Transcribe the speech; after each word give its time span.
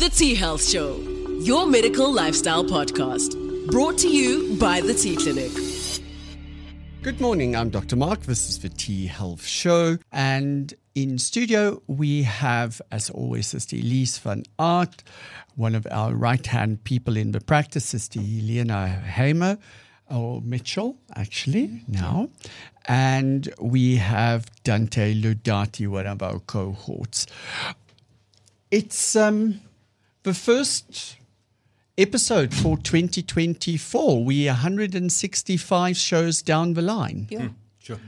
The 0.00 0.08
T 0.08 0.34
Health 0.34 0.66
Show, 0.66 0.98
your 1.42 1.66
medical 1.66 2.10
lifestyle 2.10 2.64
podcast, 2.64 3.36
brought 3.70 3.98
to 3.98 4.08
you 4.08 4.56
by 4.56 4.80
the 4.80 4.94
T 4.94 5.14
Clinic. 5.14 5.52
Good 7.02 7.20
morning. 7.20 7.54
I'm 7.54 7.68
Dr. 7.68 7.96
Mark. 7.96 8.22
This 8.22 8.48
is 8.48 8.60
the 8.60 8.70
T 8.70 9.08
Health 9.08 9.44
Show. 9.44 9.98
And 10.10 10.72
in 10.94 11.18
studio, 11.18 11.82
we 11.86 12.22
have, 12.22 12.80
as 12.90 13.10
always, 13.10 13.48
Sister 13.48 13.76
Elise 13.76 14.16
van 14.16 14.44
Art, 14.58 15.04
one 15.56 15.74
of 15.74 15.86
our 15.90 16.14
right 16.14 16.46
hand 16.46 16.82
people 16.84 17.18
in 17.18 17.32
the 17.32 17.40
practice, 17.42 17.84
Sister 17.84 18.20
Helena 18.20 18.88
Hamer, 18.88 19.58
or 20.10 20.40
Mitchell, 20.40 20.96
actually, 21.14 21.82
now. 21.86 22.30
And 22.86 23.52
we 23.60 23.96
have 23.96 24.46
Dante 24.64 25.12
Ludati, 25.12 25.86
one 25.86 26.06
of 26.06 26.22
our 26.22 26.38
cohorts. 26.38 27.26
It's 28.70 29.14
um, 29.14 29.60
the 30.22 30.34
first 30.34 31.16
episode 31.96 32.54
for 32.54 32.76
2024. 32.78 34.24
We 34.24 34.46
165 34.46 35.96
shows 35.96 36.42
down 36.42 36.74
the 36.74 36.82
line. 36.82 37.26
Yeah. 37.30 37.48
Sure. 37.78 37.98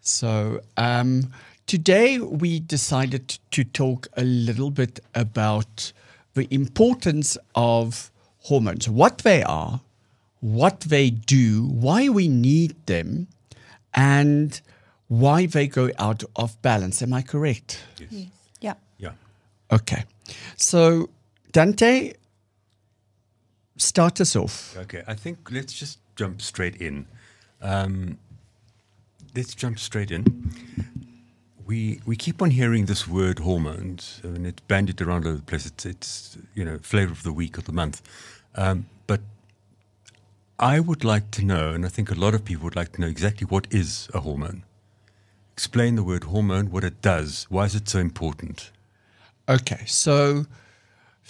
So 0.00 0.60
um, 0.76 1.32
today 1.66 2.18
we 2.18 2.60
decided 2.60 3.38
to 3.50 3.64
talk 3.64 4.08
a 4.16 4.24
little 4.24 4.70
bit 4.70 5.00
about 5.14 5.92
the 6.34 6.46
importance 6.52 7.36
of 7.54 8.10
hormones, 8.38 8.88
what 8.88 9.18
they 9.18 9.42
are, 9.42 9.80
what 10.40 10.80
they 10.80 11.10
do, 11.10 11.66
why 11.66 12.08
we 12.08 12.28
need 12.28 12.74
them, 12.86 13.26
and 13.92 14.60
why 15.08 15.46
they 15.46 15.66
go 15.66 15.90
out 15.98 16.22
of 16.36 16.60
balance. 16.62 17.02
Am 17.02 17.12
I 17.12 17.22
correct? 17.22 17.84
Yes. 17.98 18.26
Yeah. 18.60 18.74
Yeah. 18.98 19.12
Okay. 19.70 20.04
So, 20.56 21.10
Dante, 21.52 22.12
start 23.76 24.20
us 24.20 24.36
off. 24.36 24.76
Okay. 24.76 25.02
I 25.06 25.14
think 25.14 25.50
let's 25.50 25.72
just 25.72 25.98
jump 26.16 26.42
straight 26.42 26.76
in. 26.76 27.06
Um, 27.60 28.18
let's 29.34 29.54
jump 29.54 29.78
straight 29.78 30.10
in. 30.10 30.52
We 31.66 32.00
we 32.04 32.16
keep 32.16 32.42
on 32.42 32.50
hearing 32.50 32.86
this 32.86 33.06
word 33.06 33.38
hormones, 33.38 34.20
I 34.24 34.28
and 34.28 34.46
it's 34.46 34.60
bandied 34.62 35.00
around 35.00 35.24
all 35.24 35.32
over 35.32 35.36
the 35.36 35.44
place. 35.44 35.66
It's, 35.66 35.86
it's 35.86 36.38
you 36.54 36.64
know 36.64 36.78
flavor 36.78 37.12
of 37.12 37.22
the 37.22 37.32
week 37.32 37.58
or 37.58 37.62
the 37.62 37.72
month. 37.72 38.02
Um, 38.56 38.86
but 39.06 39.20
I 40.58 40.80
would 40.80 41.04
like 41.04 41.30
to 41.32 41.44
know, 41.44 41.70
and 41.70 41.86
I 41.86 41.88
think 41.88 42.10
a 42.10 42.14
lot 42.14 42.34
of 42.34 42.44
people 42.44 42.64
would 42.64 42.76
like 42.76 42.92
to 42.92 43.00
know 43.00 43.06
exactly 43.06 43.46
what 43.46 43.66
is 43.70 44.08
a 44.12 44.20
hormone. 44.20 44.64
Explain 45.52 45.94
the 45.94 46.02
word 46.02 46.24
hormone, 46.24 46.70
what 46.70 46.84
it 46.84 47.00
does, 47.02 47.46
why 47.50 47.64
is 47.66 47.74
it 47.74 47.88
so 47.88 47.98
important? 47.98 48.70
Okay, 49.48 49.84
so 49.86 50.46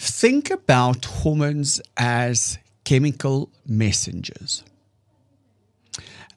think 0.01 0.49
about 0.49 1.05
hormones 1.05 1.79
as 1.95 2.57
chemical 2.83 3.51
messengers. 3.67 4.63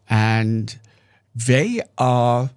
And 0.08 0.78
they 1.34 1.80
are 1.96 2.50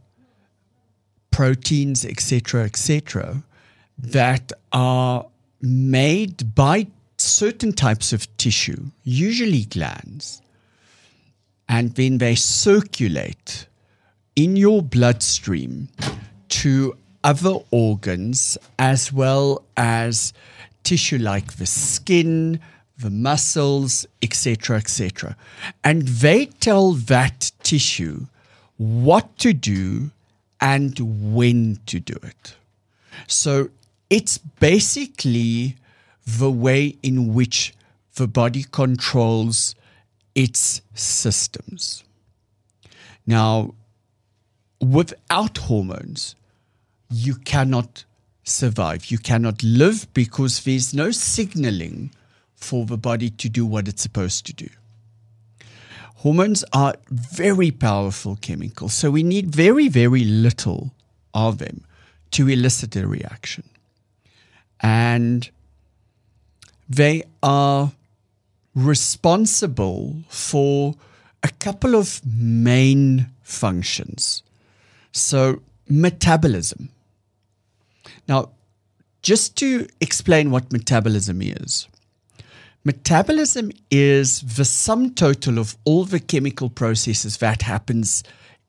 proteins, 1.31 2.03
etc., 2.03 2.65
etc., 2.65 3.43
that 3.97 4.51
are 4.73 5.25
made 5.61 6.53
by 6.53 6.87
certain 7.17 7.71
types 7.71 8.11
of 8.11 8.35
tissue, 8.35 8.87
usually 9.03 9.63
glands, 9.63 10.41
and 11.69 11.95
then 11.95 12.17
they 12.17 12.35
circulate 12.35 13.67
in 14.35 14.57
your 14.57 14.81
bloodstream 14.81 15.87
to 16.49 16.97
other 17.23 17.55
organs 17.71 18.57
as 18.77 19.11
well 19.11 19.63
as 19.75 20.33
tissue 20.87 21.17
like 21.17 21.57
the 21.57 21.65
skin, 21.65 22.61
the 22.97 23.09
muscles, 23.09 24.05
etc., 24.21 24.77
etc. 24.77 25.35
And 25.83 26.03
they 26.03 26.45
tell 26.45 26.93
that 26.93 27.51
tissue 27.61 28.27
what 28.77 29.37
to 29.39 29.51
do 29.51 30.11
and 30.61 30.97
when 31.35 31.79
to 31.87 31.99
do 31.99 32.15
it. 32.23 32.55
So 33.27 33.69
it's 34.09 34.37
basically 34.37 35.75
the 36.25 36.49
way 36.49 36.95
in 37.03 37.33
which 37.33 37.73
the 38.15 38.27
body 38.27 38.63
controls 38.71 39.75
its 40.35 40.81
systems. 40.93 42.05
Now, 43.25 43.73
without 44.79 45.57
hormones, 45.57 46.35
you 47.09 47.35
cannot 47.35 48.05
survive. 48.47 49.11
You 49.11 49.17
cannot 49.17 49.63
live 49.63 50.11
because 50.13 50.63
there's 50.63 50.93
no 50.93 51.11
signaling 51.11 52.11
for 52.55 52.85
the 52.85 52.97
body 52.97 53.29
to 53.29 53.49
do 53.49 53.65
what 53.65 53.87
it's 53.87 54.01
supposed 54.01 54.45
to 54.47 54.53
do. 54.53 54.69
Hormones 56.15 56.63
are 56.73 56.95
very 57.09 57.69
powerful 57.69 58.37
chemicals, 58.37 58.93
so 58.93 59.11
we 59.11 59.21
need 59.21 59.53
very, 59.53 59.87
very 59.87 60.23
little 60.23 60.91
of 61.33 61.59
them 61.59 61.83
to 62.31 62.49
elicit 62.49 62.95
a 62.95 63.07
reaction. 63.07 63.63
And 64.79 65.49
they 66.89 67.23
are 67.43 67.91
responsible 68.73 70.15
for 70.29 70.95
a 71.43 71.49
couple 71.49 71.95
of 71.95 72.21
main 72.25 73.27
functions. 73.43 74.43
So, 75.11 75.61
metabolism. 75.87 76.89
Now, 78.27 78.51
just 79.21 79.55
to 79.57 79.87
explain 79.99 80.51
what 80.51 80.71
metabolism 80.71 81.41
is, 81.41 81.87
metabolism 82.83 83.71
is 83.89 84.41
the 84.41 84.65
sum 84.65 85.13
total 85.13 85.59
of 85.59 85.77
all 85.85 86.05
the 86.05 86.19
chemical 86.19 86.69
processes 86.69 87.37
that 87.37 87.63
happens 87.63 88.23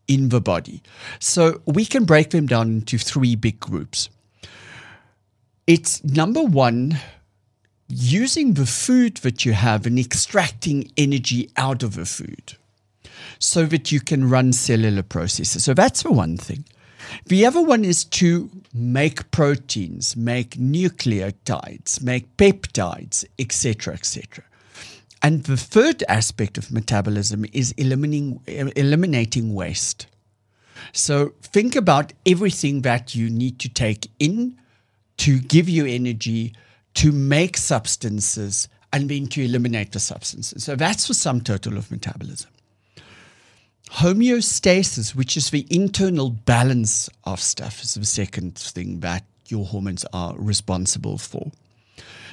in 0.06 0.30
the 0.30 0.40
body. 0.40 0.82
So 1.20 1.60
we 1.66 1.84
can 1.84 2.04
break 2.04 2.30
them 2.30 2.46
down 2.46 2.68
into 2.68 2.98
three 2.98 3.36
big 3.36 3.60
groups. 3.60 4.08
It's 5.66 6.02
number 6.02 6.42
one, 6.42 6.98
using 7.88 8.54
the 8.54 8.66
food 8.66 9.18
that 9.18 9.44
you 9.44 9.52
have 9.52 9.86
and 9.86 9.98
extracting 9.98 10.90
energy 10.96 11.50
out 11.56 11.82
of 11.82 11.94
the 11.94 12.06
food 12.06 12.56
so 13.38 13.66
that 13.66 13.92
you 13.92 14.00
can 14.00 14.28
run 14.28 14.52
cellular 14.52 15.02
processes. 15.02 15.64
So 15.64 15.74
that's 15.74 16.02
the 16.02 16.12
one 16.12 16.36
thing. 16.36 16.64
The 17.26 17.46
other 17.46 17.62
one 17.62 17.84
is 17.84 18.04
to 18.04 18.50
make 18.74 19.30
proteins, 19.30 20.16
make 20.16 20.50
nucleotides, 20.56 22.02
make 22.02 22.36
peptides, 22.36 23.24
etc., 23.38 23.94
etc. 23.94 24.44
And 25.22 25.44
the 25.44 25.56
third 25.56 26.04
aspect 26.08 26.58
of 26.58 26.70
metabolism 26.70 27.44
is 27.52 27.72
eliminating, 27.72 28.40
eliminating 28.46 29.54
waste. 29.54 30.06
So 30.92 31.34
think 31.42 31.74
about 31.74 32.12
everything 32.24 32.82
that 32.82 33.14
you 33.14 33.28
need 33.28 33.58
to 33.60 33.68
take 33.68 34.10
in 34.18 34.58
to 35.18 35.40
give 35.40 35.68
you 35.68 35.84
energy, 35.86 36.54
to 36.94 37.10
make 37.10 37.56
substances, 37.56 38.68
and 38.92 39.08
then 39.08 39.26
to 39.28 39.44
eliminate 39.44 39.92
the 39.92 40.00
substances. 40.00 40.64
So 40.64 40.76
that's 40.76 41.08
the 41.08 41.14
sum 41.14 41.40
total 41.40 41.76
of 41.76 41.90
metabolism 41.90 42.50
homeostasis, 43.90 45.14
which 45.14 45.36
is 45.36 45.50
the 45.50 45.66
internal 45.70 46.30
balance 46.30 47.08
of 47.24 47.40
stuff, 47.40 47.82
is 47.82 47.94
the 47.94 48.04
second 48.04 48.56
thing 48.56 49.00
that 49.00 49.24
your 49.46 49.64
hormones 49.64 50.04
are 50.12 50.34
responsible 50.36 51.18
for. 51.18 51.50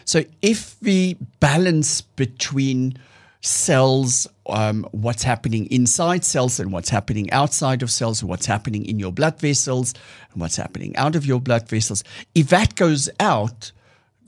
So, 0.03 0.23
if 0.41 0.79
the 0.81 1.17
balance 1.39 2.01
between 2.01 2.97
cells, 3.41 4.27
um, 4.47 4.87
what's 4.91 5.23
happening 5.23 5.67
inside 5.71 6.23
cells 6.25 6.59
and 6.59 6.71
what's 6.71 6.89
happening 6.89 7.31
outside 7.31 7.81
of 7.81 7.89
cells, 7.89 8.21
and 8.21 8.29
what's 8.29 8.45
happening 8.45 8.85
in 8.85 8.99
your 8.99 9.11
blood 9.11 9.39
vessels 9.39 9.93
and 10.31 10.41
what's 10.41 10.55
happening 10.55 10.95
out 10.95 11.15
of 11.15 11.25
your 11.25 11.39
blood 11.39 11.67
vessels, 11.69 12.03
if 12.33 12.49
that 12.49 12.75
goes 12.75 13.09
out, 13.19 13.71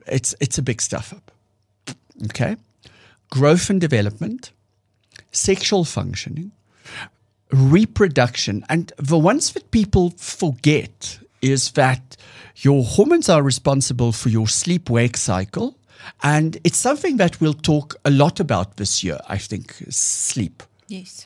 it's 0.07 0.33
it's 0.39 0.57
a 0.57 0.61
big 0.61 0.81
stuff 0.81 1.13
up. 1.13 1.31
Okay, 2.25 2.55
growth 3.29 3.69
and 3.69 3.79
development, 3.79 4.51
sexual 5.31 5.83
functioning, 5.83 6.51
reproduction. 7.51 8.65
And 8.69 8.91
the 8.97 9.17
ones 9.17 9.53
that 9.53 9.71
people 9.71 10.11
forget 10.17 11.19
is 11.41 11.71
that 11.71 12.17
your 12.57 12.83
hormones 12.83 13.29
are 13.29 13.43
responsible 13.43 14.11
for 14.11 14.29
your 14.29 14.47
sleep 14.47 14.89
wake 14.89 15.17
cycle. 15.17 15.77
And 16.23 16.57
it's 16.63 16.77
something 16.77 17.17
that 17.17 17.39
we'll 17.41 17.53
talk 17.53 17.95
a 18.05 18.09
lot 18.09 18.39
about 18.39 18.77
this 18.77 19.03
year, 19.03 19.19
I 19.27 19.37
think, 19.37 19.75
sleep. 19.89 20.63
Yes. 20.87 21.25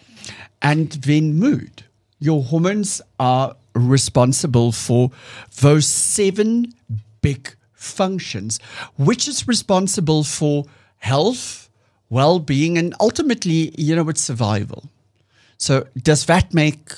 And 0.62 0.92
then 0.92 1.36
mood. 1.36 1.84
Your 2.20 2.44
hormones 2.44 3.02
are 3.20 3.56
responsible 3.74 4.72
for 4.72 5.12
those 5.62 5.86
seven 5.88 6.74
big 7.22 7.56
functions, 7.74 8.60
which 8.98 9.28
is 9.28 9.48
responsible 9.48 10.24
for 10.24 10.66
health, 10.98 11.70
well 12.10 12.40
being, 12.40 12.78
and 12.78 12.94
ultimately, 13.00 13.74
you 13.78 13.96
know, 13.96 14.08
it's 14.10 14.22
survival. 14.22 14.90
So 15.62 15.86
does 15.96 16.26
that 16.26 16.56
make 16.56 16.92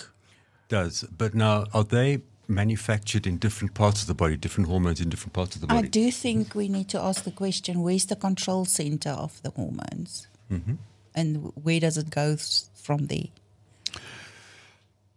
does 0.70 1.04
but 1.18 1.36
now 1.36 1.66
are 1.74 1.84
they 1.84 2.22
manufactured 2.48 3.28
in 3.28 3.38
different 3.38 3.74
parts 3.74 4.02
of 4.02 4.08
the 4.08 4.14
body, 4.14 4.38
different 4.38 4.70
hormones 4.70 5.02
in 5.02 5.10
different 5.10 5.34
parts 5.34 5.56
of 5.56 5.62
the 5.62 5.68
body? 5.68 5.86
I 5.86 5.90
do 5.90 6.10
think 6.12 6.56
we 6.56 6.70
need 6.70 6.88
to 6.90 7.00
ask 7.00 7.26
the 7.26 7.32
question 7.32 7.82
where's 7.82 8.06
the 8.06 8.16
control 8.16 8.64
center 8.64 9.10
of 9.10 9.42
the 9.42 9.50
hormones? 9.50 10.28
Mm-hmm. 10.50 10.76
And 11.14 11.52
where 11.62 11.82
does 11.82 11.98
it 11.98 12.10
go 12.10 12.38
from 12.38 13.08
there? 13.08 13.28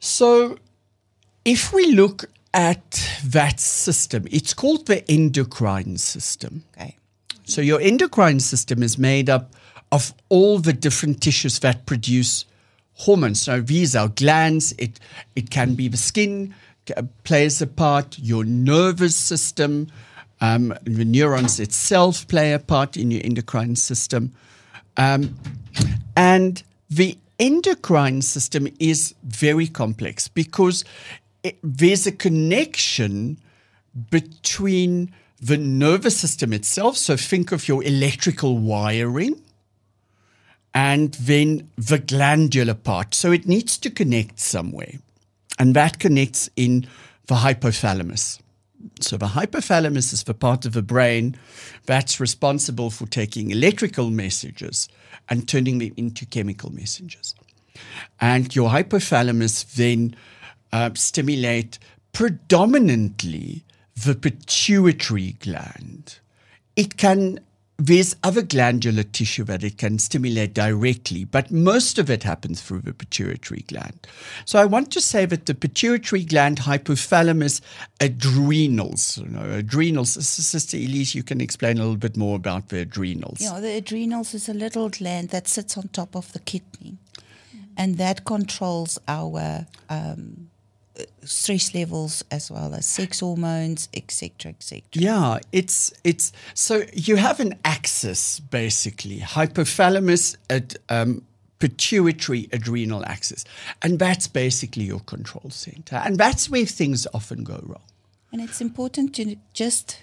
So, 0.00 0.58
if 1.44 1.72
we 1.72 1.92
look 1.92 2.24
at 2.52 3.08
that 3.24 3.60
system, 3.60 4.26
it's 4.30 4.54
called 4.54 4.86
the 4.86 5.08
endocrine 5.08 5.98
system. 5.98 6.64
Okay. 6.76 6.96
So, 7.44 7.60
your 7.60 7.80
endocrine 7.80 8.40
system 8.40 8.82
is 8.82 8.98
made 8.98 9.30
up 9.30 9.54
of 9.92 10.12
all 10.28 10.58
the 10.58 10.72
different 10.72 11.22
tissues 11.22 11.60
that 11.60 11.86
produce 11.86 12.44
hormones. 12.96 13.40
So, 13.42 13.60
these 13.60 13.96
are 13.96 14.08
glands, 14.08 14.74
it, 14.78 15.00
it 15.34 15.50
can 15.50 15.74
be 15.74 15.88
the 15.88 15.96
skin, 15.96 16.54
plays 17.24 17.62
a 17.62 17.66
part, 17.66 18.18
your 18.18 18.44
nervous 18.44 19.16
system, 19.16 19.88
um, 20.40 20.74
the 20.84 21.04
neurons 21.04 21.58
itself 21.60 22.28
play 22.28 22.52
a 22.52 22.58
part 22.58 22.96
in 22.96 23.10
your 23.10 23.22
endocrine 23.24 23.76
system. 23.76 24.32
Um, 24.96 25.38
and 26.16 26.62
the 26.90 27.16
endocrine 27.38 28.22
system 28.22 28.68
is 28.78 29.14
very 29.22 29.66
complex 29.66 30.28
because 30.28 30.84
it, 31.42 31.58
there's 31.62 32.06
a 32.06 32.12
connection 32.12 33.38
between 34.10 35.12
the 35.40 35.56
nervous 35.56 36.16
system 36.18 36.52
itself. 36.52 36.96
So 36.96 37.16
think 37.16 37.52
of 37.52 37.68
your 37.68 37.82
electrical 37.84 38.58
wiring 38.58 39.40
and 40.76 41.14
then 41.14 41.70
the 41.76 41.98
glandular 41.98 42.74
part. 42.74 43.14
So 43.14 43.32
it 43.32 43.48
needs 43.48 43.78
to 43.78 43.88
connect 43.88 44.38
somewhere. 44.38 44.92
And 45.58 45.74
that 45.74 45.98
connects 45.98 46.50
in 46.54 46.86
the 47.28 47.36
hypothalamus. 47.36 48.40
So 49.00 49.16
the 49.16 49.28
hypothalamus 49.28 50.12
is 50.12 50.24
the 50.24 50.34
part 50.34 50.66
of 50.66 50.74
the 50.74 50.82
brain 50.82 51.34
that's 51.86 52.20
responsible 52.20 52.90
for 52.90 53.06
taking 53.06 53.50
electrical 53.50 54.10
messages 54.10 54.86
and 55.30 55.48
turning 55.48 55.78
them 55.78 55.94
into 55.96 56.26
chemical 56.26 56.70
messages. 56.70 57.34
And 58.20 58.54
your 58.54 58.68
hypothalamus 58.68 59.76
then 59.76 60.14
uh, 60.74 60.90
stimulate 60.92 61.78
predominantly 62.12 63.64
the 64.04 64.14
pituitary 64.14 65.36
gland. 65.40 66.18
It 66.76 66.98
can 66.98 67.40
there's 67.78 68.16
other 68.22 68.40
glandular 68.40 69.02
tissue 69.02 69.44
that 69.44 69.62
it 69.62 69.76
can 69.76 69.98
stimulate 69.98 70.54
directly, 70.54 71.24
but 71.24 71.50
most 71.50 71.98
of 71.98 72.08
it 72.08 72.22
happens 72.22 72.62
through 72.62 72.80
the 72.80 72.94
pituitary 72.94 73.64
gland. 73.68 74.06
So 74.46 74.58
I 74.58 74.64
want 74.64 74.90
to 74.92 75.00
say 75.00 75.26
that 75.26 75.44
the 75.44 75.54
pituitary 75.54 76.24
gland, 76.24 76.60
hypothalamus, 76.60 77.60
adrenals, 78.00 79.18
you 79.18 79.28
know, 79.28 79.44
adrenals. 79.50 80.10
Sister 80.26 80.76
Elise, 80.78 81.14
you 81.14 81.22
can 81.22 81.40
explain 81.40 81.76
a 81.76 81.80
little 81.80 81.96
bit 81.96 82.16
more 82.16 82.36
about 82.36 82.70
the 82.70 82.80
adrenals. 82.80 83.40
Yeah, 83.42 83.60
the 83.60 83.76
adrenals 83.76 84.32
is 84.32 84.48
a 84.48 84.54
little 84.54 84.88
gland 84.88 85.28
that 85.30 85.46
sits 85.46 85.76
on 85.76 85.88
top 85.88 86.16
of 86.16 86.32
the 86.32 86.38
kidney, 86.38 86.96
and 87.76 87.98
that 87.98 88.24
controls 88.24 88.98
our 89.06 89.66
um, 89.90 90.48
stress 91.24 91.74
levels 91.74 92.24
as 92.30 92.50
well 92.50 92.74
as 92.74 92.86
sex 92.86 93.20
hormones, 93.20 93.88
etc., 93.94 94.52
etc. 94.52 94.82
Yeah, 94.92 95.38
it's 95.52 95.92
it's 96.04 96.32
so 96.54 96.84
you 96.92 97.16
have 97.16 97.40
an 97.40 97.54
axis 97.64 98.40
basically, 98.40 99.18
hypothalamus 99.20 100.36
at 100.48 100.76
um, 100.88 101.22
pituitary 101.58 102.48
adrenal 102.52 103.04
axis, 103.04 103.44
and 103.82 103.98
that's 103.98 104.26
basically 104.28 104.84
your 104.84 105.00
control 105.00 105.50
center, 105.50 105.96
and 105.96 106.18
that's 106.18 106.48
where 106.50 106.66
things 106.66 107.06
often 107.12 107.44
go 107.44 107.60
wrong. 107.62 107.82
And 108.32 108.40
it's 108.40 108.60
important 108.60 109.14
to 109.16 109.36
just 109.52 110.02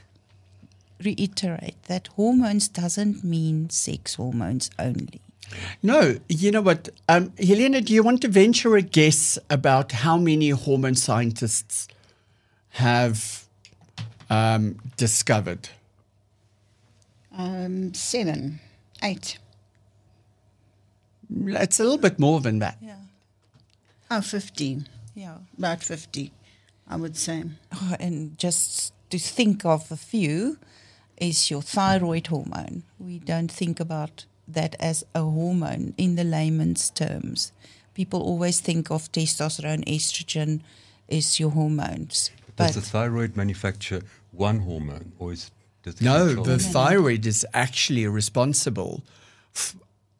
reiterate 1.03 1.81
that 1.83 2.07
hormones 2.15 2.67
doesn't 2.67 3.23
mean 3.23 3.69
sex 3.69 4.15
hormones 4.15 4.69
only. 4.79 5.21
No, 5.81 6.17
you 6.29 6.51
know 6.51 6.61
what, 6.61 6.89
um, 7.09 7.33
Helena, 7.37 7.81
do 7.81 7.93
you 7.93 8.03
want 8.03 8.21
to 8.21 8.27
venture 8.27 8.75
a 8.75 8.81
guess 8.81 9.37
about 9.49 9.91
how 9.91 10.17
many 10.17 10.49
hormone 10.49 10.95
scientists 10.95 11.87
have 12.69 13.45
um, 14.29 14.77
discovered? 14.97 15.69
Um, 17.35 17.93
seven, 17.93 18.59
eight. 19.01 19.37
It's 21.35 21.79
a 21.79 21.83
little 21.83 21.97
bit 21.97 22.19
more 22.19 22.39
than 22.39 22.59
that. 22.59 22.77
Yeah. 22.81 22.95
Oh, 24.11 24.21
15. 24.21 24.87
Yeah. 25.15 25.37
About 25.57 25.83
50, 25.83 26.31
I 26.87 26.95
would 26.95 27.17
say. 27.17 27.43
Oh, 27.73 27.95
and 27.99 28.37
just 28.37 28.93
to 29.09 29.17
think 29.17 29.65
of 29.65 29.91
a 29.91 29.97
few 29.97 30.57
is 31.17 31.49
your 31.49 31.61
thyroid 31.61 32.27
hormone. 32.27 32.83
We 32.99 33.19
don't 33.19 33.51
think 33.51 33.79
about 33.79 34.25
that 34.47 34.75
as 34.79 35.03
a 35.15 35.21
hormone 35.21 35.93
in 35.97 36.15
the 36.15 36.23
layman's 36.23 36.89
terms. 36.89 37.51
People 37.93 38.21
always 38.21 38.59
think 38.59 38.89
of 38.91 39.11
testosterone, 39.11 39.85
estrogen 39.85 40.61
is 41.07 41.39
your 41.39 41.51
hormones. 41.51 42.31
Does 42.55 42.75
the 42.75 42.81
thyroid 42.81 43.35
manufacture 43.35 44.01
one 44.31 44.59
hormone, 44.59 45.11
or 45.19 45.31
is 45.33 45.51
does 45.83 45.95
it 45.95 46.01
No, 46.01 46.25
control- 46.27 46.45
the 46.45 46.59
thyroid 46.59 47.25
is 47.25 47.45
actually 47.53 48.07
responsible. 48.07 49.03
F- 49.55 49.75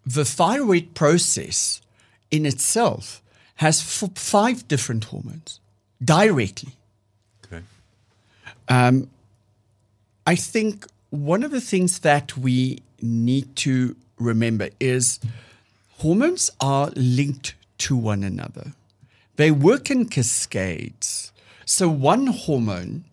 the 0.06 0.26
thyroid 0.26 0.94
process 0.94 1.82
in 2.32 2.46
itself 2.46 3.22
has 3.56 3.80
f- 3.82 4.10
five 4.16 4.68
different 4.68 5.06
hormones 5.06 5.60
directly. 6.04 6.74
Okay. 7.46 7.64
Um, 8.68 9.10
I 10.28 10.36
think 10.36 10.86
one 11.12 11.44
of 11.44 11.52
the 11.52 11.62
things 11.62 12.00
that 12.00 12.38
we 12.38 12.82
need 13.02 13.56
to 13.58 13.96
remember 14.18 14.70
is 14.80 15.20
hormones 15.98 16.50
are 16.60 16.92
linked 16.96 17.56
to 17.80 17.96
one 17.96 18.24
another. 18.24 18.74
They 19.36 19.52
work 19.52 19.90
in 19.90 20.08
cascades. 20.08 21.32
So 21.66 21.90
one 21.90 22.28
hormone 22.28 23.06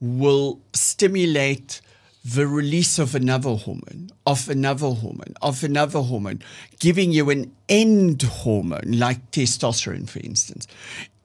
will 0.00 0.60
stimulate 0.72 1.80
the 2.24 2.46
release 2.46 2.98
of 2.98 3.14
another 3.14 3.54
hormone, 3.54 4.10
of 4.26 4.48
another 4.48 4.90
hormone, 4.90 5.34
of 5.42 5.62
another 5.62 6.00
hormone, 6.00 6.40
giving 6.78 7.12
you 7.12 7.28
an 7.28 7.54
end 7.68 8.22
hormone 8.22 8.92
like 8.92 9.30
testosterone, 9.30 10.08
for 10.08 10.20
instance. 10.20 10.66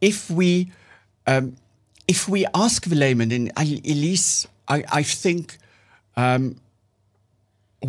If 0.02 0.30
we 0.30 0.72
um, 1.26 1.56
if 2.08 2.28
we 2.28 2.46
ask 2.54 2.86
the 2.86 2.96
layman, 2.96 3.32
and 3.32 3.52
Elise, 3.56 4.48
I, 4.68 4.84
I 4.92 5.04
think 5.04 5.60
um, 6.18 6.56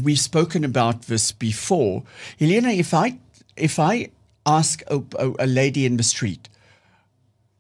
we've 0.02 0.18
spoken 0.20 0.64
about 0.64 1.02
this 1.02 1.32
before. 1.32 2.02
Elena, 2.40 2.70
if 2.70 2.94
I 2.94 3.18
if 3.56 3.78
I 3.78 4.10
ask 4.46 4.82
a, 4.88 5.02
a, 5.18 5.32
a 5.40 5.46
lady 5.46 5.84
in 5.86 5.96
the 5.96 6.02
street, 6.02 6.48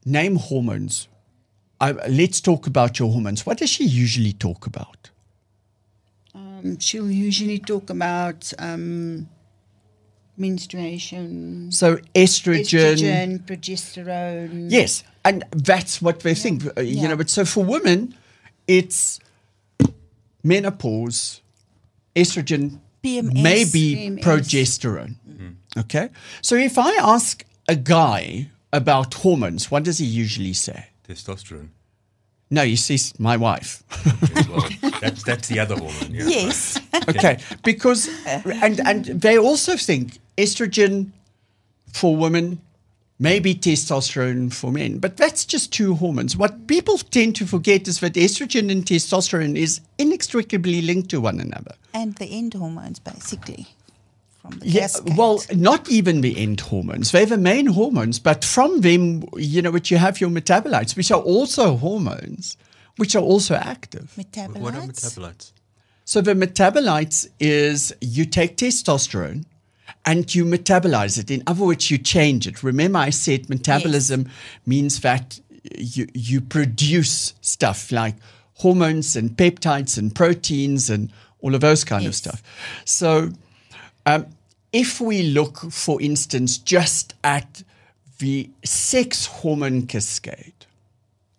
name 0.04 0.36
hormones. 0.36 1.08
I, 1.82 1.92
let's 1.92 2.40
talk 2.42 2.66
about 2.66 2.98
your 2.98 3.10
hormones. 3.10 3.46
What 3.46 3.56
does 3.58 3.70
she 3.70 3.84
usually 3.84 4.32
talk 4.34 4.66
about? 4.66 5.10
Um, 6.34 6.78
she'll 6.78 7.10
usually 7.10 7.58
talk 7.58 7.88
about 7.88 8.52
um, 8.58 9.28
menstruation, 10.36 11.70
So 11.72 11.96
estrogen. 12.14 12.64
estrogen, 12.64 13.38
progesterone. 13.46 14.66
Yes, 14.70 15.04
and 15.24 15.44
that's 15.52 16.00
what 16.02 16.20
they 16.20 16.34
think. 16.34 16.64
uh, 16.76 16.80
You 16.82 17.00
Yeah. 17.02 17.08
know, 17.08 17.16
but 17.16 17.30
so 17.30 17.44
for 17.46 17.64
women, 17.64 18.14
it's 18.68 19.20
menopause, 20.42 21.40
estrogen, 22.14 22.78
PMS. 23.02 23.42
maybe 23.42 23.96
PMS. 23.96 24.22
progesterone. 24.22 25.14
Mm. 25.28 25.54
Okay, 25.78 26.08
so 26.42 26.56
if 26.56 26.78
I 26.78 26.92
ask 27.00 27.44
a 27.68 27.76
guy 27.76 28.48
about 28.72 29.14
hormones, 29.14 29.70
what 29.70 29.84
does 29.84 29.98
he 29.98 30.06
usually 30.06 30.52
say? 30.52 30.86
testosterone. 31.08 31.68
No, 32.52 32.64
he 32.64 32.76
says 32.76 33.12
my 33.18 33.36
wife. 33.36 33.82
Yes, 34.34 34.48
well, 34.48 34.68
that's 35.00 35.22
that's 35.22 35.48
the 35.48 35.60
other 35.60 35.76
hormone. 35.76 36.12
Yeah. 36.12 36.26
yes. 36.26 36.80
okay, 37.08 37.38
because 37.64 38.08
and 38.26 38.80
and 38.86 39.04
they 39.04 39.38
also 39.38 39.76
think 39.76 40.18
estrogen 40.36 41.12
for 41.92 42.16
women, 42.16 42.60
maybe 43.20 43.54
testosterone 43.54 44.52
for 44.52 44.72
men, 44.72 44.98
but 44.98 45.16
that's 45.16 45.44
just 45.44 45.72
two 45.72 45.94
hormones. 45.94 46.36
What 46.36 46.66
people 46.66 46.98
tend 46.98 47.36
to 47.36 47.46
forget 47.46 47.86
is 47.86 48.00
that 48.00 48.14
estrogen 48.14 48.70
and 48.72 48.84
testosterone 48.84 49.56
is 49.56 49.80
inextricably 49.98 50.80
linked 50.82 51.10
to 51.10 51.20
one 51.20 51.38
another. 51.38 51.74
and 51.94 52.14
the 52.16 52.26
end 52.26 52.54
hormones, 52.54 52.98
basically, 52.98 53.66
from 54.40 54.58
the 54.60 54.68
Yeah, 54.68 54.82
cascade. 54.82 55.16
well, 55.16 55.42
not 55.54 55.88
even 55.90 56.20
the 56.22 56.36
end 56.38 56.60
hormones. 56.60 57.10
They're 57.12 57.26
the 57.26 57.36
main 57.36 57.66
hormones, 57.66 58.18
but 58.18 58.44
from 58.44 58.80
them, 58.80 59.24
you 59.36 59.60
know, 59.62 59.70
which 59.70 59.90
you 59.90 59.98
have 59.98 60.20
your 60.20 60.30
metabolites, 60.30 60.96
which 60.96 61.10
are 61.10 61.20
also 61.20 61.76
hormones, 61.76 62.56
which 62.96 63.14
are 63.14 63.22
also 63.22 63.54
active. 63.56 64.12
metabolites. 64.16 64.58
What 64.60 64.74
are 64.74 64.80
metabolites? 64.82 65.52
So 66.06 66.20
the 66.20 66.34
metabolites 66.34 67.28
is 67.38 67.92
you 68.00 68.24
take 68.24 68.56
testosterone 68.56 69.44
and 70.06 70.34
you 70.34 70.44
metabolize 70.44 71.18
it. 71.18 71.30
In 71.30 71.42
other 71.46 71.64
words, 71.64 71.90
you 71.90 71.98
change 71.98 72.46
it. 72.46 72.62
Remember, 72.62 72.98
I 72.98 73.10
said 73.10 73.48
metabolism 73.50 74.28
means 74.66 75.00
that 75.00 75.40
you 75.76 76.06
you 76.14 76.40
produce 76.40 77.34
stuff 77.40 77.92
like 77.92 78.16
hormones 78.54 79.16
and 79.16 79.30
peptides 79.30 79.98
and 79.98 80.14
proteins 80.14 80.90
and 80.90 81.12
all 81.40 81.54
of 81.54 81.60
those 81.60 81.84
kind 81.84 82.06
of 82.06 82.14
stuff. 82.14 82.42
So, 82.84 83.30
um, 84.06 84.26
if 84.72 85.00
we 85.00 85.22
look, 85.22 85.58
for 85.70 86.00
instance, 86.00 86.58
just 86.58 87.14
at 87.24 87.62
the 88.18 88.50
sex 88.64 89.26
hormone 89.26 89.86
cascade, 89.86 90.52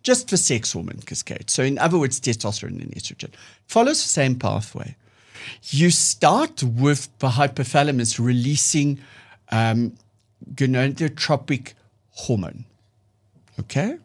just 0.02 0.30
the 0.30 0.36
sex 0.36 0.72
hormone 0.72 1.00
cascade. 1.06 1.48
So, 1.48 1.62
in 1.62 1.78
other 1.78 1.98
words, 1.98 2.20
testosterone 2.20 2.82
and 2.82 2.92
estrogen 2.92 3.30
follows 3.66 4.02
the 4.02 4.08
same 4.08 4.34
pathway. 4.36 4.96
You 5.64 5.90
start 5.90 6.62
with 6.62 7.08
the 7.18 7.28
hypothalamus 7.28 8.18
releasing 8.18 9.00
um, 9.50 9.94
gonadotropic 10.54 11.74
hormone. 12.10 12.64
Okay? 13.60 13.96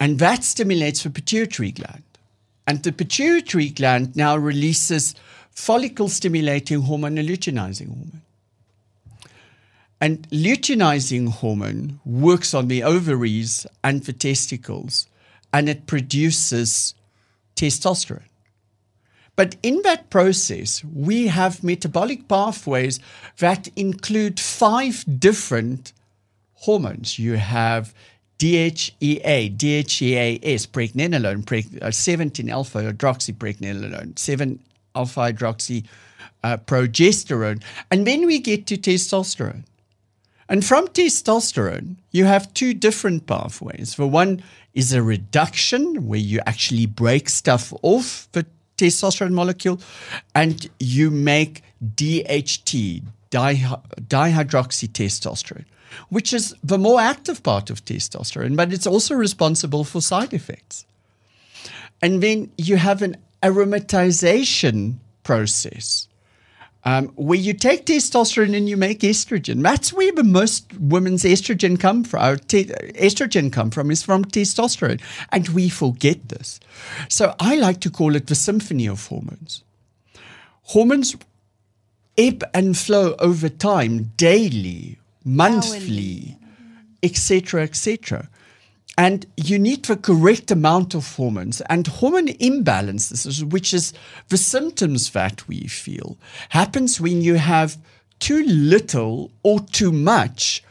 And 0.00 0.18
that 0.18 0.44
stimulates 0.44 1.02
the 1.02 1.10
pituitary 1.10 1.72
gland. 1.72 2.02
And 2.66 2.82
the 2.82 2.92
pituitary 2.92 3.68
gland 3.68 4.16
now 4.16 4.36
releases 4.36 5.14
follicle 5.50 6.08
stimulating 6.08 6.82
hormone 6.82 7.18
and 7.18 7.28
luteinizing 7.28 7.88
hormone. 7.88 8.22
And 10.00 10.28
luteinizing 10.30 11.28
hormone 11.28 12.00
works 12.04 12.52
on 12.52 12.68
the 12.68 12.82
ovaries 12.82 13.66
and 13.82 14.02
the 14.02 14.12
testicles, 14.12 15.06
and 15.52 15.68
it 15.68 15.86
produces 15.86 16.94
testosterone. 17.56 18.22
But 19.36 19.56
in 19.62 19.82
that 19.82 20.10
process, 20.10 20.84
we 20.84 21.26
have 21.26 21.64
metabolic 21.64 22.28
pathways 22.28 23.00
that 23.38 23.68
include 23.76 24.38
five 24.38 25.04
different 25.18 25.92
hormones. 26.54 27.18
You 27.18 27.34
have 27.34 27.94
E 28.42 28.70
DHEA, 28.70 29.56
DHEAS, 29.56 30.66
pregnenolone, 30.66 31.44
preg- 31.44 31.82
uh, 31.82 31.90
17 31.90 32.50
alpha 32.50 32.92
hydroxypregnenolone, 32.92 34.18
7 34.18 34.60
alpha 34.94 35.20
hydroxy 35.20 35.84
uh, 36.42 36.58
progesterone. 36.58 37.62
And 37.90 38.06
then 38.06 38.26
we 38.26 38.38
get 38.38 38.66
to 38.66 38.76
testosterone. 38.76 39.64
And 40.48 40.64
from 40.64 40.88
testosterone, 40.88 41.96
you 42.10 42.26
have 42.26 42.52
two 42.52 42.74
different 42.74 43.26
pathways. 43.26 43.94
The 43.94 44.06
one 44.06 44.42
is 44.74 44.92
a 44.92 45.02
reduction, 45.02 46.06
where 46.06 46.18
you 46.18 46.40
actually 46.44 46.86
break 46.86 47.30
stuff 47.30 47.72
off 47.82 48.28
the 48.32 48.44
testosterone 48.76 49.32
molecule, 49.32 49.80
and 50.34 50.68
you 50.80 51.10
make 51.10 51.62
DHT, 51.94 53.02
di- 53.30 53.66
dihydroxytestosterone, 54.00 55.64
which 56.08 56.32
is 56.32 56.54
the 56.62 56.78
more 56.78 57.00
active 57.00 57.42
part 57.42 57.70
of 57.70 57.84
testosterone, 57.84 58.56
but 58.56 58.72
it's 58.72 58.86
also 58.86 59.14
responsible 59.14 59.84
for 59.84 60.00
side 60.00 60.32
effects. 60.32 60.86
And 62.02 62.22
then 62.22 62.50
you 62.58 62.76
have 62.76 63.02
an 63.02 63.16
aromatization 63.42 64.96
process 65.22 66.08
um, 66.84 67.08
where 67.16 67.38
you 67.38 67.54
take 67.54 67.86
testosterone 67.86 68.56
and 68.56 68.68
you 68.68 68.76
make 68.76 69.00
estrogen. 69.00 69.62
That's 69.62 69.92
where 69.92 70.12
the 70.12 70.24
most 70.24 70.72
women's 70.78 71.24
estrogen 71.24 71.80
come 71.80 72.04
from. 72.04 72.22
Or 72.22 72.36
te- 72.36 72.66
estrogen 72.66 73.52
come 73.52 73.70
from 73.70 73.90
is 73.90 74.02
from 74.02 74.24
testosterone, 74.24 75.00
and 75.32 75.48
we 75.50 75.68
forget 75.68 76.28
this. 76.28 76.60
So 77.08 77.34
I 77.40 77.56
like 77.56 77.80
to 77.80 77.90
call 77.90 78.14
it 78.16 78.26
the 78.26 78.34
symphony 78.34 78.86
of 78.86 79.06
hormones. 79.06 79.64
Hormones 80.62 81.16
ebb 82.16 82.44
and 82.52 82.76
flow 82.76 83.14
over 83.18 83.48
time, 83.48 84.12
daily, 84.16 84.98
monthly, 85.24 86.36
etc., 87.02 87.62
etc. 87.62 88.28
And 88.96 89.26
you 89.36 89.58
need 89.58 89.84
the 89.84 89.96
correct 89.96 90.50
amount 90.50 90.94
of 90.94 91.16
hormones. 91.16 91.60
And 91.62 91.86
hormone 91.86 92.28
imbalances, 92.28 93.42
which 93.50 93.74
is 93.74 93.92
the 94.28 94.36
symptoms 94.36 95.10
that 95.10 95.46
we 95.48 95.66
feel, 95.66 96.16
happens 96.50 97.00
when 97.00 97.20
you 97.20 97.34
have 97.34 97.76
too 98.20 98.44
little 98.44 99.32
or 99.42 99.60
too 99.60 99.90
much 99.90 100.62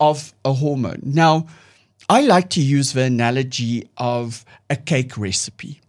of 0.00 0.32
a 0.44 0.52
hormone. 0.54 1.00
Now, 1.04 1.46
I 2.08 2.22
like 2.22 2.50
to 2.50 2.60
use 2.60 2.92
the 2.92 3.02
analogy 3.02 3.88
of 3.96 4.44
a 4.68 4.74
cake 4.74 5.16
recipe. 5.16 5.80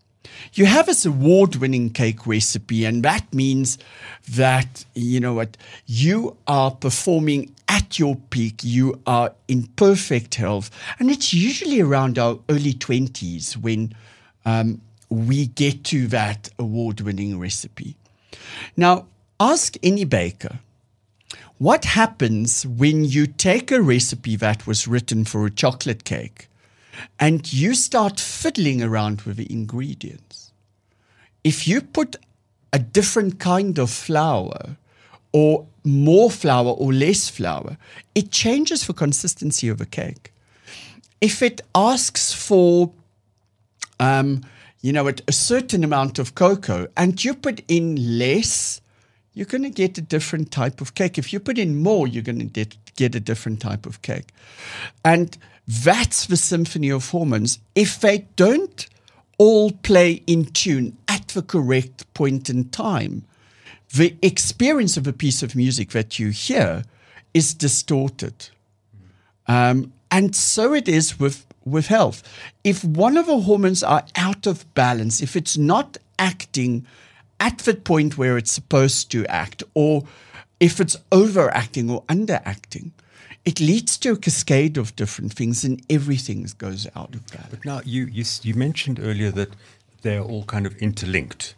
You 0.54 0.66
have 0.66 0.86
this 0.86 1.06
award 1.06 1.56
winning 1.56 1.90
cake 1.90 2.28
recipe, 2.28 2.86
and 2.86 3.04
that 3.04 3.34
means 3.34 3.78
that, 4.30 4.86
you 4.94 5.20
know 5.20 5.34
what, 5.34 5.58
you 5.86 6.38
are 6.48 6.72
performing 6.72 7.56
at 7.68 7.98
your 7.98 8.16
peak, 8.16 8.64
you 8.64 9.00
are 9.08 9.34
in 9.48 9.68
perfect 9.76 10.36
health. 10.36 10.70
And 11.00 11.10
it's 11.10 11.34
usually 11.34 11.80
around 11.80 12.20
our 12.20 12.40
early 12.50 12.74
20s 12.74 13.56
when 13.58 13.94
um, 14.46 14.82
we 15.10 15.48
get 15.48 15.84
to 15.86 16.08
that 16.08 16.50
award 16.60 17.02
winning 17.02 17.40
recipe. 17.40 17.96
Now, 18.76 19.08
ask 19.40 19.76
any 19.82 20.04
baker 20.04 20.60
what 21.58 21.86
happens 21.86 22.66
when 22.66 23.06
you 23.06 23.28
take 23.28 23.72
a 23.72 23.82
recipe 23.82 24.36
that 24.36 24.66
was 24.66 24.88
written 24.88 25.24
for 25.24 25.46
a 25.46 25.52
chocolate 25.52 26.04
cake 26.04 26.48
and 27.20 27.52
you 27.52 27.74
start 27.74 28.20
fiddling 28.20 28.82
around 28.82 29.22
with 29.22 29.38
the 29.38 29.52
ingredients? 29.52 30.52
If 31.44 31.68
you 31.68 31.82
put 31.82 32.18
a 32.74 32.80
different 32.80 33.40
kind 33.40 33.78
of 33.80 33.90
flour 33.90 34.78
or 35.34 35.66
more 35.84 36.30
flour 36.30 36.70
or 36.70 36.94
less 36.94 37.30
flour, 37.30 37.78
it 38.16 38.32
changes 38.32 38.86
the 38.86 38.94
consistency 38.94 39.68
of 39.68 39.82
a 39.82 39.86
cake. 39.86 40.32
If 41.20 41.42
it 41.42 41.62
asks 41.76 42.34
for, 42.34 42.92
um, 44.00 44.44
you 44.82 44.92
know, 44.92 45.08
a, 45.08 45.32
certain 45.32 45.84
amount 45.84 46.20
of 46.20 46.36
cocoa 46.36 46.88
and 46.98 47.24
you 47.24 47.34
put 47.34 47.62
in 47.68 48.18
less, 48.18 48.82
you're 49.34 49.46
going 49.46 49.64
to 49.64 49.70
get 49.70 49.98
a 49.98 50.02
different 50.02 50.52
type 50.52 50.82
of 50.82 50.96
cake. 50.96 51.18
If 51.18 51.32
you 51.32 51.40
put 51.40 51.58
in 51.58 51.82
more, 51.82 52.08
you're 52.08 52.24
going 52.24 52.40
to 52.40 52.46
get, 52.46 52.76
get 52.96 53.16
a 53.16 53.20
different 53.20 53.62
type 53.62 53.86
of 53.86 54.02
cake. 54.02 54.30
And 55.06 55.38
that's 55.68 56.26
the 56.26 56.38
symphony 56.38 56.90
of 56.90 57.10
hormones. 57.10 57.60
If 57.76 58.00
they 58.00 58.28
don't 58.36 58.88
all 59.38 59.72
play 59.72 60.24
in 60.28 60.46
tune 60.46 60.98
at 61.08 61.30
the 61.30 61.42
correct 61.42 62.12
point 62.14 62.50
in 62.50 62.70
time, 62.70 63.26
the 63.94 64.16
experience 64.22 64.98
of 64.98 65.08
a 65.08 65.14
piece 65.14 65.44
of 65.44 65.56
music 65.56 65.90
that 65.92 66.20
you 66.20 66.30
hear 66.30 66.84
is 67.34 67.54
distorted. 67.54 68.50
Um, 69.48 69.94
and 70.10 70.36
so 70.36 70.74
it 70.74 70.88
is 70.88 71.20
with, 71.20 71.46
with 71.66 71.88
health. 71.88 72.24
If 72.64 72.84
one 72.84 73.18
of 73.18 73.28
the 73.28 73.42
hormones 73.42 73.84
are 73.84 74.06
out 74.16 74.46
of 74.48 74.72
balance, 74.74 75.22
if 75.22 75.36
it's 75.36 75.58
not 75.58 75.98
acting 76.20 76.86
at 77.40 77.60
the 77.60 77.74
point 77.74 78.18
where 78.18 78.38
it's 78.38 78.52
supposed 78.52 79.12
to 79.12 79.26
act, 79.26 79.64
or 79.74 80.04
if 80.60 80.80
it's 80.80 80.98
overacting 81.12 81.90
or 81.90 82.04
underacting, 82.04 82.92
it 83.44 83.60
leads 83.60 83.98
to 83.98 84.12
a 84.12 84.18
cascade 84.18 84.78
of 84.78 84.96
different 84.96 85.34
things 85.34 85.64
and 85.64 85.82
everything 85.90 86.48
goes 86.58 86.88
out 86.96 87.16
of 87.16 87.26
balance. 87.28 87.50
But 87.50 87.66
now 87.66 87.82
you, 87.84 88.06
you 88.06 88.24
you 88.44 88.54
mentioned 88.54 89.00
earlier 89.00 89.32
that 89.32 89.50
they're 90.02 90.22
all 90.22 90.44
kind 90.44 90.66
of 90.66 90.76
interlinked. 90.78 91.56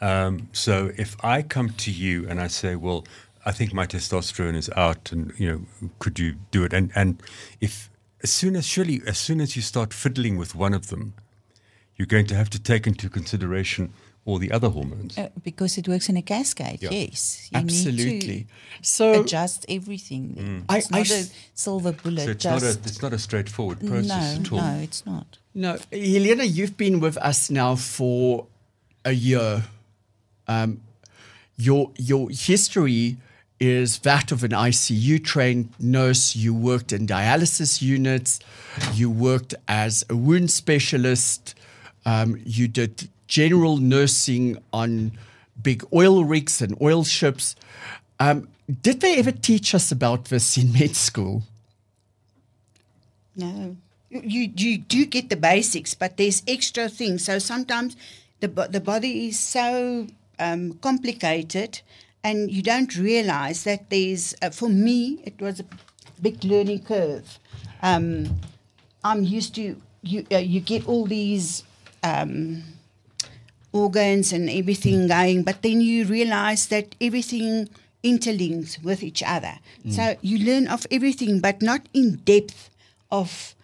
Um, 0.00 0.48
so 0.52 0.92
if 0.96 1.16
I 1.24 1.42
come 1.42 1.70
to 1.70 1.90
you 1.90 2.28
and 2.28 2.40
I 2.40 2.46
say, 2.46 2.76
well, 2.76 3.04
I 3.44 3.52
think 3.52 3.72
my 3.72 3.86
testosterone 3.86 4.56
is 4.56 4.70
out, 4.76 5.12
and 5.12 5.32
you 5.38 5.48
know, 5.50 5.90
could 5.98 6.18
you 6.18 6.36
do 6.50 6.64
it? 6.64 6.72
And 6.72 6.90
and 6.94 7.22
if 7.60 7.90
as 8.22 8.30
soon 8.30 8.56
as 8.56 8.66
surely 8.66 9.02
as 9.06 9.18
soon 9.18 9.40
as 9.40 9.56
you 9.56 9.62
start 9.62 9.92
fiddling 9.92 10.36
with 10.36 10.54
one 10.54 10.74
of 10.74 10.88
them, 10.88 11.14
you're 11.96 12.06
going 12.06 12.26
to 12.26 12.34
have 12.34 12.50
to 12.50 12.58
take 12.58 12.86
into 12.86 13.08
consideration 13.08 13.92
all 14.28 14.38
the 14.38 14.52
other 14.56 14.68
hormones. 14.68 15.16
Uh, 15.16 15.28
because 15.42 15.78
it 15.80 15.88
works 15.88 16.08
in 16.08 16.16
a 16.16 16.22
cascade, 16.22 16.80
Yeah. 16.82 16.90
yes. 16.92 17.48
You 17.50 17.58
Absolutely. 17.60 18.28
Need 18.28 18.46
So 18.82 19.04
adjust 19.22 19.64
everything. 19.68 20.22
I- 20.68 20.78
It's 20.78 20.92
I 20.92 20.98
not 20.98 21.10
a 21.10 21.14
s- 21.20 21.30
silver 21.54 21.92
bullet. 22.02 22.24
so 22.26 22.30
it's 22.30 22.44
not 22.44 22.62
a 22.62 22.70
it's 22.88 23.02
not 23.02 23.12
a 23.12 23.18
straightforward 23.18 23.78
process 23.80 24.08
no, 24.36 24.40
at 24.40 24.52
all. 24.52 24.58
no, 24.60 24.80
it's 24.86 25.02
not. 25.06 25.38
No, 25.54 25.78
Helena, 25.90 26.44
you've 26.44 26.76
been 26.76 27.00
with 27.00 27.16
us 27.30 27.48
now 27.50 27.74
for 27.76 28.46
a 29.04 29.12
year. 29.12 29.64
Um, 30.46 30.70
your 31.56 31.90
your 31.96 32.28
history 32.30 33.16
is 33.60 33.98
that 34.00 34.30
of 34.30 34.44
an 34.44 34.52
ICU 34.52 35.18
trained 35.32 35.68
nurse. 35.80 36.36
You 36.36 36.54
worked 36.54 36.92
in 36.92 37.06
dialysis 37.06 37.82
units. 37.82 38.38
You 38.94 39.10
worked 39.10 39.54
as 39.66 40.04
a 40.08 40.14
wound 40.16 40.50
specialist. 40.50 41.54
Um, 42.04 42.40
you 42.44 42.68
did 42.68 43.08
general 43.28 43.76
nursing 43.76 44.58
on 44.72 45.12
big 45.62 45.84
oil 45.92 46.24
rigs 46.24 46.60
and 46.60 46.76
oil 46.80 47.04
ships. 47.04 47.54
Um, 48.18 48.48
did 48.82 49.00
they 49.00 49.18
ever 49.18 49.32
teach 49.32 49.74
us 49.74 49.92
about 49.92 50.26
this 50.26 50.56
in 50.56 50.72
med 50.72 50.96
school? 50.96 51.42
No. 53.36 53.76
You, 54.10 54.50
you 54.56 54.78
do 54.78 55.04
get 55.04 55.28
the 55.28 55.36
basics, 55.36 55.94
but 55.94 56.16
there's 56.16 56.42
extra 56.48 56.88
things. 56.88 57.24
So 57.24 57.38
sometimes 57.38 57.96
the, 58.40 58.48
the 58.48 58.80
body 58.80 59.28
is 59.28 59.38
so 59.38 60.06
um, 60.38 60.72
complicated 60.80 61.80
and 62.24 62.50
you 62.50 62.62
don't 62.62 62.96
realize 62.96 63.64
that 63.64 63.90
there's, 63.90 64.34
uh, 64.42 64.50
for 64.50 64.68
me, 64.68 65.20
it 65.24 65.40
was 65.40 65.60
a 65.60 65.64
big 66.20 66.42
learning 66.42 66.82
curve. 66.82 67.38
Um, 67.82 68.40
I'm 69.04 69.22
used 69.22 69.54
to 69.54 69.80
you. 70.02 70.26
Uh, 70.32 70.38
you 70.38 70.60
get 70.60 70.88
all 70.88 71.06
these 71.06 71.62
um, 72.02 72.62
organs 73.78 74.32
and 74.32 74.50
everything 74.50 75.08
going, 75.08 75.42
but 75.42 75.62
then 75.62 75.80
you 75.80 76.04
realize 76.04 76.66
that 76.68 76.94
everything 77.00 77.68
interlinks 78.02 78.82
with 78.82 79.02
each 79.02 79.22
other. 79.22 79.54
So 79.90 80.16
you 80.22 80.38
learn 80.44 80.68
of 80.68 80.86
everything, 80.90 81.40
but 81.40 81.62
not 81.62 81.82
in 81.92 82.16
depth 82.24 82.70
of 83.10 83.54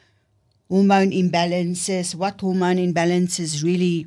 hormone 0.69 1.11
imbalances, 1.11 2.15
what 2.15 2.41
hormone 2.41 2.79
imbalances 2.79 3.63
really 3.63 4.07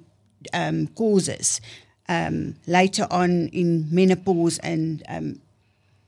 um, 0.54 0.88
causes 0.88 1.62
um, 2.10 2.56
later 2.66 3.08
on 3.12 3.48
in 3.50 3.88
menopause 3.92 4.58
and 4.60 5.04
um, 5.08 5.40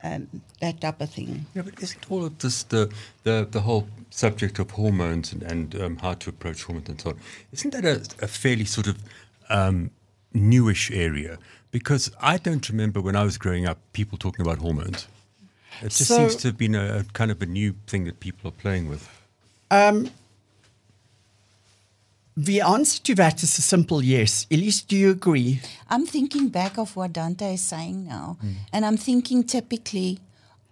um, 0.02 0.42
that 0.60 0.80
type 0.80 1.00
of 1.00 1.10
thing. 1.10 1.46
Yeah, 1.54 1.62
but 1.62 1.82
isn't 1.82 2.10
all 2.10 2.24
of 2.24 2.38
this 2.38 2.62
the 2.64 2.90
the, 3.22 3.46
the 3.50 3.60
whole 3.60 3.86
subject 4.10 4.58
of 4.58 4.70
hormones 4.70 5.32
and, 5.32 5.42
and 5.42 5.80
um, 5.80 5.96
how 5.96 6.14
to 6.14 6.30
approach 6.30 6.64
hormones 6.64 6.88
and 6.88 7.00
so 7.00 7.10
on? 7.10 7.18
Isn't 7.52 7.72
that 7.72 7.84
a, 7.84 8.24
a 8.24 8.28
fairly 8.28 8.64
sort 8.64 8.86
of 8.86 8.96
um, 9.50 9.90
newish 10.32 10.90
area? 10.90 11.38
Because 11.70 12.10
I 12.20 12.36
don't 12.38 12.68
remember 12.68 13.00
when 13.00 13.14
I 13.16 13.22
was 13.24 13.36
growing 13.38 13.66
up 13.66 13.78
people 13.92 14.18
talking 14.18 14.44
about 14.44 14.58
hormones. 14.58 15.06
It 15.82 15.90
just 15.90 16.06
So- 16.08 16.16
seems 16.16 16.36
to 16.36 16.48
have 16.48 16.58
been 16.58 16.74
a, 16.74 16.98
a 16.98 17.04
kind 17.12 17.30
of 17.30 17.40
a 17.42 17.46
new 17.46 17.74
thing 17.86 18.04
that 18.04 18.18
people 18.20 18.48
are 18.48 18.52
playing 18.62 18.88
with. 18.88 19.08
The 22.36 22.60
answer 22.62 23.02
to 23.02 23.14
that 23.16 23.42
is 23.42 23.58
a 23.58 23.62
simple 23.62 24.02
yes. 24.02 24.46
Elise, 24.50 24.82
do 24.82 24.96
you 24.96 25.10
agree? 25.10 25.60
I'm 25.88 26.06
thinking 26.06 26.48
back 26.48 26.78
of 26.78 26.96
what 26.96 27.12
Dante 27.12 27.54
is 27.54 27.60
saying 27.60 28.06
now, 28.06 28.38
and 28.72 28.86
I'm 28.86 28.96
thinking 28.96 29.44
typically 29.44 30.20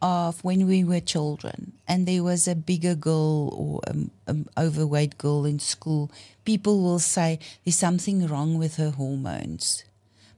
of 0.00 0.42
when 0.44 0.66
we 0.66 0.84
were 0.84 1.00
children 1.00 1.72
and 1.86 2.06
there 2.06 2.22
was 2.22 2.46
a 2.46 2.54
bigger 2.54 2.94
girl 2.94 3.48
or 3.52 3.80
an 3.90 4.10
um, 4.26 4.46
overweight 4.56 5.18
girl 5.18 5.44
in 5.44 5.58
school. 5.58 6.10
People 6.44 6.80
will 6.82 6.98
say 7.00 7.38
there's 7.64 7.76
something 7.76 8.26
wrong 8.26 8.58
with 8.58 8.76
her 8.76 8.90
hormones, 8.90 9.84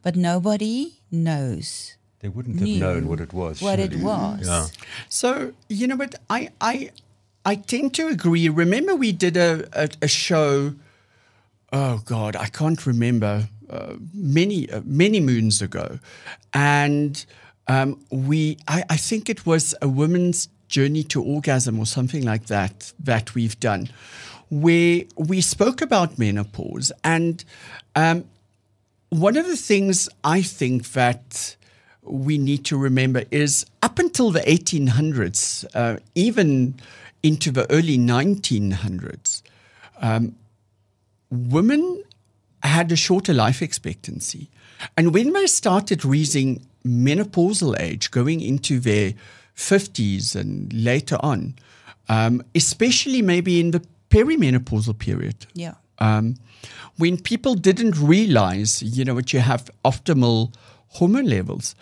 but 0.02 0.16
nobody 0.16 0.94
knows 1.10 1.96
They 2.20 2.28
wouldn't 2.28 2.58
have 2.60 2.68
known 2.68 3.06
what 3.08 3.20
it 3.20 3.32
was. 3.32 3.60
what 3.62 3.78
it 3.78 3.96
was. 3.96 4.46
Yeah. 4.46 4.66
So 5.08 5.52
you 5.68 5.86
know 5.86 5.96
what 5.96 6.14
I 6.28 6.50
I 6.60 6.90
I 7.44 7.54
tend 7.56 7.94
to 7.94 8.08
agree. 8.08 8.48
Remember, 8.48 8.94
we 8.94 9.12
did 9.12 9.36
a 9.36 9.68
a, 9.72 9.88
a 10.02 10.08
show. 10.08 10.74
Oh 11.72 12.02
God, 12.04 12.34
I 12.36 12.46
can't 12.46 12.84
remember 12.86 13.48
uh, 13.70 13.94
many 14.12 14.68
uh, 14.70 14.82
many 14.84 15.20
moons 15.20 15.62
ago, 15.62 15.98
and 16.52 17.24
um, 17.70 18.00
we 18.10 18.58
I, 18.66 18.84
I 18.90 18.96
think 18.96 19.30
it 19.30 19.46
was 19.46 19.74
a 19.80 19.88
woman's 19.88 20.48
journey 20.68 21.04
to 21.04 21.22
orgasm 21.22 21.78
or 21.78 21.86
something 21.86 22.24
like 22.24 22.46
that 22.46 22.92
that 23.04 23.34
we've 23.34 23.58
done, 23.60 23.88
where 24.50 25.02
we 25.16 25.40
spoke 25.40 25.80
about 25.80 26.18
menopause 26.18 26.92
and. 27.04 27.44
Um, 27.96 28.24
one 29.10 29.36
of 29.36 29.46
the 29.46 29.56
things 29.56 30.08
I 30.22 30.40
think 30.40 30.92
that 30.92 31.56
we 32.02 32.38
need 32.38 32.64
to 32.66 32.78
remember 32.78 33.24
is 33.30 33.66
up 33.82 33.98
until 33.98 34.30
the 34.30 34.40
1800s, 34.40 35.66
uh, 35.74 35.98
even 36.14 36.74
into 37.22 37.50
the 37.50 37.70
early 37.70 37.98
1900s, 37.98 39.42
um, 40.00 40.36
women 41.30 42.04
had 42.62 42.90
a 42.92 42.96
shorter 42.96 43.34
life 43.34 43.62
expectancy. 43.62 44.48
And 44.96 45.12
when 45.12 45.32
they 45.32 45.46
started 45.46 46.04
reaching 46.04 46.64
menopausal 46.84 47.78
age, 47.80 48.10
going 48.10 48.40
into 48.40 48.80
their 48.80 49.14
50s 49.56 50.34
and 50.34 50.72
later 50.72 51.16
on, 51.20 51.54
um, 52.08 52.42
especially 52.54 53.22
maybe 53.22 53.60
in 53.60 53.70
the 53.72 53.82
perimenopausal 54.10 54.98
period, 54.98 55.46
Yeah. 55.54 55.74
um, 55.98 56.36
when 56.96 57.16
people 57.18 57.54
didn't 57.54 57.96
realize, 57.98 58.82
you 58.82 59.04
know, 59.04 59.14
that 59.16 59.32
you 59.32 59.40
have 59.40 59.70
optimal 59.84 60.52
hormone 60.88 61.26
levels, 61.26 61.74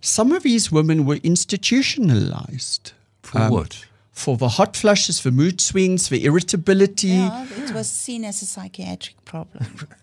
some 0.00 0.32
of 0.32 0.42
these 0.42 0.70
women 0.72 1.04
were 1.06 1.18
institutionalized. 1.22 2.92
For 3.22 3.48
what? 3.48 3.86
For 4.12 4.36
the 4.36 4.48
hot 4.48 4.76
flushes, 4.76 5.22
the 5.22 5.30
mood 5.30 5.60
swings, 5.60 6.08
the 6.08 6.24
irritability. 6.24 7.08
Yeah, 7.08 7.46
it 7.64 7.72
was 7.72 7.88
seen 7.90 8.24
as 8.24 8.42
a 8.42 8.46
psychiatric 8.46 9.24
problem. 9.24 9.64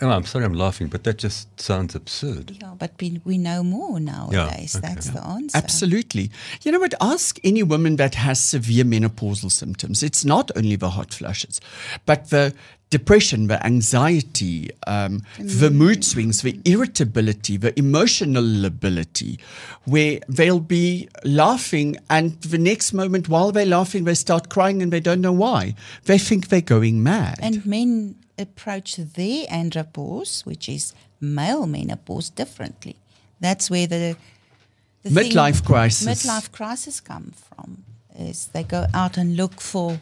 Oh, 0.00 0.08
I'm 0.08 0.24
sorry, 0.24 0.44
I'm 0.44 0.54
laughing, 0.54 0.88
but 0.88 1.04
that 1.04 1.18
just 1.18 1.60
sounds 1.60 1.94
absurd. 1.94 2.56
yeah, 2.60 2.74
but 2.78 2.92
we, 3.00 3.20
we 3.24 3.38
know 3.38 3.62
more 3.62 4.00
nowadays. 4.00 4.76
okay. 4.76 4.88
That's 4.88 5.10
the 5.10 5.22
answer. 5.24 5.56
Absolutely. 5.56 6.30
You 6.62 6.72
know 6.72 6.80
what? 6.80 6.94
Ask 7.00 7.38
any 7.44 7.62
woman 7.62 7.96
that 7.96 8.14
has 8.14 8.40
severe 8.40 8.84
menopausal 8.84 9.50
symptoms. 9.50 10.02
It's 10.02 10.24
not 10.24 10.50
only 10.56 10.76
the 10.76 10.90
hot 10.90 11.12
flushes, 11.12 11.60
but 12.06 12.30
the 12.30 12.54
depression, 12.90 13.46
the 13.46 13.64
anxiety, 13.64 14.70
um, 14.86 15.22
the 15.38 15.70
mood 15.70 16.04
swings, 16.04 16.42
the 16.42 16.60
irritability, 16.64 17.56
the 17.56 17.76
emotional 17.78 18.42
lability, 18.44 19.38
where 19.84 20.18
they'll 20.28 20.58
be 20.60 21.08
laughing 21.24 21.96
and 22.10 22.40
the 22.42 22.58
next 22.58 22.92
moment 22.92 23.28
while 23.28 23.52
they're 23.52 23.64
laughing, 23.64 24.04
they 24.04 24.14
start 24.14 24.48
crying 24.48 24.82
and 24.82 24.92
they 24.92 25.00
don't 25.00 25.20
know 25.20 25.32
why. 25.32 25.74
They 26.04 26.18
think 26.18 26.48
they're 26.48 26.60
going 26.60 27.02
mad. 27.02 27.38
And 27.40 27.64
men 27.64 28.16
approach 28.40 28.96
their 28.96 29.46
andropause, 29.46 30.44
which 30.46 30.68
is 30.68 30.94
male 31.20 31.66
menopause, 31.66 32.30
differently. 32.30 32.96
That's 33.40 33.70
where 33.70 33.86
the, 33.86 34.16
the 35.02 35.10
thing- 35.10 35.30
Midlife 35.30 35.64
crisis. 35.64 36.06
Midlife 36.08 36.50
crisis 36.52 37.00
come 37.00 37.32
from. 37.34 37.84
Is 38.18 38.48
they 38.48 38.64
go 38.64 38.86
out 38.92 39.16
and 39.16 39.36
look 39.36 39.60
for 39.60 40.00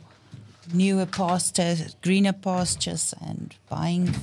newer 0.73 1.07
pastures, 1.07 1.95
greener 2.03 2.33
pastures, 2.33 3.15
and 3.21 3.55
buying 3.69 4.15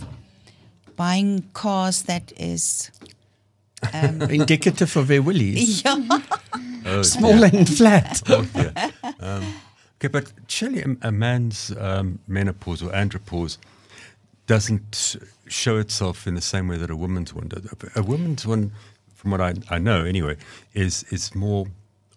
buying 0.95 1.43
cars 1.53 2.03
that 2.03 2.31
is 2.37 2.91
Indicative 3.93 4.95
of 4.97 5.07
their 5.07 5.21
willies. 5.21 5.83
yeah. 5.85 5.97
Oh, 6.85 7.01
Small 7.03 7.43
and 7.43 7.67
flat. 7.69 8.21
Oh, 8.27 8.47
yeah. 8.55 8.91
um, 9.19 9.43
okay, 9.99 10.07
but 10.07 10.31
surely 10.47 10.81
a, 10.81 11.07
a 11.07 11.11
man's 11.11 11.71
um, 11.77 12.19
menopause 12.27 12.81
or 12.81 12.89
andropause 12.91 13.57
doesn't 14.47 15.15
show 15.47 15.77
itself 15.77 16.27
in 16.27 16.35
the 16.35 16.41
same 16.41 16.67
way 16.67 16.77
that 16.77 16.89
a 16.89 16.95
woman's 16.95 17.33
one 17.33 17.47
does. 17.47 17.67
A 17.95 18.03
woman's 18.03 18.45
one, 18.45 18.71
from 19.15 19.31
what 19.31 19.41
I, 19.41 19.53
I 19.69 19.79
know 19.79 20.05
anyway, 20.05 20.37
is 20.73 21.03
is 21.11 21.33
more 21.35 21.67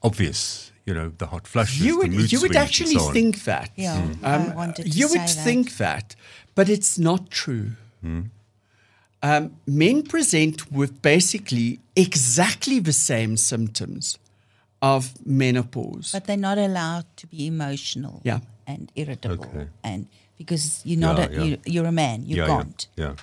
obvious. 0.03 0.73
You 0.87 0.95
know, 0.95 1.13
the 1.19 1.27
hot 1.27 1.47
flushes, 1.47 1.81
you 1.85 1.93
the 1.93 1.99
would 1.99 2.13
mood 2.13 2.33
you 2.33 2.41
would 2.41 2.57
actually 2.57 2.95
so 2.99 3.13
think 3.13 3.45
that. 3.45 3.71
Yeah, 3.77 3.97
Um, 4.23 4.53
I 4.53 4.55
wanted 4.55 4.85
to 4.85 4.89
you 4.89 5.07
say 5.09 5.19
would 5.19 5.29
that. 5.29 5.45
think 5.45 5.77
that, 5.77 6.17
but 6.55 6.69
it's 6.71 6.99
not 6.99 7.29
true. 7.31 7.73
Um, 9.21 9.51
men 9.67 10.03
present 10.03 10.71
with 10.71 11.03
basically 11.03 11.81
exactly 11.97 12.79
the 12.79 12.93
same 12.93 13.37
symptoms 13.37 14.17
of 14.81 15.13
menopause. 15.27 16.13
But 16.13 16.25
they're 16.27 16.37
not 16.37 16.57
allowed 16.57 17.05
to 17.17 17.27
be 17.27 17.47
emotional 17.47 18.21
Yeah. 18.25 18.41
and 18.67 18.93
irritable. 18.95 19.45
Okay. 19.45 19.67
And 19.83 20.07
because 20.39 20.81
you're 20.85 20.99
not 20.99 21.19
Yeah, 21.19 21.27
a, 21.27 21.33
yeah. 21.33 21.43
You, 21.43 21.59
you're 21.67 21.87
a 21.87 21.93
man, 21.93 22.25
you 22.25 22.37
yeah, 22.37 22.47
can't. 22.47 22.87
Yeah, 22.97 23.05
yeah. 23.05 23.15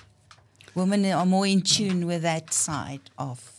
Women 0.74 1.06
are 1.06 1.26
more 1.26 1.46
in 1.46 1.62
tune 1.62 2.06
with 2.06 2.22
that 2.22 2.52
side 2.52 3.00
of 3.18 3.50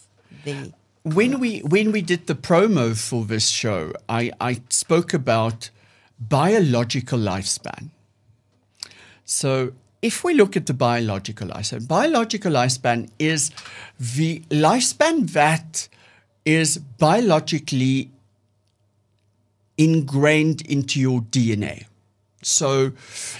the 0.46 0.72
when 1.04 1.39
we 1.39 1.60
when 1.60 1.91
we 1.91 2.02
did 2.02 2.28
the 2.28 2.36
promo 2.36 2.98
for 2.98 3.26
this 3.26 3.48
show, 3.50 3.93
I, 4.10 4.32
I 4.41 4.62
spoke 4.70 5.13
about 5.13 5.70
biological 6.20 7.20
lifespan. 7.20 7.89
So 9.24 9.74
if 10.02 10.24
we 10.24 10.34
look 10.34 10.56
at 10.58 10.65
the 10.65 10.74
biological 10.74 11.48
lifespan, 11.50 11.88
biological 11.88 12.52
lifespan 12.52 13.10
is 13.20 13.52
the 14.00 14.39
lifespan 14.50 15.32
that 15.32 15.88
is 16.46 16.78
biologically 16.78 18.12
ingrained 19.78 20.62
into 20.62 21.00
your 21.00 21.22
DNA. 21.22 21.86
So 22.41 22.91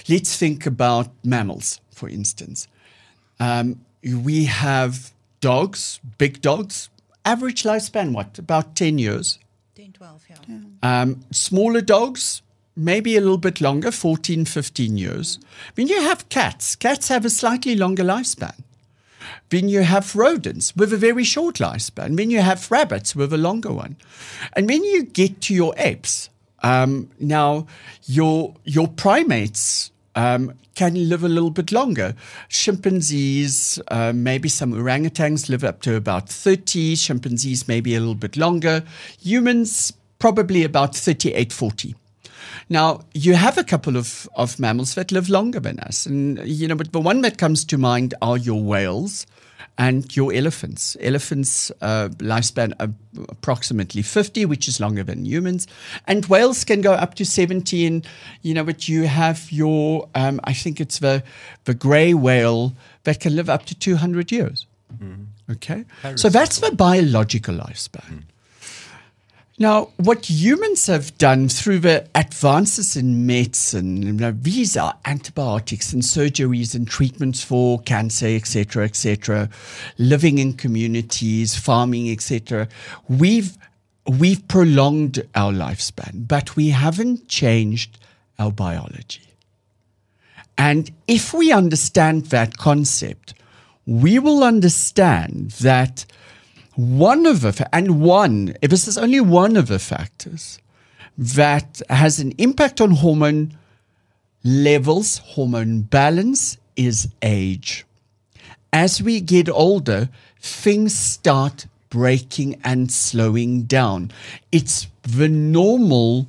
let's 0.08 0.36
think 0.36 0.66
about 0.66 1.08
mammals, 1.24 1.80
for 1.90 2.08
instance. 2.08 2.68
Um, 3.40 3.80
we 4.02 4.46
have 4.46 5.12
dogs, 5.40 6.00
big 6.18 6.40
dogs, 6.40 6.88
average 7.24 7.62
lifespan, 7.62 8.12
what, 8.12 8.38
about 8.38 8.74
10 8.74 8.98
years? 8.98 9.38
10, 9.76 9.92
12, 9.92 10.24
yeah. 10.30 10.56
Um, 10.82 11.20
smaller 11.30 11.80
dogs, 11.80 12.42
maybe 12.74 13.16
a 13.16 13.20
little 13.20 13.38
bit 13.38 13.60
longer, 13.60 13.90
14, 13.90 14.44
15 14.44 14.96
years. 14.96 15.38
When 15.74 15.88
you 15.88 16.00
have 16.02 16.28
cats, 16.28 16.74
cats 16.76 17.08
have 17.08 17.24
a 17.24 17.30
slightly 17.30 17.76
longer 17.76 18.04
lifespan. 18.04 18.54
Then 19.50 19.68
you 19.68 19.82
have 19.82 20.14
rodents 20.14 20.76
with 20.76 20.92
a 20.92 20.96
very 20.96 21.24
short 21.24 21.56
lifespan. 21.56 22.16
Then 22.16 22.30
you 22.30 22.40
have 22.40 22.70
rabbits 22.70 23.16
with 23.16 23.32
a 23.32 23.38
longer 23.38 23.72
one. 23.72 23.96
And 24.54 24.68
when 24.68 24.84
you 24.84 25.04
get 25.04 25.40
to 25.42 25.54
your 25.54 25.74
apes, 25.76 26.30
um, 26.62 27.10
now 27.18 27.66
your 28.04 28.54
your 28.64 28.88
primates 28.88 29.90
um, 30.14 30.54
can 30.74 31.08
live 31.08 31.24
a 31.24 31.28
little 31.28 31.50
bit 31.50 31.72
longer. 31.72 32.14
Chimpanzees, 32.48 33.80
uh, 33.88 34.12
maybe 34.14 34.48
some 34.48 34.72
orangutans 34.72 35.48
live 35.48 35.64
up 35.64 35.80
to 35.82 35.96
about 35.96 36.28
30. 36.28 36.94
Chimpanzees 36.96 37.66
maybe 37.66 37.94
a 37.94 38.00
little 38.00 38.14
bit 38.14 38.36
longer. 38.36 38.84
Humans 39.20 39.92
probably 40.18 40.64
about 40.64 40.94
38, 40.94 41.52
40. 41.52 41.94
Now, 42.68 43.00
you 43.14 43.34
have 43.34 43.58
a 43.58 43.64
couple 43.64 43.96
of, 43.96 44.28
of 44.36 44.58
mammals 44.60 44.94
that 44.94 45.10
live 45.10 45.28
longer 45.28 45.60
than 45.60 45.80
us. 45.80 46.06
And, 46.06 46.38
you 46.46 46.68
know, 46.68 46.74
but 46.74 46.92
the 46.92 47.00
one 47.00 47.22
that 47.22 47.38
comes 47.38 47.64
to 47.66 47.78
mind 47.78 48.14
are 48.20 48.36
your 48.36 48.62
whales 48.62 49.26
and 49.78 50.14
your 50.16 50.32
elephants. 50.34 50.96
Elephants' 51.00 51.70
uh, 51.80 52.08
lifespan 52.18 52.74
uh, 52.80 52.88
approximately 53.28 54.02
50, 54.02 54.44
which 54.44 54.66
is 54.66 54.80
longer 54.80 55.04
than 55.04 55.24
humans. 55.24 55.68
And 56.06 56.26
whales 56.26 56.64
can 56.64 56.80
go 56.80 56.92
up 56.94 57.14
to 57.14 57.24
70. 57.24 57.86
And, 57.86 58.06
you 58.42 58.54
know, 58.54 58.64
but 58.64 58.88
you 58.88 59.04
have 59.06 59.50
your, 59.52 60.08
um, 60.16 60.40
I 60.44 60.52
think 60.52 60.80
it's 60.80 60.98
the, 60.98 61.22
the 61.64 61.74
grey 61.74 62.12
whale 62.12 62.74
that 63.04 63.20
can 63.20 63.36
live 63.36 63.48
up 63.48 63.66
to 63.66 63.74
200 63.74 64.32
years. 64.32 64.66
Okay? 65.52 65.84
So 66.16 66.28
that's 66.28 66.58
the 66.58 66.72
biological 66.72 67.54
lifespan. 67.54 68.24
Now, 69.60 69.90
what 69.96 70.30
humans 70.30 70.86
have 70.86 71.18
done 71.18 71.48
through 71.48 71.80
the 71.80 72.08
advances 72.14 72.96
in 72.96 73.26
medicine, 73.26 74.02
you 74.02 74.12
know, 74.12 74.30
these 74.30 74.76
are 74.76 74.94
antibiotics 75.04 75.92
and 75.92 76.00
surgeries 76.00 76.76
and 76.76 76.86
treatments 76.86 77.42
for 77.42 77.80
cancer, 77.80 78.26
etc., 78.26 78.84
etc., 78.84 79.48
living 79.98 80.38
in 80.38 80.52
communities, 80.52 81.56
farming, 81.56 82.08
etc. 82.10 82.68
We've 83.08 83.58
we've 84.06 84.46
prolonged 84.46 85.26
our 85.34 85.52
lifespan, 85.52 86.28
but 86.28 86.54
we 86.54 86.68
haven't 86.70 87.26
changed 87.26 87.98
our 88.38 88.52
biology. 88.52 89.22
And 90.56 90.90
if 91.08 91.34
we 91.34 91.52
understand 91.52 92.26
that 92.26 92.56
concept, 92.56 93.34
we 93.86 94.18
will 94.18 94.44
understand 94.44 95.50
that 95.62 96.06
one 96.78 97.26
of 97.26 97.40
the 97.40 97.68
and 97.74 98.00
one 98.00 98.54
if 98.62 98.70
this 98.70 98.86
is 98.86 98.96
only 98.96 99.20
one 99.20 99.56
of 99.56 99.66
the 99.66 99.80
factors 99.80 100.60
that 101.18 101.82
has 101.90 102.20
an 102.20 102.30
impact 102.38 102.80
on 102.80 102.92
hormone 102.92 103.52
levels 104.44 105.18
hormone 105.18 105.80
balance 105.80 106.56
is 106.76 107.08
age. 107.20 107.84
As 108.72 109.02
we 109.02 109.20
get 109.20 109.48
older 109.48 110.08
things 110.40 110.96
start 110.96 111.66
breaking 111.90 112.60
and 112.62 112.92
slowing 112.92 113.62
down. 113.62 114.12
It's 114.52 114.86
the 115.02 115.28
normal 115.28 116.28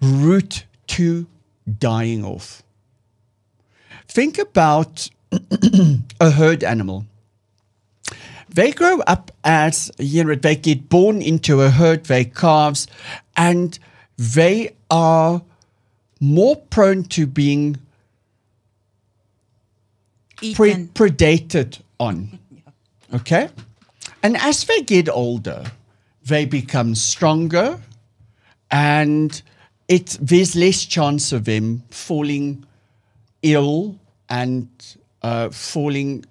route 0.00 0.64
to 0.86 1.26
dying 1.80 2.24
off. 2.24 2.62
Think 4.06 4.38
about 4.38 5.10
a 6.20 6.30
herd 6.30 6.62
animal 6.62 7.06
they 8.54 8.70
grow 8.72 9.00
up 9.00 9.30
as 9.42 9.90
you 9.98 10.24
know 10.24 10.34
they 10.34 10.56
get 10.56 10.88
born 10.88 11.20
into 11.20 11.60
a 11.60 11.70
herd 11.70 12.04
they 12.04 12.24
calves 12.24 12.86
and 13.36 13.78
they 14.16 14.74
are 14.90 15.42
more 16.20 16.56
prone 16.56 17.04
to 17.04 17.26
being 17.26 17.76
pre- 20.54 20.86
predated 20.94 21.80
on 22.00 22.38
okay? 23.14 23.48
And 24.22 24.36
as 24.38 24.64
they 24.64 24.82
get 24.82 25.08
older 25.08 25.64
they 26.24 26.46
become 26.46 26.94
stronger 26.94 27.78
and 28.70 29.42
it 29.88 30.16
there's 30.20 30.56
less 30.56 30.84
chance 30.84 31.32
of 31.32 31.44
them 31.44 31.82
falling 31.90 32.64
ill 33.42 33.98
and 34.28 34.68
uh, 35.22 35.50
falling 35.50 36.24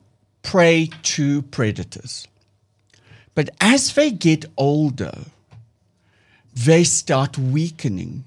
prey 0.44 0.90
to 1.02 1.42
predators. 1.42 2.28
But 3.34 3.50
as 3.60 3.94
they 3.94 4.12
get 4.12 4.46
older, 4.56 5.18
they 6.54 6.84
start 6.84 7.38
weakening. 7.38 8.26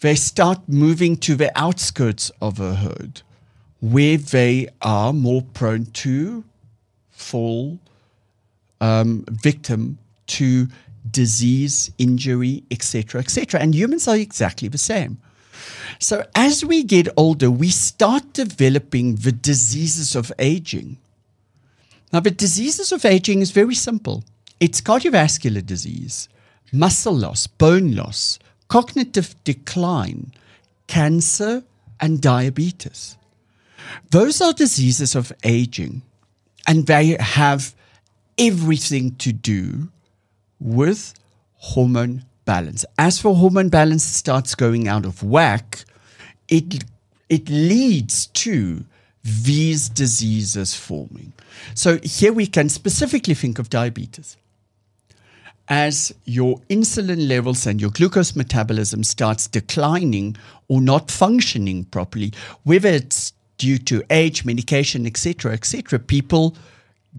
They 0.00 0.16
start 0.16 0.68
moving 0.68 1.16
to 1.18 1.36
the 1.36 1.56
outskirts 1.56 2.30
of 2.40 2.58
a 2.58 2.74
herd 2.74 3.22
where 3.80 4.16
they 4.16 4.68
are 4.80 5.12
more 5.12 5.42
prone 5.42 5.86
to 5.86 6.44
fall 7.10 7.78
um, 8.80 9.24
victim 9.30 9.98
to 10.26 10.66
disease, 11.08 11.90
injury, 11.98 12.64
etc., 12.70 13.20
etc. 13.20 13.60
And 13.60 13.74
humans 13.74 14.08
are 14.08 14.16
exactly 14.16 14.68
the 14.68 14.78
same. 14.78 15.18
So 15.98 16.24
as 16.34 16.64
we 16.64 16.82
get 16.82 17.08
older, 17.16 17.50
we 17.50 17.68
start 17.68 18.32
developing 18.32 19.16
the 19.16 19.32
diseases 19.32 20.16
of 20.16 20.32
aging. 20.38 20.98
Now, 22.12 22.20
the 22.20 22.30
diseases 22.30 22.92
of 22.92 23.04
aging 23.04 23.40
is 23.40 23.50
very 23.52 23.74
simple. 23.74 24.22
It's 24.60 24.80
cardiovascular 24.80 25.64
disease, 25.64 26.28
muscle 26.72 27.14
loss, 27.14 27.46
bone 27.46 27.92
loss, 27.92 28.38
cognitive 28.68 29.34
decline, 29.44 30.32
cancer, 30.86 31.64
and 32.00 32.20
diabetes. 32.20 33.16
Those 34.10 34.40
are 34.40 34.52
diseases 34.52 35.14
of 35.14 35.32
aging, 35.42 36.02
and 36.66 36.86
they 36.86 37.16
have 37.18 37.74
everything 38.38 39.14
to 39.16 39.32
do 39.32 39.88
with 40.60 41.14
hormone 41.56 42.24
balance. 42.44 42.84
As 42.98 43.20
for 43.20 43.34
hormone 43.34 43.68
balance 43.68 44.04
starts 44.04 44.54
going 44.54 44.86
out 44.88 45.06
of 45.06 45.22
whack, 45.22 45.84
it 46.48 46.84
it 47.28 47.48
leads 47.48 48.26
to 48.26 48.84
these 49.24 49.88
diseases 49.88 50.74
forming. 50.74 51.32
So 51.74 51.98
here 52.02 52.32
we 52.32 52.46
can 52.46 52.68
specifically 52.68 53.34
think 53.34 53.58
of 53.58 53.70
diabetes. 53.70 54.36
As 55.68 56.12
your 56.24 56.58
insulin 56.68 57.28
levels 57.28 57.66
and 57.66 57.80
your 57.80 57.90
glucose 57.90 58.34
metabolism 58.34 59.04
starts 59.04 59.46
declining 59.46 60.36
or 60.68 60.80
not 60.80 61.10
functioning 61.10 61.84
properly, 61.84 62.32
whether 62.64 62.88
it's 62.88 63.32
due 63.58 63.78
to 63.78 64.02
age, 64.10 64.44
medication, 64.44 65.06
etc., 65.06 65.52
etc., 65.52 65.98
people 66.00 66.56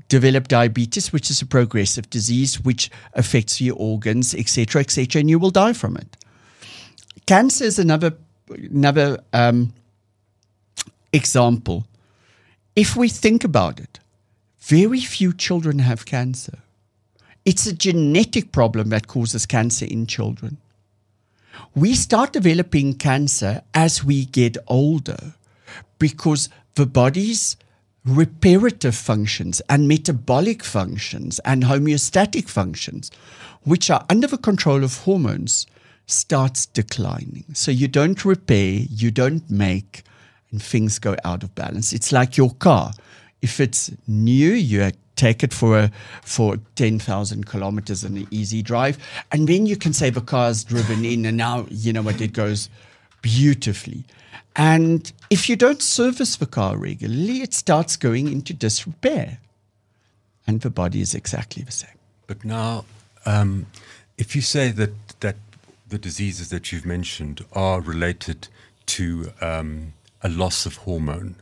develop 0.09 0.49
diabetes, 0.49 1.13
which 1.13 1.29
is 1.29 1.41
a 1.41 1.45
progressive 1.45 2.09
disease 2.09 2.59
which 2.61 2.91
affects 3.13 3.61
your 3.61 3.77
organs, 3.77 4.35
etc., 4.35 4.81
etc., 4.81 5.21
and 5.21 5.29
you 5.29 5.39
will 5.39 5.51
die 5.51 5.73
from 5.73 5.95
it. 5.95 6.17
Cancer 7.25 7.63
is 7.63 7.79
another 7.79 8.13
another 8.49 9.19
um, 9.31 9.73
example. 11.13 11.85
If 12.75 12.95
we 12.95 13.07
think 13.07 13.43
about 13.43 13.79
it, 13.79 13.99
very 14.59 15.01
few 15.01 15.31
children 15.33 15.79
have 15.79 16.05
cancer. 16.05 16.59
It's 17.45 17.67
a 17.67 17.73
genetic 17.73 18.51
problem 18.51 18.89
that 18.89 19.07
causes 19.07 19.45
cancer 19.45 19.85
in 19.85 20.07
children. 20.07 20.57
We 21.75 21.93
start 21.93 22.33
developing 22.33 22.95
cancer 22.95 23.61
as 23.73 24.03
we 24.03 24.25
get 24.25 24.57
older 24.67 25.33
because 25.99 26.49
the 26.75 26.87
body's 26.87 27.57
reparative 28.05 28.95
functions 28.95 29.61
and 29.69 29.87
metabolic 29.87 30.63
functions 30.63 31.39
and 31.45 31.63
homeostatic 31.63 32.49
functions, 32.49 33.11
which 33.63 33.89
are 33.91 34.05
under 34.09 34.27
the 34.27 34.37
control 34.37 34.83
of 34.83 34.99
hormones, 34.99 35.67
starts 36.07 36.65
declining. 36.65 37.45
So 37.53 37.71
you 37.71 37.87
don't 37.87 38.25
repair, 38.25 38.81
you 38.89 39.11
don't 39.11 39.49
make, 39.49 40.03
and 40.53 40.61
things 40.61 40.99
go 40.99 41.17
out 41.25 41.43
of 41.43 41.53
balance. 41.55 41.91
It's 41.91 42.13
like 42.13 42.37
your 42.37 42.51
car. 42.51 42.93
If 43.41 43.59
it's 43.59 43.91
new, 44.07 44.53
you 44.53 44.91
take 45.17 45.43
it 45.43 45.53
for 45.53 45.77
a, 45.77 45.91
for 46.21 46.57
10,000 46.75 47.45
kilometers 47.45 48.03
in 48.05 48.15
an 48.15 48.27
easy 48.31 48.61
drive, 48.61 48.97
and 49.31 49.49
then 49.49 49.65
you 49.65 49.75
can 49.75 49.91
say 49.91 50.09
the 50.09 50.21
car's 50.21 50.63
driven 50.63 51.03
in, 51.03 51.25
and 51.25 51.35
now 51.35 51.65
you 51.69 51.91
know 51.91 52.01
what 52.01 52.21
it 52.21 52.31
goes 52.31 52.69
beautifully. 53.21 54.05
And 54.55 55.11
if 55.29 55.49
you 55.49 55.55
don't 55.55 55.81
service 55.81 56.35
the 56.35 56.45
car 56.45 56.77
regularly, 56.77 57.41
it 57.41 57.53
starts 57.53 57.97
going 57.97 58.31
into 58.31 58.53
disrepair. 58.53 59.39
And 60.45 60.61
the 60.61 60.69
body 60.69 61.01
is 61.01 61.15
exactly 61.15 61.63
the 61.63 61.71
same. 61.71 61.97
But 62.27 62.45
now, 62.45 62.85
um, 63.25 63.65
if 64.17 64.35
you 64.35 64.41
say 64.41 64.69
that 64.71 64.91
that 65.21 65.37
the 65.89 65.97
diseases 65.97 66.49
that 66.49 66.71
you've 66.71 66.85
mentioned 66.85 67.43
are 67.53 67.81
related 67.81 68.47
to 68.85 69.31
um, 69.41 69.93
a 70.23 70.29
loss 70.29 70.65
of 70.65 70.77
hormone, 70.77 71.35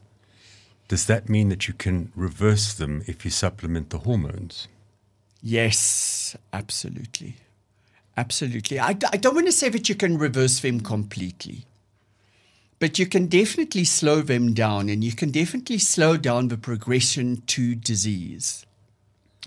does 0.87 1.05
that 1.05 1.29
mean 1.29 1.49
that 1.49 1.67
you 1.67 1.73
can 1.73 2.11
reverse 2.15 2.73
them 2.73 3.03
if 3.07 3.23
you 3.23 3.31
supplement 3.31 3.91
the 3.91 3.99
hormones? 3.99 4.67
Yes, 5.41 6.35
absolutely. 6.51 7.37
Absolutely. 8.17 8.79
I, 8.79 8.89
I 8.89 9.17
don't 9.17 9.35
want 9.35 9.47
to 9.47 9.53
say 9.53 9.69
that 9.69 9.87
you 9.87 9.95
can 9.95 10.17
reverse 10.17 10.59
them 10.59 10.81
completely, 10.81 11.65
but 12.79 12.99
you 12.99 13.05
can 13.05 13.27
definitely 13.27 13.85
slow 13.85 14.21
them 14.21 14.53
down 14.53 14.89
and 14.89 15.03
you 15.03 15.13
can 15.13 15.31
definitely 15.31 15.77
slow 15.77 16.17
down 16.17 16.49
the 16.49 16.57
progression 16.57 17.41
to 17.47 17.73
disease. 17.73 18.65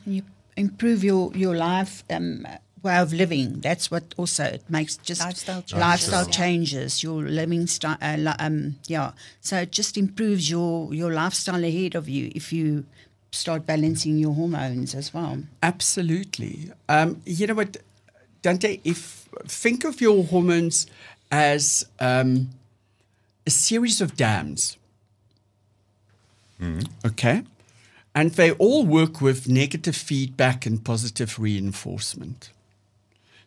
You 0.07 0.23
improve 0.57 1.05
your 1.05 1.31
your 1.37 1.55
life 1.55 2.05
um, 2.11 2.47
way 2.85 2.99
of 2.99 3.13
living. 3.13 3.61
That's 3.61 3.91
what 3.91 4.15
also 4.17 4.45
it 4.45 4.63
makes 4.69 4.97
just 4.99 5.21
Lifestyle 5.21 5.63
changes. 5.63 5.81
lifestyle 5.81 6.29
Yeah. 6.29 7.11
Your 7.11 7.23
living 7.23 7.67
style, 7.67 7.97
uh, 8.01 8.35
um, 8.39 8.77
yeah. 8.87 9.13
So 9.41 9.59
it 9.59 9.73
just 9.73 9.97
improves 9.97 10.49
your 10.51 10.93
your 10.95 11.13
lifestyle 11.13 11.65
ahead 11.65 11.95
of 11.95 12.09
you 12.09 12.31
if 12.35 12.53
you 12.53 12.85
start 13.33 13.67
balancing 13.67 14.19
your 14.19 14.35
hormones 14.35 14.95
as 14.95 15.13
well. 15.13 15.43
Absolutely. 15.63 16.71
Um, 16.89 17.21
you 17.25 17.47
know 17.47 17.55
what? 17.55 17.79
Dante, 18.43 18.81
if 18.85 19.29
think 19.47 19.85
of 19.85 20.01
your 20.01 20.25
hormones 20.25 20.87
as 21.33 21.87
um, 21.99 22.51
a 23.47 23.51
series 23.51 24.01
of 24.01 24.17
dams. 24.17 24.77
Okay, 27.05 27.43
and 28.15 28.31
they 28.31 28.53
all 28.53 28.87
work 28.87 29.21
with 29.21 29.49
negative 29.49 29.95
feedback 29.97 30.65
and 30.65 30.83
positive 30.83 31.39
reinforcement. 31.39 32.51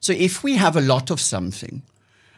So 0.08 0.14
if 0.14 0.42
we 0.42 0.56
have 0.56 0.78
a 0.78 0.88
lot 0.96 1.12
of 1.12 1.20
something, 1.20 1.82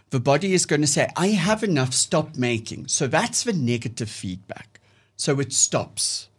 the 0.10 0.20
body 0.20 0.56
is 0.56 0.66
going 0.66 0.82
to 0.82 0.88
say, 0.88 1.08
I 1.16 1.28
have 1.28 1.64
enough, 1.64 1.94
stop 1.94 2.36
making. 2.36 2.88
So 2.88 3.06
that's 3.06 3.44
the 3.44 3.54
negative 3.54 4.10
feedback. 4.10 4.80
So 5.16 5.40
it 5.40 5.54
stops. 5.54 6.30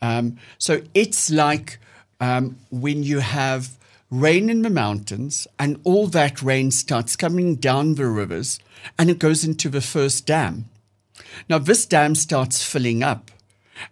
Um, 0.00 0.36
so 0.58 0.82
it's 0.94 1.32
like 1.32 1.80
um, 2.20 2.58
when 2.70 3.02
you 3.02 3.18
have 3.18 3.76
rain 4.08 4.48
in 4.48 4.62
the 4.62 4.70
mountains 4.70 5.48
and 5.58 5.80
all 5.82 6.06
that 6.06 6.42
rain 6.42 6.70
starts 6.70 7.16
coming 7.16 7.56
down 7.56 7.96
the 7.96 8.06
rivers 8.06 8.60
and 8.96 9.10
it 9.10 9.18
goes 9.18 9.42
into 9.42 9.68
the 9.68 9.80
first 9.80 10.26
dam. 10.26 10.66
Now, 11.48 11.58
this 11.58 11.84
dam 11.86 12.14
starts 12.14 12.62
filling 12.62 13.02
up. 13.02 13.32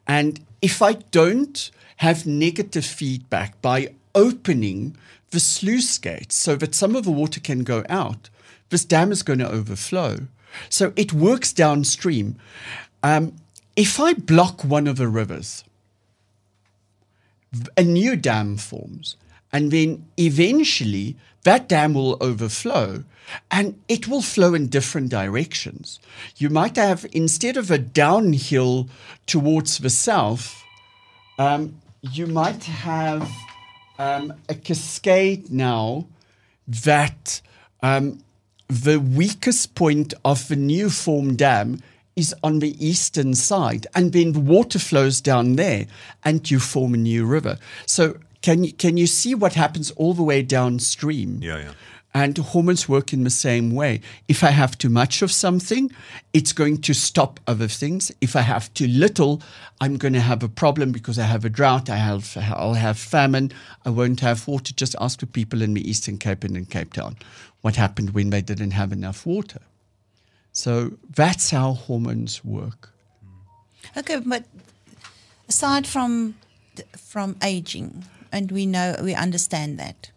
And 0.07 0.39
if 0.63 0.83
I 0.83 0.93
don't 0.93 1.69
have 1.97 2.29
negative 2.29 2.85
feedback 2.85 3.61
by 3.61 3.95
opening 4.15 4.97
the 5.31 5.41
sluice 5.41 5.99
gates 5.99 6.35
so 6.35 6.57
that 6.57 6.75
some 6.75 6.97
of 6.97 7.05
the 7.05 7.11
water 7.11 7.41
can 7.41 7.65
go 7.65 7.85
out, 7.89 8.31
this 8.71 8.85
dam 8.85 9.13
is 9.13 9.23
going 9.23 9.39
to 9.39 9.51
overflow. 9.51 10.27
So 10.69 10.93
it 10.97 11.13
works 11.13 11.53
downstream. 11.53 12.37
Um, 13.03 13.37
if 13.77 14.01
I 14.01 14.15
block 14.15 14.65
one 14.65 14.87
of 14.87 14.97
the 14.97 15.09
rivers, 15.09 15.65
a 17.77 17.83
new 17.83 18.17
dam 18.17 18.57
forms. 18.57 19.17
And 19.53 19.71
then 19.71 20.07
eventually 20.17 21.17
that 21.43 21.69
dam 21.69 21.95
will 21.95 22.17
overflow 22.21 23.05
and 23.51 23.81
it 23.89 24.09
will 24.09 24.23
flow 24.23 24.55
in 24.55 24.69
different 24.69 25.09
directions. 25.09 26.01
You 26.37 26.51
might 26.51 26.77
have, 26.77 27.07
instead 27.13 27.57
of 27.57 27.71
a 27.71 27.79
downhill 27.79 28.89
towards 29.27 29.79
the 29.79 29.91
south, 29.91 30.63
um, 31.39 31.77
you 32.03 32.27
might 32.27 32.65
have 32.65 33.29
um, 34.01 34.33
a 34.49 34.55
cascade 34.55 35.53
now 35.53 36.07
that 36.67 37.43
um, 37.83 38.21
the 38.67 38.99
weakest 38.99 39.75
point 39.75 40.15
of 40.25 40.49
the 40.49 40.57
new 40.57 40.89
formed 40.89 41.37
dam 41.37 41.83
is 42.17 42.35
on 42.43 42.61
the 42.61 42.75
eastern 42.85 43.35
side, 43.35 43.87
and 43.95 44.13
then 44.13 44.33
the 44.33 44.41
water 44.41 44.79
flows 44.79 45.21
down 45.21 45.57
there, 45.57 45.87
and 46.25 46.51
you 46.51 46.59
form 46.59 46.95
a 46.95 46.97
new 46.97 47.27
river. 47.27 47.59
So 47.85 48.17
can 48.41 48.65
you 48.65 48.73
can 48.73 48.97
you 48.97 49.07
see 49.07 49.35
what 49.35 49.53
happens 49.53 49.91
all 49.93 50.15
the 50.15 50.23
way 50.23 50.43
downstream? 50.43 51.41
Yeah, 51.43 51.59
yeah. 51.59 51.73
And 52.13 52.37
hormones 52.39 52.89
work 52.89 53.13
in 53.13 53.23
the 53.23 53.31
same 53.31 53.71
way. 53.71 54.01
If 54.27 54.43
I 54.43 54.51
have 54.51 54.77
too 54.77 54.89
much 54.89 55.23
of 55.23 55.31
something, 55.31 55.93
it's 56.33 56.53
going 56.53 56.79
to 56.79 56.93
stop 56.93 57.39
other 57.47 57.69
things. 57.69 58.11
If 58.21 58.35
I 58.35 58.41
have 58.41 58.73
too 58.75 58.89
little, 58.89 59.41
I'm 59.81 59.97
going 59.97 60.15
to 60.15 60.21
have 60.21 60.43
a 60.43 60.49
problem 60.49 60.91
because 60.91 61.21
I 61.21 61.23
have 61.23 61.45
a 61.45 61.49
drought. 61.49 61.89
I 61.89 61.97
have, 61.97 62.37
I'll 62.37 62.75
have 62.75 62.99
famine. 62.99 63.53
I 63.85 63.91
won't 63.91 64.21
have 64.21 64.49
water. 64.49 64.75
Just 64.75 64.97
ask 65.01 65.21
the 65.21 65.27
people 65.27 65.63
in 65.63 65.75
the 65.75 65.89
Eastern 65.89 66.19
Cape 66.19 66.43
and 66.43 66.57
in 66.57 66.67
Cape 66.67 66.95
Town 66.95 67.17
what 67.61 67.77
happened 67.77 68.11
when 68.11 68.31
they 68.31 68.41
didn't 68.41 68.73
have 68.73 68.91
enough 68.93 69.25
water. 69.25 69.61
So 70.53 70.93
that's 71.15 71.51
how 71.51 71.75
hormones 71.75 72.45
work. 72.45 72.93
Okay, 73.97 74.19
but 74.19 74.45
aside 75.49 75.87
from 75.87 76.35
from 76.97 77.37
aging, 77.43 78.05
and 78.33 78.51
we 78.51 78.67
know 78.67 78.97
we 79.03 79.15
understand 79.15 79.79
that 79.79 80.11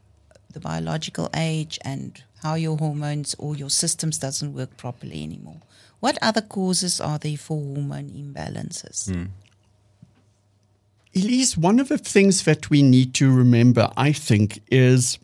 the 0.54 0.60
biological 0.60 1.30
age 1.36 1.80
and 1.84 2.24
how 2.42 2.56
your 2.56 2.78
hormones 2.78 3.36
or 3.38 3.56
your 3.56 3.70
systems 3.70 4.18
doesn't 4.18 4.54
work 4.54 4.76
properly 4.78 5.24
anymore. 5.24 5.62
What 6.00 6.18
other 6.22 6.42
causes 6.42 7.00
are 7.00 7.18
there 7.18 7.38
for 7.38 7.58
hormone 7.62 8.10
imbalances? 8.10 9.12
Hmm. 9.12 9.26
Elise, 11.16 11.58
one 11.58 11.80
of 11.80 11.90
the 11.90 11.98
things 11.98 12.44
that 12.44 12.70
we 12.70 12.82
need 12.82 13.14
to 13.16 13.32
remember, 13.32 13.92
I 13.96 14.12
think, 14.12 14.62
is 14.72 15.20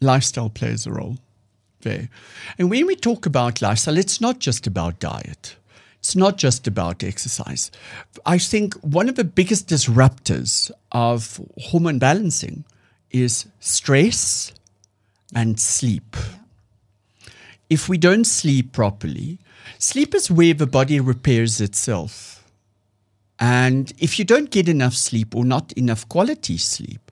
lifestyle 0.00 0.50
plays 0.50 0.86
a 0.86 0.92
role 0.92 1.18
there. 1.82 2.08
And 2.58 2.70
when 2.70 2.86
we 2.86 2.96
talk 2.96 3.26
about 3.26 3.62
lifestyle, 3.62 3.98
it's 3.98 4.20
not 4.20 4.38
just 4.38 4.66
about 4.66 4.98
diet. 4.98 5.56
It's 5.98 6.16
not 6.16 6.36
just 6.36 6.66
about 6.66 7.04
exercise. 7.04 7.70
I 8.26 8.38
think 8.38 8.74
one 8.76 9.08
of 9.08 9.14
the 9.14 9.24
biggest 9.24 9.68
disruptors 9.68 10.70
of 10.90 11.40
hormone 11.58 12.00
balancing 12.00 12.64
is 13.12 13.46
stress 13.60 14.52
and 15.34 15.58
sleep. 15.60 16.16
If 17.70 17.88
we 17.88 17.96
don't 17.98 18.24
sleep 18.24 18.72
properly, 18.72 19.38
sleep 19.78 20.14
is 20.14 20.30
where 20.30 20.54
the 20.54 20.66
body 20.66 21.00
repairs 21.00 21.60
itself. 21.60 22.44
And 23.38 23.92
if 23.98 24.18
you 24.18 24.24
don't 24.24 24.50
get 24.50 24.68
enough 24.68 24.94
sleep 24.94 25.34
or 25.34 25.44
not 25.44 25.72
enough 25.72 26.08
quality 26.08 26.58
sleep, 26.58 27.10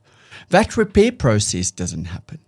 that 0.51 0.77
repair 0.77 1.13
process 1.13 1.71
doesn't 1.71 2.07
happen. 2.07 2.39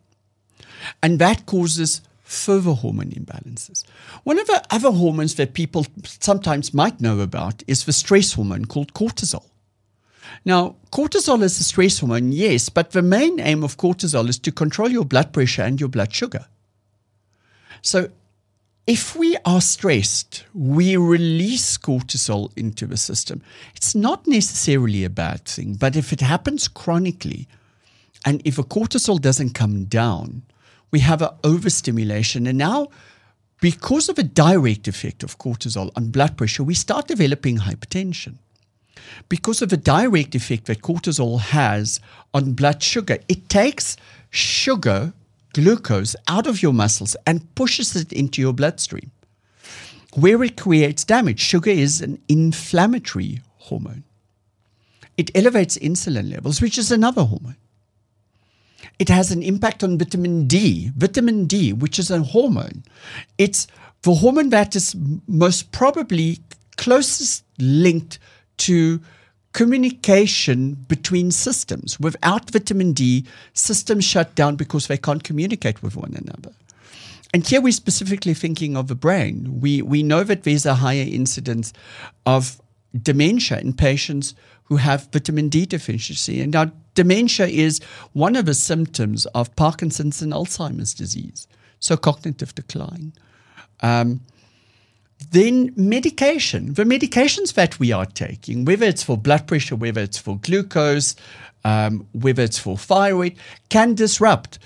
And 1.03 1.19
that 1.19 1.47
causes 1.47 2.03
further 2.23 2.73
hormone 2.73 3.11
imbalances. 3.11 3.85
One 4.25 4.38
of 4.38 4.47
the 4.47 4.62
other 4.71 4.91
hormones 4.91 5.35
that 5.37 5.55
people 5.55 5.87
sometimes 6.05 6.75
might 6.75 7.01
know 7.01 7.21
about 7.21 7.62
is 7.67 7.85
the 7.85 7.93
stress 7.93 8.33
hormone 8.35 8.65
called 8.65 8.95
cortisol. 8.95 9.52
Now, 10.45 10.77
cortisol 10.90 11.42
is 11.42 11.59
a 11.61 11.64
stress 11.64 11.99
hormone, 11.99 12.33
yes, 12.33 12.68
but 12.68 12.90
the 12.90 13.03
main 13.03 13.40
aim 13.40 13.62
of 13.62 13.77
cortisol 13.77 14.29
is 14.29 14.38
to 14.40 14.53
control 14.53 14.90
your 14.90 15.05
blood 15.05 15.33
pressure 15.33 15.62
and 15.62 15.79
your 15.79 15.88
blood 15.88 16.12
sugar. 16.12 16.47
So, 17.83 18.11
if 18.87 19.14
we 19.14 19.37
are 19.45 19.61
stressed, 19.61 20.45
we 20.53 20.97
release 20.97 21.79
cortisol 21.79 22.51
into 22.57 22.87
the 22.87 22.97
system. 22.97 23.40
It's 23.77 23.95
not 23.95 24.27
necessarily 24.27 25.05
a 25.05 25.11
bad 25.11 25.45
thing, 25.45 25.75
but 25.75 25.95
if 25.95 26.12
it 26.12 26.21
happens 26.21 26.66
chronically, 26.66 27.47
and 28.25 28.42
if 28.45 28.59
a 28.59 28.64
cortisol 28.64 29.21
doesn't 29.21 29.51
come 29.55 29.85
down, 29.85 30.42
we 30.90 31.01
have 31.01 31.23
an 31.23 31.31
overstimulation. 31.45 32.47
And 32.47 32.59
now, 32.59 32.88
because 33.61 34.09
of 34.09 34.18
a 34.18 34.25
direct 34.25 34.88
effect 34.88 35.23
of 35.23 35.38
cortisol 35.38 35.90
on 35.95 36.11
blood 36.11 36.37
pressure, 36.37 36.64
we 36.64 36.75
start 36.75 37.07
developing 37.07 37.59
hypertension. 37.59 38.38
Because 39.29 39.63
of 39.63 39.69
the 39.69 39.77
direct 39.77 40.35
effect 40.35 40.67
that 40.67 40.83
cortisol 40.83 41.41
has 41.41 42.01
on 42.35 42.53
blood 42.53 42.83
sugar, 42.83 43.19
it 43.29 43.49
takes 43.49 43.97
sugar, 44.31 45.13
glucose, 45.53 46.17
out 46.29 46.47
of 46.47 46.63
your 46.63 46.73
muscles 46.73 47.17
and 47.27 47.55
pushes 47.55 47.95
it 47.97 48.13
into 48.13 48.41
your 48.41 48.53
bloodstream, 48.53 49.11
where 50.15 50.43
it 50.43 50.57
creates 50.57 51.05
damage. 51.05 51.41
Sugar 51.41 51.71
is 51.71 52.01
an 52.01 52.21
inflammatory 52.29 53.41
hormone. 53.59 54.05
It 55.17 55.31
elevates 55.35 55.77
insulin 55.79 56.33
levels, 56.33 56.61
which 56.61 56.79
is 56.79 56.91
another 56.91 57.25
hormone 57.25 57.57
it 58.99 59.09
has 59.09 59.31
an 59.31 59.43
impact 59.43 59.83
on 59.83 59.99
vitamin 59.99 60.47
D. 60.47 60.93
Vitamin 60.97 61.47
D, 61.47 61.73
which 61.73 61.99
is 61.99 62.11
a 62.11 62.23
hormone, 62.23 62.85
it's 63.39 63.67
the 64.03 64.15
hormone 64.15 64.51
that 64.51 64.77
is 64.77 64.95
most 65.27 65.73
probably 65.73 66.39
closest 66.77 67.45
linked 67.59 68.19
to 68.66 69.01
communication 69.53 70.75
between 70.88 71.31
systems. 71.31 72.01
Without 72.01 72.51
vitamin 72.51 72.92
D, 72.92 73.25
systems 73.53 74.05
shut 74.05 74.35
down 74.35 74.57
because 74.57 74.87
they 74.87 74.96
can't 74.96 75.22
communicate 75.22 75.83
with 75.83 75.96
one 75.96 76.14
another. 76.14 76.53
And 77.35 77.46
here 77.46 77.61
we're 77.61 77.72
specifically 77.72 78.35
thinking 78.35 78.77
of 78.77 78.88
the 78.88 78.94
brain. 78.94 79.61
We, 79.61 79.83
we 79.83 80.03
know 80.03 80.22
that 80.25 80.42
there's 80.44 80.66
a 80.66 80.77
higher 80.77 81.07
incidence 81.07 81.72
of 82.27 82.61
dementia 83.01 83.59
in 83.59 83.72
patients 83.72 84.35
who 84.64 84.77
have 84.77 85.09
vitamin 85.12 85.48
D 85.48 85.66
deficiency. 85.66 86.40
And 86.40 86.53
now, 86.53 86.70
dementia 86.94 87.46
is 87.46 87.81
one 88.12 88.37
of 88.37 88.46
the 88.46 88.55
symptoms 88.55 89.27
of 89.27 89.55
Parkinson's 89.57 90.22
and 90.22 90.33
Alzheimer's 90.33 90.94
disease, 90.94 91.46
so 91.81 91.96
cognitive 91.96 92.55
decline. 92.55 93.12
Um, 93.81 94.20
then 95.31 95.73
medication, 95.77 96.75
the 96.75 96.85
medications 96.85 97.55
that 97.55 97.79
we 97.79 97.93
are 97.93 98.07
taking, 98.07 98.65
whether 98.65 98.87
it's 98.87 99.03
for 99.03 99.17
blood 99.17 99.47
pressure, 99.47 99.77
whether 99.77 100.01
it's 100.01 100.19
for 100.19 100.39
glucose, 100.39 101.15
um, 101.65 102.07
whether 102.13 102.43
it's 102.43 102.59
for 102.59 102.77
thyroid, 102.77 103.35
can 103.69 103.95
disrupt 103.95 104.59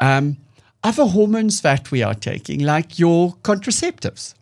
um, 0.00 0.36
other 0.84 1.06
hormones 1.06 1.60
that 1.60 1.90
we 1.90 2.02
are 2.02 2.14
taking, 2.14 2.60
like 2.60 2.98
your 2.98 3.34
contraceptives 3.42 4.34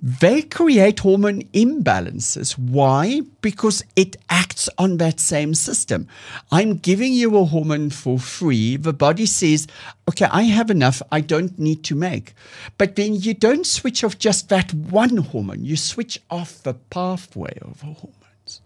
they 0.00 0.42
create 0.42 1.00
hormone 1.00 1.42
imbalances. 1.52 2.58
Why? 2.58 3.22
Because 3.40 3.84
it 3.96 4.16
acts 4.30 4.68
on 4.78 4.98
that 4.98 5.20
same 5.20 5.54
system. 5.54 6.08
I'm 6.50 6.76
giving 6.76 7.12
you 7.12 7.36
a 7.36 7.44
hormone 7.44 7.90
for 7.90 8.18
free. 8.18 8.76
The 8.76 8.92
body 8.92 9.26
says, 9.26 9.66
okay, 10.08 10.26
I 10.30 10.42
have 10.42 10.70
enough. 10.70 11.02
I 11.10 11.20
don't 11.20 11.58
need 11.58 11.84
to 11.84 11.94
make. 11.94 12.34
But 12.76 12.96
then 12.96 13.14
you 13.14 13.34
don't 13.34 13.66
switch 13.66 14.04
off 14.04 14.18
just 14.18 14.48
that 14.48 14.72
one 14.72 15.18
hormone, 15.18 15.64
you 15.64 15.76
switch 15.76 16.20
off 16.30 16.62
the 16.62 16.74
pathway 16.74 17.58
of 17.62 17.80
hormones. 17.80 18.60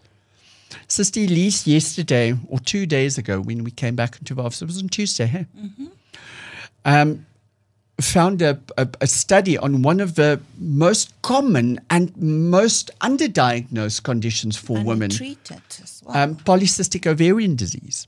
Sister 0.87 1.21
Elise 1.21 1.67
yesterday 1.67 2.35
or 2.47 2.59
two 2.59 2.85
days 2.85 3.17
ago 3.17 3.39
when 3.39 3.63
we 3.63 3.71
came 3.71 3.95
back 3.95 4.17
into 4.17 4.39
our 4.39 4.47
office, 4.47 4.61
it 4.61 4.65
was 4.65 4.81
on 4.81 4.89
Tuesday, 4.89 5.25
hey? 5.25 5.45
Um, 6.85 7.25
found 8.01 8.41
a, 8.41 8.59
a, 8.77 8.87
a 9.01 9.07
study 9.07 9.57
on 9.57 9.81
one 9.81 9.99
of 9.99 10.15
the 10.15 10.39
most 10.57 11.13
common 11.21 11.79
and 11.89 12.15
most 12.17 12.91
underdiagnosed 12.99 14.03
conditions 14.03 14.57
for 14.57 14.83
women 14.83 15.11
Untreated 15.11 15.61
as 15.81 16.01
well. 16.05 16.17
um, 16.17 16.35
polycystic 16.35 17.05
ovarian 17.05 17.55
disease, 17.55 18.07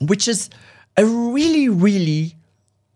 which 0.00 0.26
is 0.26 0.50
a 0.96 1.04
really, 1.04 1.68
really 1.68 2.34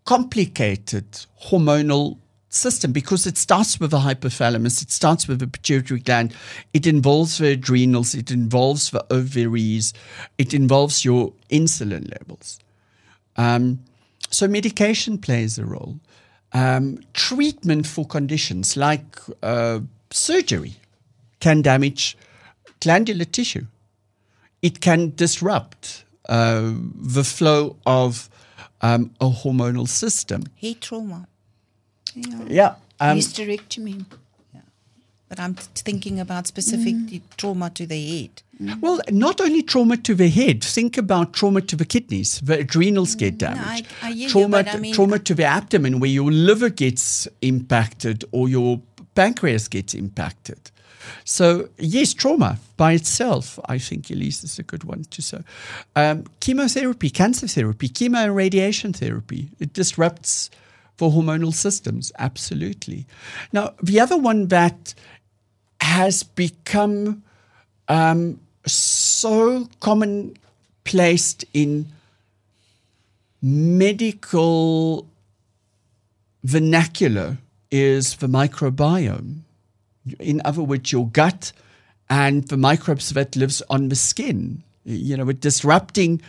complicated 0.05 1.05
hormonal 1.45 2.17
system 2.49 2.91
because 2.91 3.25
it 3.25 3.37
starts 3.37 3.79
with 3.79 3.91
the 3.91 3.99
hypothalamus, 3.99 4.81
it 4.81 4.91
starts 4.91 5.27
with 5.27 5.39
the 5.39 5.47
pituitary 5.47 6.01
gland, 6.01 6.35
it 6.73 6.85
involves 6.85 7.37
the 7.37 7.51
adrenals, 7.53 8.13
it 8.13 8.29
involves 8.29 8.89
the 8.91 9.05
ovaries, 9.13 9.93
it 10.37 10.53
involves 10.53 11.05
your 11.05 11.31
insulin 11.49 12.11
levels. 12.11 12.59
Um, 13.37 13.79
so 14.31 14.47
medication 14.47 15.17
plays 15.17 15.59
a 15.59 15.65
role. 15.65 15.99
Um, 16.53 16.99
treatment 17.13 17.87
for 17.87 18.05
conditions 18.05 18.75
like 18.75 19.19
uh, 19.41 19.79
surgery 20.09 20.73
can 21.39 21.61
damage 21.61 22.17
glandular 22.81 23.25
tissue. 23.25 23.67
It 24.61 24.81
can 24.81 25.13
disrupt 25.15 26.03
uh, 26.27 26.73
the 26.95 27.23
flow 27.23 27.77
of 27.85 28.29
um, 28.81 29.11
a 29.21 29.29
hormonal 29.29 29.87
system. 29.87 30.43
Heat 30.55 30.81
trauma. 30.81 31.27
Yeah. 32.47 32.75
Um, 32.99 33.17
Hysterectomy. 33.17 34.05
But 35.31 35.39
I'm 35.39 35.53
thinking 35.53 36.19
about 36.19 36.45
specific 36.45 36.93
mm. 36.93 37.09
t- 37.09 37.21
trauma 37.37 37.69
to 37.69 37.85
the 37.87 38.01
head. 38.11 38.41
Mm. 38.61 38.81
well, 38.81 38.99
not 39.09 39.39
only 39.39 39.61
trauma 39.63 39.95
to 39.95 40.13
the 40.13 40.27
head. 40.27 40.61
Think 40.61 40.97
about 40.97 41.31
trauma 41.31 41.61
to 41.61 41.77
the 41.77 41.85
kidneys. 41.85 42.41
The 42.41 42.59
adrenals 42.59 43.15
mm, 43.15 43.19
get 43.19 43.37
damaged. 43.37 43.87
I- 44.01 44.07
I 44.07 44.11
hear 44.11 44.23
you, 44.23 44.29
trauma, 44.29 44.63
but 44.63 44.67
I 44.67 44.77
mean- 44.77 44.93
trauma 44.93 45.19
to 45.19 45.33
the 45.33 45.45
abdomen, 45.45 46.01
where 46.01 46.09
your 46.09 46.29
liver 46.33 46.67
gets 46.69 47.29
impacted 47.41 48.25
or 48.33 48.49
your 48.49 48.81
pancreas 49.15 49.69
gets 49.69 49.93
impacted. 49.93 50.69
So 51.23 51.69
yes, 51.77 52.13
trauma 52.13 52.57
by 52.75 52.91
itself, 52.91 53.57
I 53.69 53.77
think 53.77 54.09
Elise 54.09 54.43
is 54.43 54.59
a 54.59 54.63
good 54.63 54.83
one 54.83 55.05
to 55.11 55.21
say. 55.21 55.39
Um, 55.95 56.25
chemotherapy, 56.41 57.09
cancer 57.09 57.47
therapy, 57.47 57.87
chemo 57.87 58.25
and 58.25 58.35
radiation 58.35 58.91
therapy, 58.91 59.47
it 59.61 59.71
disrupts 59.71 60.49
the 60.97 61.09
hormonal 61.09 61.53
systems, 61.53 62.11
absolutely. 62.19 63.07
Now, 63.51 63.73
the 63.81 63.99
other 63.99 64.17
one 64.17 64.47
that 64.49 64.93
has 65.81 66.23
become 66.23 67.23
um, 67.87 68.39
so 68.65 69.67
common 69.79 70.37
placed 70.83 71.43
in 71.53 71.87
medical 73.41 75.07
vernacular 76.43 77.37
is 77.69 78.15
the 78.17 78.27
microbiome. 78.27 79.41
In 80.19 80.41
other 80.45 80.63
words, 80.63 80.91
your 80.91 81.07
gut 81.07 81.51
and 82.09 82.47
the 82.47 82.57
microbes 82.57 83.09
that 83.11 83.35
lives 83.35 83.61
on 83.69 83.89
the 83.89 83.95
skin. 83.95 84.63
You 84.83 85.17
know, 85.17 85.25
with 85.25 85.39
disrupting 85.39 86.21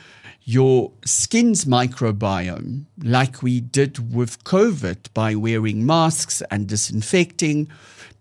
your 0.45 0.93
skin's 1.05 1.65
microbiome, 1.65 2.85
like 3.03 3.43
we 3.43 3.61
did 3.61 4.15
with 4.15 4.45
COVID 4.45 5.13
by 5.15 5.35
wearing 5.35 5.87
masks 5.87 6.43
and 6.51 6.67
disinfecting. 6.67 7.69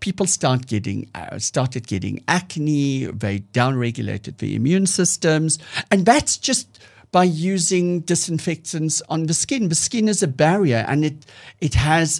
People 0.02 0.28
start 0.28 0.68
getting 0.68 1.10
uh, 1.16 1.40
started 1.40 1.88
getting 1.88 2.22
acne. 2.28 3.06
They 3.06 3.40
downregulated 3.54 4.38
the 4.38 4.56
immune 4.56 4.88
systems, 4.88 5.58
and 5.90 6.06
that's 6.06 6.38
just 6.38 6.68
by 7.12 7.24
using 7.24 8.02
disinfectants 8.02 9.02
on 9.10 9.28
the 9.28 9.34
skin. 9.34 9.70
The 9.70 9.76
skin 9.76 10.10
is 10.10 10.22
a 10.22 10.28
barrier, 10.28 10.84
and 10.88 11.06
it 11.06 11.26
it 11.62 11.76
has 11.76 12.20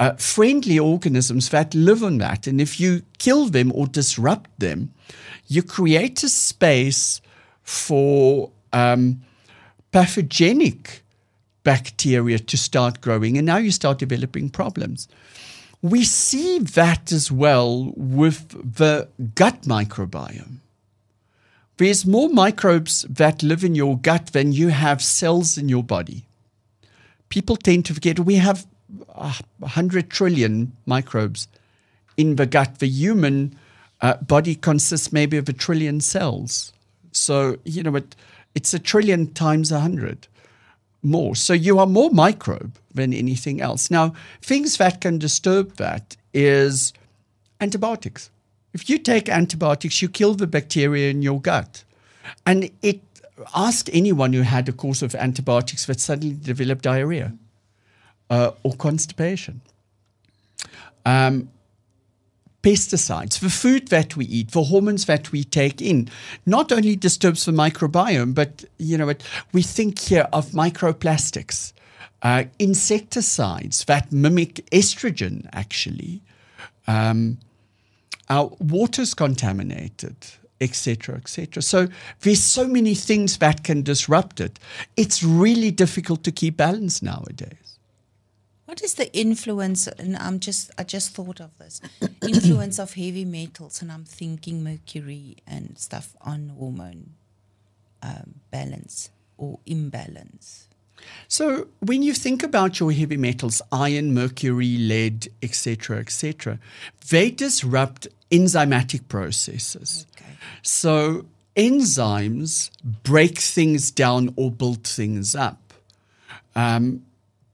uh, 0.00 0.12
friendly 0.14 0.78
organisms 0.78 1.50
that 1.50 1.74
live 1.74 2.02
on 2.02 2.18
that. 2.18 2.46
And 2.46 2.60
if 2.60 2.80
you 2.80 3.02
kill 3.18 3.46
them 3.46 3.70
or 3.74 3.86
disrupt 3.86 4.50
them, 4.58 4.92
you 5.46 5.62
create 5.62 6.22
a 6.22 6.28
space 6.28 7.20
for 7.62 8.50
um, 8.72 9.20
pathogenic 9.92 11.02
bacteria 11.62 12.38
to 12.38 12.56
start 12.56 13.00
growing, 13.00 13.36
and 13.36 13.46
now 13.46 13.58
you 13.58 13.70
start 13.70 13.98
developing 13.98 14.48
problems. 14.48 15.06
We 15.82 16.04
see 16.04 16.58
that 16.58 17.10
as 17.10 17.32
well 17.32 17.92
with 17.96 18.76
the 18.76 19.08
gut 19.34 19.62
microbiome. 19.62 20.58
There's 21.78 22.04
more 22.04 22.28
microbes 22.28 23.06
that 23.08 23.42
live 23.42 23.64
in 23.64 23.74
your 23.74 23.96
gut 23.96 24.28
than 24.28 24.52
you 24.52 24.68
have 24.68 25.02
cells 25.02 25.56
in 25.56 25.70
your 25.70 25.82
body. 25.82 26.26
People 27.30 27.56
tend 27.56 27.86
to 27.86 27.94
forget 27.94 28.20
we 28.20 28.34
have 28.34 28.66
uh, 29.14 29.32
100 29.60 30.10
trillion 30.10 30.76
microbes 30.84 31.48
in 32.18 32.36
the 32.36 32.44
gut. 32.44 32.80
The 32.80 32.88
human 32.88 33.56
uh, 34.02 34.18
body 34.18 34.54
consists 34.54 35.12
maybe 35.12 35.38
of 35.38 35.48
a 35.48 35.54
trillion 35.54 36.00
cells. 36.00 36.74
So, 37.12 37.56
you 37.64 37.82
know, 37.82 37.96
it, 37.96 38.14
it's 38.54 38.74
a 38.74 38.78
trillion 38.78 39.32
times 39.32 39.72
100 39.72 40.26
more. 41.02 41.34
So 41.34 41.52
you 41.52 41.78
are 41.78 41.86
more 41.86 42.10
microbe 42.10 42.76
than 42.92 43.12
anything 43.12 43.60
else. 43.60 43.90
Now, 43.90 44.14
things 44.42 44.76
that 44.76 45.00
can 45.00 45.18
disturb 45.18 45.76
that 45.76 46.16
is 46.34 46.92
antibiotics. 47.60 48.30
If 48.72 48.88
you 48.88 48.98
take 48.98 49.28
antibiotics, 49.28 50.00
you 50.02 50.08
kill 50.08 50.34
the 50.34 50.46
bacteria 50.46 51.10
in 51.10 51.22
your 51.22 51.40
gut. 51.40 51.84
And 52.46 52.70
it 52.82 53.00
ask 53.54 53.88
anyone 53.92 54.32
who 54.32 54.42
had 54.42 54.68
a 54.68 54.72
course 54.72 55.02
of 55.02 55.14
antibiotics 55.14 55.86
that 55.86 55.98
suddenly 56.00 56.36
developed 56.36 56.82
diarrhea 56.82 57.32
uh, 58.28 58.52
or 58.62 58.74
constipation. 58.74 59.60
Um, 61.06 61.50
pesticides, 62.62 63.40
the 63.40 63.50
food 63.50 63.88
that 63.88 64.16
we 64.16 64.26
eat, 64.26 64.50
the 64.50 64.64
hormones 64.64 65.06
that 65.06 65.32
we 65.32 65.44
take 65.44 65.80
in, 65.80 66.08
not 66.46 66.70
only 66.70 66.96
disturbs 66.96 67.44
the 67.44 67.52
microbiome, 67.52 68.34
but 68.34 68.64
you 68.78 68.98
know, 68.98 69.12
we 69.52 69.62
think 69.62 69.98
here 69.98 70.28
of 70.32 70.50
microplastics, 70.50 71.72
uh, 72.22 72.44
insecticides 72.58 73.84
that 73.84 74.12
mimic 74.12 74.66
estrogen. 74.70 75.48
Actually, 75.52 76.20
um, 76.86 77.38
our 78.28 78.50
water's 78.60 79.14
contaminated, 79.14 80.16
etc., 80.60 81.16
etc. 81.16 81.62
So 81.62 81.88
there's 82.20 82.42
so 82.42 82.66
many 82.66 82.94
things 82.94 83.38
that 83.38 83.64
can 83.64 83.82
disrupt 83.82 84.40
it. 84.40 84.58
It's 84.96 85.22
really 85.22 85.70
difficult 85.70 86.22
to 86.24 86.32
keep 86.32 86.58
balance 86.58 87.02
nowadays. 87.02 87.69
What 88.70 88.84
is 88.84 88.94
the 88.94 89.12
influence? 89.12 89.88
And 89.88 90.16
I'm 90.16 90.38
just, 90.38 90.70
I 90.78 90.84
just 90.84 91.12
thought 91.12 91.40
of 91.40 91.50
this 91.58 91.80
influence 92.22 92.78
of 92.78 92.94
heavy 92.94 93.24
metals, 93.24 93.82
and 93.82 93.90
I'm 93.90 94.04
thinking 94.04 94.62
mercury 94.62 95.38
and 95.44 95.76
stuff 95.76 96.14
on 96.20 96.52
hormone 96.56 97.14
um, 98.00 98.36
balance 98.52 99.10
or 99.36 99.58
imbalance. 99.66 100.68
So 101.26 101.66
when 101.80 102.04
you 102.04 102.14
think 102.14 102.44
about 102.44 102.78
your 102.78 102.92
heavy 102.92 103.16
metals, 103.16 103.60
iron, 103.72 104.14
mercury, 104.14 104.76
lead, 104.78 105.26
etc., 105.42 105.98
etc., 105.98 106.60
they 107.08 107.32
disrupt 107.32 108.06
enzymatic 108.30 109.08
processes. 109.08 110.06
Okay. 110.16 110.30
So 110.62 111.26
enzymes 111.56 112.70
break 113.02 113.36
things 113.38 113.90
down 113.90 114.32
or 114.36 114.52
build 114.52 114.84
things 114.84 115.34
up. 115.34 115.74
Um, 116.54 117.02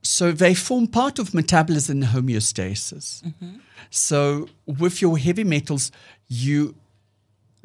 so 0.07 0.33
they 0.33 0.55
form 0.55 0.87
part 0.87 1.19
of 1.19 1.35
metabolism 1.35 2.03
and 2.03 2.11
homeostasis. 2.15 3.23
So 3.91 4.49
with 4.67 5.01
your 5.03 5.19
heavy 5.19 5.45
metals, 5.45 5.91
you 6.29 6.75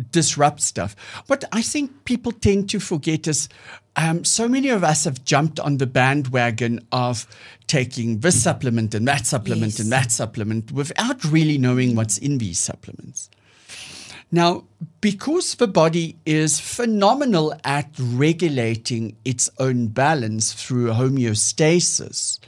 disrupt 0.09 0.61
stuff. 0.61 0.95
What 1.27 1.43
I 1.51 1.61
think 1.61 2.05
people 2.05 2.31
tend 2.31 2.69
to 2.71 2.79
forget 2.79 3.27
is 3.27 3.49
um, 3.95 4.23
so 4.23 4.47
many 4.47 4.69
of 4.69 4.83
us 4.83 5.03
have 5.05 5.23
jumped 5.25 5.59
on 5.59 5.77
the 5.77 5.85
bandwagon 5.85 6.79
of 6.91 7.27
taking 7.67 8.19
this 8.21 8.41
supplement 8.41 8.95
and 8.95 9.07
that 9.07 9.25
supplement 9.27 9.73
Yes. 9.73 9.79
and 9.79 9.91
that 9.91 10.11
supplement 10.11 10.71
without 10.71 11.23
really 11.25 11.57
knowing 11.57 11.95
what's 11.95 12.17
in 12.17 12.37
these 12.39 12.57
supplements. 12.59 13.29
Now, 14.31 14.63
because 15.01 15.55
the 15.55 15.67
body 15.67 16.15
is 16.25 16.59
phenomenal 16.59 17.53
at 17.65 17.89
regulating 17.99 19.17
its 19.25 19.49
own 19.59 19.87
balance 19.87 20.53
through 20.53 20.91
homeostasis, 20.91 22.39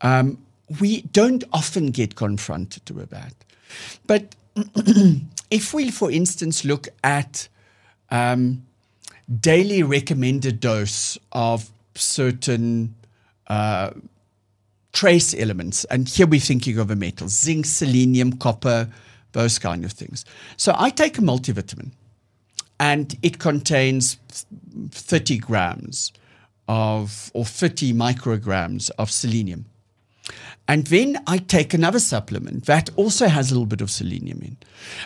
um, 0.00 0.38
we 0.80 1.02
don't 1.02 1.44
often 1.52 1.90
get 1.90 2.14
confronted 2.14 2.90
with 2.90 3.10
that. 3.10 3.34
But 4.06 4.34
if 5.50 5.74
we, 5.74 5.90
for 5.90 6.10
instance, 6.10 6.64
look 6.64 6.88
at 7.04 7.48
um, 8.10 8.64
daily 9.40 9.82
recommended 9.82 10.60
dose 10.60 11.18
of 11.32 11.70
certain 11.94 12.94
uh, 13.48 13.90
trace 14.92 15.34
elements, 15.34 15.84
and 15.86 16.08
here 16.08 16.26
we're 16.26 16.40
thinking 16.40 16.78
of 16.78 16.88
the 16.88 16.96
metals 16.96 17.32
zinc, 17.32 17.66
selenium, 17.66 18.32
copper, 18.34 18.88
those 19.32 19.58
kind 19.58 19.84
of 19.84 19.92
things. 19.92 20.24
So 20.56 20.74
I 20.76 20.90
take 20.90 21.18
a 21.18 21.22
multivitamin, 21.22 21.92
and 22.78 23.16
it 23.22 23.38
contains 23.38 24.18
30 24.90 25.38
grams 25.38 26.12
of 26.68 27.30
or 27.34 27.44
30 27.44 27.92
micrograms 27.92 28.90
of 28.98 29.10
selenium. 29.10 29.66
And 30.68 30.86
then 30.86 31.20
I 31.26 31.38
take 31.38 31.74
another 31.74 31.98
supplement 31.98 32.66
that 32.66 32.88
also 32.96 33.26
has 33.26 33.50
a 33.50 33.54
little 33.54 33.66
bit 33.66 33.80
of 33.80 33.90
selenium 33.90 34.40
in. 34.42 34.56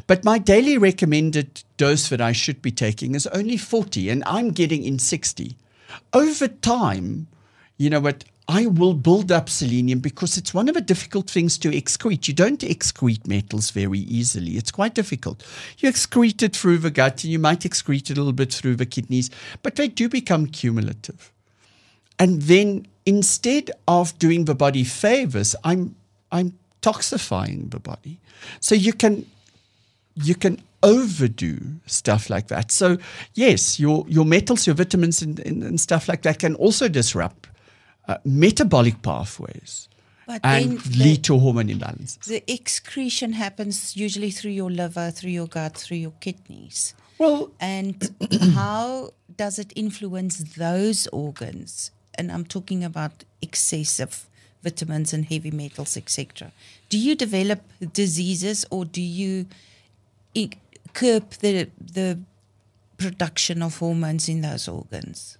But 0.07 0.23
my 0.25 0.39
daily 0.39 0.77
recommended 0.77 1.65
dose 1.79 2.11
that 2.11 2.21
I 2.21 2.33
should 2.33 2.61
be 2.61 2.71
taking 2.71 3.15
is 3.15 3.27
only 3.29 3.57
40, 3.57 4.11
and 4.11 4.23
I'm 4.27 4.51
getting 4.51 4.85
in 4.85 4.99
60. 4.99 5.57
Over 6.13 6.49
time, 6.49 7.27
you 7.79 7.89
know 7.89 8.01
what? 8.01 8.25
I 8.49 8.67
will 8.67 8.95
build 8.95 9.33
up 9.33 9.49
selenium 9.49 9.99
because 9.99 10.37
it's 10.37 10.55
one 10.55 10.69
of 10.69 10.75
the 10.75 10.81
difficult 10.81 11.29
things 11.29 11.59
to 11.59 11.71
excrete. 11.71 12.29
You 12.29 12.35
don't 12.35 12.61
excrete 12.61 13.27
metals 13.27 13.71
very 13.71 13.99
easily. 13.99 14.53
It's 14.53 14.71
quite 14.71 14.95
difficult. 14.95 15.45
You 15.79 15.91
excrete 15.91 16.43
it 16.43 16.55
through 16.55 16.79
the 16.79 16.93
gut, 16.93 17.25
and 17.25 17.33
you 17.33 17.41
might 17.41 17.61
excrete 17.61 18.11
it 18.11 18.17
a 18.17 18.21
little 18.21 18.33
bit 18.33 18.53
through 18.53 18.77
the 18.77 18.87
kidneys, 18.87 19.31
but 19.63 19.75
they 19.75 19.89
do 19.89 20.09
become 20.09 20.47
cumulative. 20.47 21.33
And 22.21 22.43
then 22.43 22.87
instead 23.05 23.73
of 23.89 24.17
doing 24.19 24.45
the 24.45 24.55
body 24.55 24.85
favors, 24.85 25.57
I'm 25.65 25.97
I'm 26.31 26.57
toxifying 26.83 27.71
the 27.73 27.81
body. 27.81 28.21
So 28.61 28.77
you 28.77 28.93
can 28.93 29.27
you 30.15 30.37
can 30.37 30.63
overdo 30.85 31.59
stuff 31.87 32.31
like 32.31 32.47
that. 32.47 32.71
So 32.71 32.99
yes, 33.35 33.81
your 33.81 34.07
your 34.09 34.25
metals, 34.25 34.69
your 34.69 34.77
vitamins, 34.77 35.21
and, 35.21 35.41
and, 35.41 35.65
and 35.65 35.81
stuff 35.81 36.09
like 36.09 36.23
that 36.23 36.39
can 36.39 36.55
also 36.55 36.87
disrupt 36.89 37.49
uh, 38.09 38.19
metabolic 38.25 39.03
pathways 39.03 39.89
But 40.27 40.41
and 40.45 40.79
then 40.79 40.99
lead 40.99 41.17
the- 41.19 41.23
to 41.23 41.39
hormone 41.39 41.69
imbalances. 41.69 42.25
The 42.25 42.43
excretion 42.51 43.33
happens 43.35 43.97
usually 43.97 44.31
through 44.31 44.53
your 44.53 44.71
liver, 44.71 45.11
through 45.11 45.31
your 45.33 45.47
gut, 45.49 45.77
through 45.77 45.99
your 45.99 46.13
kidneys. 46.21 46.95
Well, 47.19 47.51
And 47.61 48.15
how 48.55 49.11
does 49.37 49.59
it 49.59 49.73
influence 49.75 50.39
those 50.57 51.07
organs? 51.13 51.91
And 52.19 52.31
I'm 52.33 52.45
talking 52.45 52.83
about 52.85 53.25
excessive 53.43 54.27
vitamins 54.63 55.13
and 55.13 55.25
heavy 55.27 55.51
metals, 55.51 55.97
etc. 55.97 56.51
Do 56.89 56.99
you 56.99 57.15
develop 57.15 57.61
diseases 57.93 58.65
or 58.71 58.85
do 58.85 59.01
you 59.01 59.47
curb 60.93 61.31
the 61.41 61.69
the 61.95 62.19
production 62.97 63.63
of 63.63 63.79
hormones 63.79 64.29
in 64.29 64.41
those 64.41 64.69
organs? 64.69 65.39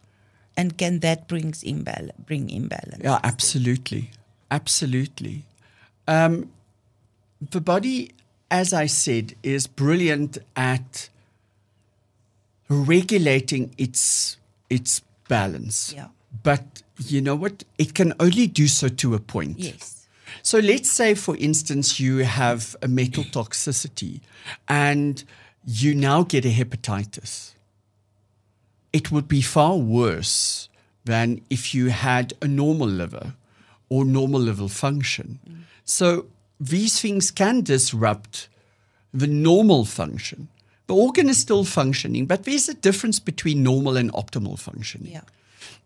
And 0.57 0.79
can 0.79 1.01
that 1.01 1.29
brings 1.29 1.63
imbal- 1.63 2.11
bring 2.25 2.49
imbalance? 2.51 3.03
Yeah, 3.03 3.21
absolutely. 3.23 4.11
Absolutely. 4.51 5.45
Um, 6.09 6.51
the 7.51 7.61
body, 7.61 8.13
as 8.51 8.73
I 8.73 8.87
said, 8.87 9.35
is 9.43 9.67
brilliant 9.67 10.39
at 10.55 11.11
regulating 12.69 13.75
its 13.77 14.37
its 14.71 15.03
balance. 15.29 15.93
Yeah. 15.95 16.09
But 16.43 16.83
you 16.99 17.21
know 17.21 17.35
what? 17.35 17.65
It 17.79 17.95
can 17.95 18.15
only 18.19 18.47
do 18.47 18.67
so 18.69 18.89
to 18.89 19.15
a 19.15 19.19
point. 19.19 19.59
Yes. 19.59 20.07
So 20.43 20.59
let's 20.59 20.91
say, 20.91 21.15
for 21.15 21.37
instance, 21.37 22.01
you 22.01 22.19
have 22.19 22.77
a 22.83 22.89
metal 22.89 23.25
toxicity 23.25 24.21
and 24.69 25.23
you 25.65 25.95
now 25.95 26.23
get 26.23 26.45
a 26.45 26.49
hepatitis. 26.51 27.53
It 28.93 29.11
would 29.11 29.29
be 29.29 29.43
far 29.43 29.77
worse 29.77 30.69
than 31.05 31.41
if 31.51 31.75
you 31.75 31.89
had 31.89 32.35
a 32.43 32.49
normal 32.49 32.89
liver 32.89 33.35
or 33.89 34.05
normal 34.05 34.41
liver 34.41 34.69
function. 34.69 35.39
So 35.85 36.27
these 36.59 37.01
things 37.01 37.31
can 37.31 37.63
disrupt 37.63 38.49
the 39.13 39.27
normal 39.27 39.85
function. 39.85 40.49
The 40.87 40.95
organ 40.95 41.29
is 41.29 41.39
still 41.39 41.65
functioning, 41.65 42.27
but 42.27 42.45
there's 42.45 42.69
a 42.69 42.75
difference 42.75 43.19
between 43.19 43.63
normal 43.63 43.97
and 43.97 44.13
optimal 44.13 44.59
functioning. 44.59 45.13
Yeah. 45.13 45.23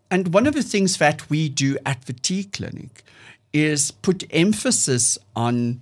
And 0.09 0.33
one 0.33 0.47
of 0.47 0.53
the 0.53 0.63
things 0.63 0.97
that 0.97 1.29
we 1.29 1.49
do 1.49 1.77
at 1.85 2.05
the 2.05 2.13
T 2.13 2.43
Clinic 2.43 3.03
is 3.53 3.91
put 3.91 4.23
emphasis 4.31 5.17
on 5.35 5.81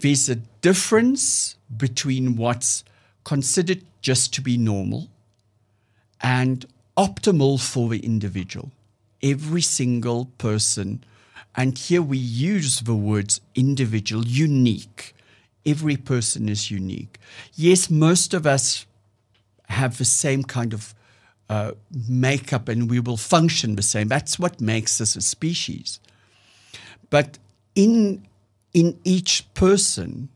there's 0.00 0.28
a 0.28 0.36
difference 0.36 1.56
between 1.76 2.36
what's 2.36 2.84
considered 3.24 3.82
just 4.00 4.32
to 4.34 4.40
be 4.40 4.56
normal 4.56 5.08
and 6.20 6.66
optimal 6.96 7.60
for 7.60 7.88
the 7.88 8.00
individual. 8.00 8.72
Every 9.22 9.62
single 9.62 10.26
person, 10.38 11.04
and 11.56 11.76
here 11.76 12.02
we 12.02 12.18
use 12.18 12.80
the 12.80 12.94
words 12.94 13.40
individual, 13.54 14.24
unique. 14.24 15.14
Every 15.66 15.96
person 15.96 16.48
is 16.48 16.70
unique. 16.70 17.18
Yes, 17.54 17.90
most 17.90 18.32
of 18.34 18.46
us 18.46 18.86
have 19.68 19.98
the 19.98 20.04
same 20.04 20.44
kind 20.44 20.72
of 20.72 20.94
uh, 21.48 21.72
makeup 22.08 22.68
and 22.68 22.90
we 22.90 23.00
will 23.00 23.16
function 23.16 23.76
the 23.76 23.82
same. 23.82 24.08
That's 24.08 24.38
what 24.38 24.60
makes 24.60 25.00
us 25.00 25.16
a 25.16 25.20
species. 25.20 26.00
But 27.10 27.38
in 27.74 28.26
in 28.74 28.98
each 29.02 29.52
person, 29.54 30.28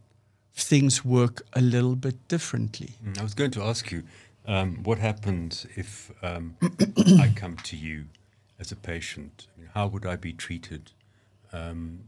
things 0.55 1.05
work 1.05 1.43
a 1.53 1.61
little 1.61 1.97
bit 1.97 2.17
differently. 2.29 2.91
Mm, 3.05 3.19
I 3.19 3.23
was 3.23 3.35
going 3.35 3.51
to 3.53 3.63
ask 3.63 3.91
you, 3.93 4.03
um, 4.47 4.83
what 4.83 4.99
happens 4.99 5.67
if 5.77 6.11
um, 6.23 6.57
I 7.19 7.33
come 7.35 7.57
to 7.57 7.77
you 7.77 8.07
as 8.59 8.73
a 8.73 8.77
patient? 8.77 9.47
I 9.57 9.61
mean, 9.61 9.71
how 9.75 9.87
would 9.87 10.05
I 10.07 10.17
be 10.17 10.33
treated? 10.33 10.93
Um, 11.53 12.01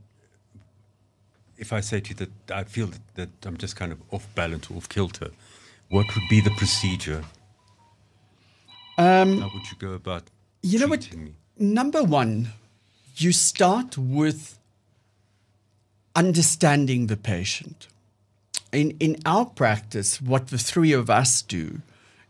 if 1.56 1.72
I 1.72 1.80
say 1.80 2.00
to 2.00 2.10
you 2.10 2.14
that 2.16 2.50
I 2.50 2.64
feel 2.64 2.88
that, 2.88 3.14
that 3.14 3.46
I'm 3.46 3.56
just 3.56 3.76
kind 3.76 3.92
of 3.92 4.00
off 4.10 4.26
balance 4.34 4.70
or 4.70 4.76
off 4.76 4.88
kilter, 4.88 5.30
what 5.88 6.06
would 6.14 6.28
be 6.28 6.40
the 6.40 6.50
procedure? 6.50 7.24
Um, 8.98 9.40
How 9.40 9.50
would 9.52 9.70
you 9.70 9.76
go 9.78 9.92
about 9.92 10.24
you 10.62 10.78
know 10.78 10.88
what? 10.88 11.14
me? 11.14 11.34
Number 11.58 12.02
one, 12.02 12.48
you 13.16 13.32
start 13.32 13.98
with 13.98 14.58
understanding 16.16 17.06
the 17.06 17.16
patient. 17.16 17.86
In, 18.72 18.96
in 18.98 19.16
our 19.24 19.44
practice, 19.46 20.20
what 20.20 20.48
the 20.48 20.58
three 20.58 20.92
of 20.92 21.10
us 21.10 21.42
do 21.42 21.82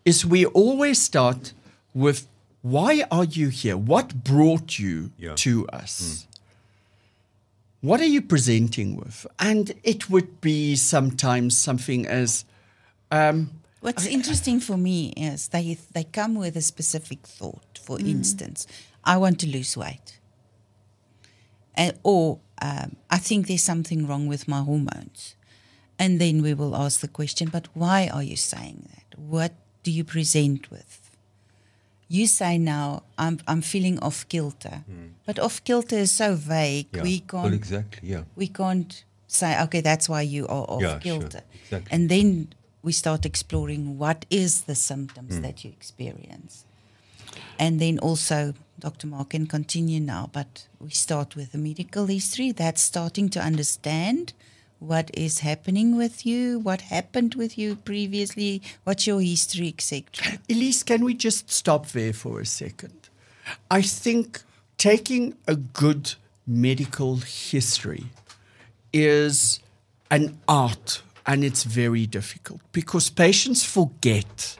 is 0.05 0.25
we 0.25 0.45
always 0.47 1.01
start 1.01 1.53
with 1.95 2.27
why 2.63 3.05
are 3.11 3.25
you 3.25 3.49
here? 3.49 3.77
What 3.77 4.25
brought 4.25 4.79
you 4.79 5.11
Yeah. 5.19 5.35
to 5.37 5.67
us? 5.69 6.27
What 7.83 8.01
are 8.01 8.07
you 8.07 8.23
presenting 8.23 8.97
with? 8.97 9.27
And 9.39 9.75
it 9.83 10.09
would 10.09 10.41
be 10.41 10.75
sometimes 10.77 11.57
something 11.57 12.07
as 12.07 12.45
um, 13.11 13.51
What's 13.81 14.07
interesting 14.07 14.61
for 14.61 14.79
me 14.79 15.13
is 15.15 15.49
they 15.49 15.77
they 15.93 16.05
come 16.05 16.35
with 16.37 16.57
a 16.57 16.63
specific 16.63 17.27
thought. 17.27 17.79
For 17.85 17.99
Mm. 17.99 18.09
instance, 18.09 18.67
I 19.05 19.19
want 19.19 19.39
to 19.41 19.47
lose 19.47 19.77
weight, 19.77 20.19
and, 21.75 21.93
or 22.03 22.39
um, 22.63 22.97
I 23.11 23.19
think 23.19 23.47
there's 23.47 23.63
something 23.63 24.07
wrong 24.07 24.27
with 24.27 24.49
my 24.49 24.63
hormones, 24.63 25.37
and 25.99 26.19
then 26.19 26.41
we 26.43 26.55
will 26.55 26.75
ask 26.75 27.01
the 27.01 27.09
question: 27.09 27.51
But 27.51 27.69
why 27.75 28.09
are 28.09 28.23
you 28.23 28.37
saying 28.37 28.89
that? 28.95 29.19
What 29.19 29.53
do 29.85 29.91
you 29.91 30.03
present 30.05 30.71
with? 30.71 31.01
You 32.09 32.27
say 32.27 32.59
now 32.59 33.03
I'm 33.17 33.39
I'm 33.47 33.63
feeling 33.63 33.99
off 34.01 34.27
kilter, 34.29 34.85
but 35.27 35.39
off 35.39 35.63
kilter 35.65 35.97
is 35.97 36.11
so 36.13 36.35
vague. 36.35 36.87
Yeah. 36.93 37.03
We 37.03 37.21
can't 37.21 37.45
Well, 37.45 37.53
exactly. 37.55 38.09
Yeah. 38.11 38.25
we 38.37 38.49
can't 38.49 39.05
say, 39.27 39.61
okay, 39.63 39.81
that's 39.81 40.09
why 40.09 40.23
you 40.23 40.47
are 40.47 40.67
off 40.69 40.83
Yeah, 40.83 41.01
sure, 41.01 41.01
kilter. 41.01 41.43
exactly. 41.65 41.91
And 41.93 42.09
then 42.09 42.49
we 42.83 42.93
start 42.93 43.25
exploring 43.27 43.99
what 43.99 44.27
is 44.31 44.63
the 44.63 44.75
symptoms 44.75 45.37
Hmm. 45.37 45.43
that 45.43 45.65
you 45.65 45.71
experience. 45.71 46.65
And 47.59 47.81
then 47.81 47.99
also, 47.99 48.55
Dr. 48.79 49.07
Mark 49.07 49.31
can 49.31 49.47
continue 49.47 50.01
now, 50.01 50.29
but 50.33 50.67
we 50.79 50.91
start 50.91 51.35
with 51.37 51.53
the 51.53 51.59
medical 51.59 52.07
history. 52.07 52.53
That's 52.53 52.83
starting 52.83 53.29
to 53.31 53.41
understand 53.41 54.33
what 54.79 55.11
is 55.15 55.41
happening 55.41 55.97
with 55.97 56.27
you, 56.27 56.59
what 56.59 56.83
happened 56.83 57.35
with 57.35 57.57
you 57.57 57.77
previously, 57.77 58.63
what's 58.85 59.07
your 59.07 59.21
history, 59.21 59.69
etc. 59.69 60.39
Elise, 60.51 60.83
can 60.83 61.05
we 61.05 61.15
just 61.15 61.51
stop 61.51 61.89
there 61.89 62.13
for 62.13 62.41
a 62.41 62.47
second? 62.47 63.09
I 63.71 63.83
think 63.83 64.43
taking 64.79 65.35
a 65.47 65.57
good 65.57 66.15
medical 66.47 67.17
history 67.17 68.05
is 68.93 69.61
an 70.11 70.39
art 70.47 71.03
and 71.27 71.45
it's 71.45 71.65
very 71.65 72.07
difficult 72.07 72.61
because 72.73 73.11
patients 73.11 73.65
forget 73.65 74.59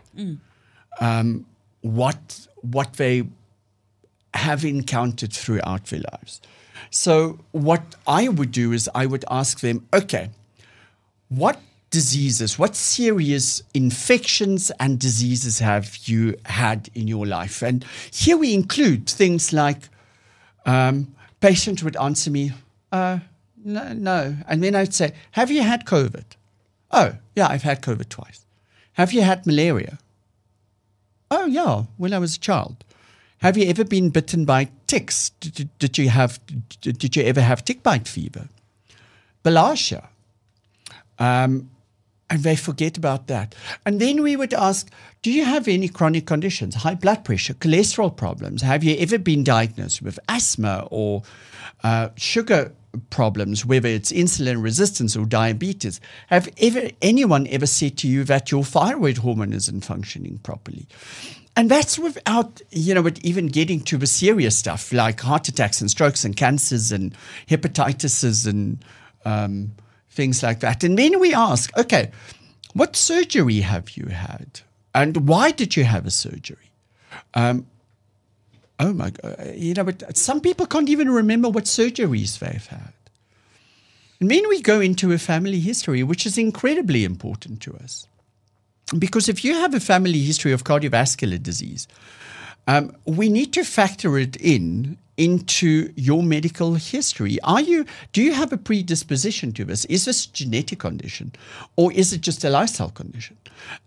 um, 1.01 1.47
what 1.83 2.47
what 2.63 2.95
they 2.95 3.25
have 4.33 4.65
encountered 4.65 5.33
throughout 5.33 5.87
their 5.87 6.03
lives. 6.13 6.41
So 6.91 7.41
what 7.53 7.95
I 8.07 8.29
would 8.29 8.53
do 8.53 8.73
is 8.73 8.91
I 8.95 9.07
would 9.07 9.25
ask 9.31 9.61
them, 9.61 9.87
okay, 9.93 10.31
what 11.29 11.61
diseases, 11.91 12.59
what 12.59 12.75
serious 12.75 13.63
infections 13.73 14.71
and 14.81 14.99
diseases 14.99 15.61
have 15.61 15.97
you 16.05 16.37
had 16.47 16.91
in 16.95 17.07
your 17.09 17.27
life? 17.27 17.63
And 17.63 17.85
here 18.11 18.37
we 18.37 18.53
include 18.53 19.09
things 19.09 19.53
like 19.53 19.89
um, 20.67 21.15
patient 21.41 21.83
would 21.83 21.97
answer 21.97 22.31
me, 22.31 22.53
uh, 22.91 23.19
no, 23.65 23.93
no. 23.93 24.37
And 24.47 24.63
then 24.63 24.75
I'd 24.75 24.95
say, 24.95 25.13
have 25.33 25.51
you 25.51 25.63
had 25.63 25.87
COVID? 25.87 26.25
Oh, 26.91 27.17
yeah, 27.35 27.49
I've 27.49 27.63
had 27.63 27.81
COVID 27.83 28.09
twice. 28.09 28.45
Have 28.95 29.13
you 29.13 29.23
had 29.23 29.47
malaria? 29.47 29.99
Oh, 31.31 31.47
yeah, 31.47 31.85
when 31.97 32.13
I 32.13 32.19
was 32.19 32.37
a 32.37 32.41
child. 32.41 32.85
Have 33.45 33.59
you 33.59 33.67
ever 33.67 33.85
been 33.85 34.09
bitten 34.09 34.47
by 34.47 34.71
ticks? 34.87 35.29
Did, 35.39 35.69
did, 35.79 35.99
you 35.99 36.09
have? 36.09 36.41
Did, 36.81 37.15
you 37.15 37.23
ever 37.25 37.43
have 37.43 37.63
tick 37.63 37.83
bite 37.83 38.09
fever? 38.09 38.49
Bilharzia. 39.45 40.07
Um, 41.19 41.69
and 42.31 42.43
they 42.43 42.57
forget 42.57 42.97
about 42.97 43.27
that. 43.27 43.55
And 43.85 44.01
then 44.01 44.23
we 44.23 44.35
would 44.35 44.55
ask, 44.55 44.91
do 45.21 45.31
you 45.31 45.45
have 45.45 45.69
any 45.69 45.89
chronic 45.89 46.25
conditions, 46.25 46.77
high 46.77 46.95
blood 46.95 47.23
pressure, 47.23 47.53
cholesterol 47.53 48.17
problems? 48.17 48.63
Have 48.63 48.83
you 48.83 48.97
ever 48.97 49.19
been 49.19 49.45
diagnosed 49.45 50.01
with 50.01 50.19
asthma 50.27 50.89
or 50.91 51.23
uh, 51.83 52.09
sugar 52.17 52.73
problems, 53.11 53.65
whether 53.65 53.89
it's 53.89 54.13
insulin 54.13 54.63
resistance 54.63 55.17
or 55.17 55.25
diabetes? 55.25 56.01
Have 56.29 56.49
ever 56.59 56.91
anyone 57.03 57.47
ever 57.49 57.67
said 57.67 57.99
to 57.99 58.09
you 58.09 58.25
that 58.25 58.51
your 58.51 58.65
thyroid 58.65 59.19
hormone 59.19 59.53
isn't 59.53 59.85
functioning 59.85 60.39
properly? 60.39 60.87
And 61.57 61.71
that's 61.71 61.99
without, 61.99 62.61
you 62.71 62.95
know, 62.95 63.09
even 63.23 63.47
getting 63.47 63.81
to 63.83 63.97
the 63.97 64.07
serious 64.07 64.59
stuff 64.59 64.93
like 64.93 65.21
heart 65.21 65.49
attacks 65.49 65.81
and 65.81 65.91
strokes 65.91 66.25
and 66.25 66.37
cancers 66.37 66.91
and 66.91 67.15
hepatitis 67.49 68.47
and 68.47 68.85
um, 69.25 69.73
things 70.11 70.43
like 70.43 70.61
that. 70.61 70.83
And 70.83 70.99
then 70.99 71.21
we 71.21 71.33
ask, 71.33 71.77
okay, 71.79 72.11
what 72.73 72.97
surgery 72.97 73.61
have 73.61 73.91
you 73.91 74.07
had? 74.07 74.61
And 74.95 75.29
why 75.29 75.53
did 75.53 75.77
you 75.77 75.85
have 75.85 76.07
a 76.07 76.11
surgery? 76.11 76.73
Um, 77.35 77.67
oh 78.81 78.93
my 78.93 79.11
God. 79.11 79.55
You 79.55 79.75
know, 79.75 79.85
but 79.85 80.17
some 80.17 80.41
people 80.41 80.67
can't 80.67 80.89
even 80.89 81.11
remember 81.11 81.49
what 81.49 81.65
surgeries 81.65 82.39
they've 82.39 82.67
had. 82.67 82.93
And 84.21 84.31
then 84.31 84.49
we 84.49 84.63
go 84.63 84.81
into 84.81 85.13
a 85.13 85.19
family 85.19 85.61
history, 85.61 86.03
which 86.03 86.25
is 86.25 86.39
incredibly 86.39 87.05
important 87.05 87.61
to 87.63 87.75
us. 87.75 88.07
Because 88.99 89.29
if 89.29 89.45
you 89.45 89.55
have 89.55 89.75
a 89.75 89.81
family 89.81 90.21
history 90.21 90.53
of 90.53 90.65
cardiovascular 90.65 91.43
disease, 91.43 91.89
um, 92.67 92.97
we 93.05 93.29
need 93.29 93.53
to 93.55 93.65
factor 93.65 94.19
it 94.19 94.37
in 94.37 94.97
into 95.17 95.93
your 95.95 96.23
medical 96.23 96.75
history. 96.75 97.39
Are 97.43 97.61
you 97.61 97.87
do 98.13 98.23
you 98.23 98.33
have 98.33 98.53
a 98.53 98.57
predisposition 98.57 99.53
to 99.53 99.65
this? 99.65 99.85
Is 99.87 100.07
this 100.07 100.27
a 100.27 100.33
genetic 100.33 100.81
condition 100.81 101.33
or 101.77 101.93
is 101.93 102.13
it 102.13 102.21
just 102.21 102.45
a 102.45 102.51
lifestyle 102.51 102.91
condition? 102.91 103.37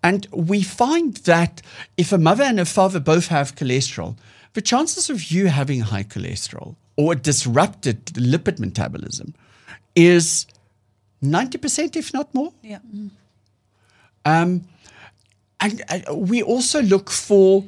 And 0.03 0.27
we 0.31 0.61
find 0.63 1.15
that 1.25 1.61
if 1.97 2.11
a 2.11 2.17
mother 2.17 2.43
and 2.43 2.59
a 2.59 2.65
father 2.65 2.99
both 2.99 3.27
have 3.27 3.55
cholesterol, 3.55 4.15
the 4.58 4.62
chances 4.64 5.12
of 5.12 5.30
you 5.32 5.45
having 5.45 5.82
high 5.82 6.03
cholesterol 6.03 6.76
or 6.95 7.14
disrupted 7.14 8.03
lipid 8.16 8.58
metabolism 8.58 9.36
is 9.95 10.47
90% 11.24 11.95
if 11.95 12.12
not 12.12 12.34
more. 12.34 12.51
Yeah. 12.64 12.80
Um, 14.26 14.64
and 15.60 15.84
uh, 15.89 16.16
we 16.16 16.41
also 16.41 16.82
look 16.82 17.12
for 17.12 17.66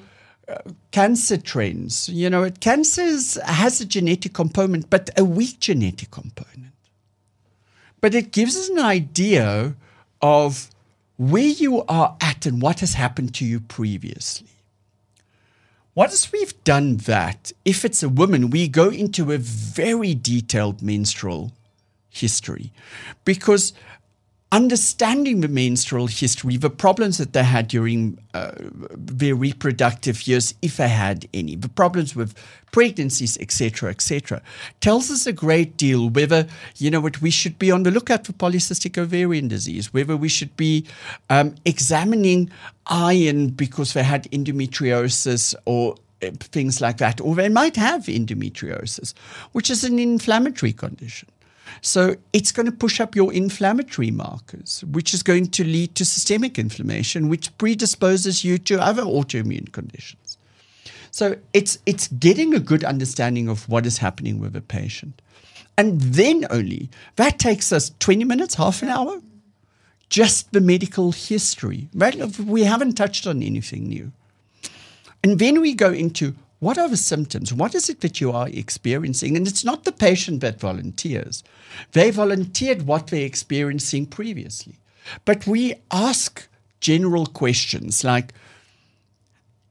uh, 0.48 0.56
cancer 0.90 1.38
trends. 1.38 2.10
You 2.10 2.28
know, 2.28 2.50
cancer 2.50 3.04
is, 3.04 3.40
has 3.46 3.80
a 3.82 3.86
genetic 3.86 4.34
component, 4.34 4.90
but 4.90 5.12
a 5.16 5.24
weak 5.24 5.60
genetic 5.60 6.10
component. 6.10 6.74
But 8.02 8.16
it 8.16 8.32
gives 8.32 8.58
us 8.58 8.68
an 8.70 8.80
idea 8.80 9.76
of 10.24 10.72
where 11.18 11.54
you 11.64 11.84
are 11.84 12.18
at 12.20 12.48
and 12.48 12.64
what 12.64 12.80
has 12.80 12.96
happened 12.96 13.36
to 13.36 13.46
you 13.46 13.60
previously. 13.60 14.48
Once 16.00 16.32
we've 16.32 16.64
done 16.64 16.96
that, 16.96 17.52
if 17.66 17.84
it's 17.84 18.02
a 18.02 18.08
woman, 18.08 18.50
we 18.50 18.70
go 18.70 18.88
into 18.88 19.34
a 19.34 19.38
very 19.38 20.16
detailed 20.16 20.82
menstrual 20.82 21.52
history. 22.10 22.72
Because 23.26 23.74
understanding 24.52 25.42
the 25.42 25.48
menstrual 25.48 26.08
history, 26.08 26.58
the 26.58 26.70
problems 26.72 27.20
that 27.20 27.34
they 27.34 27.44
had 27.44 27.68
during 27.68 28.18
uh, 28.34 28.52
their 28.96 29.36
reproductive 29.36 30.28
years, 30.28 30.56
if 30.62 30.78
they 30.78 30.88
had 30.88 31.28
any, 31.34 31.56
the 31.56 31.70
problems 31.70 32.16
with 32.16 32.34
pregnancies, 32.72 33.38
etc., 33.38 33.92
etc., 33.92 34.42
tells 34.82 35.12
us 35.12 35.28
a 35.28 35.34
great 35.34 35.78
deal 35.78 36.10
whether, 36.10 36.48
you 36.78 36.90
know, 36.90 37.00
what 37.00 37.22
we 37.22 37.30
should 37.30 37.60
be 37.60 37.72
on 37.72 37.84
the 37.84 37.92
lookout 37.92 38.26
for 38.26 38.34
polycystic 38.34 38.98
ovarian 38.98 39.48
disease, 39.48 39.94
whether 39.94 40.18
we 40.18 40.30
should 40.30 40.56
be 40.58 40.86
um, 41.30 41.54
examining 41.66 42.50
iron 42.88 43.50
because 43.50 43.94
they 43.94 44.04
had 44.04 44.24
endometriosis 44.32 45.54
or 45.66 45.96
uh, 46.24 46.32
things 46.40 46.82
like 46.82 46.98
that, 46.98 47.22
or 47.22 47.36
they 47.36 47.50
might 47.50 47.76
have 47.76 48.06
endometriosis, 48.06 49.14
which 49.52 49.70
is 49.70 49.84
an 49.84 50.00
inflammatory 50.00 50.74
condition. 50.74 51.30
So 51.82 52.16
it's 52.34 52.52
going 52.52 52.66
to 52.66 52.72
push 52.72 53.00
up 53.00 53.16
your 53.16 53.34
inflammatory 53.34 54.12
markers, 54.12 54.84
which 54.92 55.14
is 55.14 55.24
going 55.24 55.48
to 55.48 55.64
lead 55.64 55.96
to 55.96 56.06
systemic 56.06 56.60
inflammation, 56.60 57.30
which 57.30 57.56
predisposes 57.58 58.44
you 58.44 58.58
to 58.60 58.82
other 58.82 59.04
autoimmune 59.04 59.72
conditions. 59.72 60.38
So 61.12 61.38
it's 61.54 61.80
it's 61.86 62.08
getting 62.08 62.54
a 62.54 62.60
good 62.60 62.84
understanding 62.84 63.50
of 63.50 63.68
what 63.68 63.86
is 63.86 63.98
happening 63.98 64.40
with 64.40 64.56
a 64.56 64.62
patient. 64.62 65.22
And 65.78 66.02
then 66.02 66.46
only 66.50 66.90
that 67.16 67.40
takes 67.40 67.72
us 67.72 67.92
20 68.00 68.26
minutes, 68.26 68.56
half 68.56 68.84
an 68.84 68.90
hour. 68.90 69.22
Just 70.10 70.52
the 70.52 70.62
medical 70.62 71.12
history. 71.12 71.88
Right? 71.94 72.38
We 72.40 72.64
haven't 72.64 72.94
touched 72.94 73.26
on 73.28 73.42
anything 73.44 73.88
new. 73.88 74.12
And 75.24 75.40
then 75.40 75.62
we 75.62 75.74
go 75.74 75.92
into 75.92 76.36
what 76.60 76.78
are 76.78 76.90
the 76.90 76.98
symptoms? 76.98 77.54
What 77.54 77.74
is 77.74 77.90
it 77.90 78.02
that 78.02 78.20
you 78.20 78.32
are 78.32 78.50
experiencing? 78.50 79.38
And 79.38 79.48
it's 79.48 79.64
not 79.64 79.86
the 79.86 79.94
patient 79.94 80.42
that 80.42 80.60
volunteers. 80.60 81.44
They 81.94 82.12
volunteered 82.12 82.86
what 82.86 83.08
they're 83.08 83.26
experiencing 83.26 84.08
previously. 84.08 84.76
But 85.24 85.48
we 85.48 85.76
ask 85.92 86.48
general 86.82 87.26
questions 87.26 88.04
like 88.04 88.34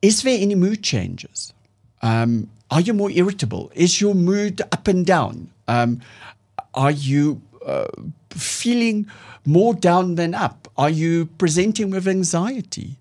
Is 0.01 0.22
there 0.22 0.39
any 0.41 0.55
mood 0.55 0.82
changes? 0.82 1.53
Um, 2.01 2.49
are 2.70 2.80
you 2.80 2.95
more 2.95 3.11
irritable? 3.11 3.70
Is 3.74 4.01
your 4.01 4.14
mood 4.14 4.62
up 4.72 4.89
and 4.89 5.05
down? 5.05 5.51
Um, 5.66 6.01
are 6.74 6.91
you 6.91 7.43
uh, 7.66 7.89
feeling 8.30 9.07
more 9.45 9.74
down 9.74 10.14
than 10.14 10.34
up? 10.34 10.68
Are 10.76 10.91
you 10.91 11.26
presenting 11.39 11.91
with 11.91 12.07
anxiety? 12.07 12.97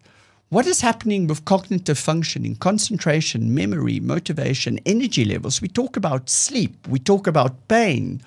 What 0.50 0.66
is 0.66 0.80
happening 0.80 1.28
with 1.28 1.44
cognitive 1.44 2.00
functioning, 2.00 2.56
concentration, 2.56 3.54
memory, 3.54 4.00
motivation, 4.00 4.80
energy 4.86 5.26
levels? 5.26 5.62
We 5.62 5.68
talk 5.68 5.98
about 5.98 6.30
sleep, 6.30 6.88
we 6.88 7.00
talk 7.00 7.28
about 7.28 7.68
pain, 7.68 8.22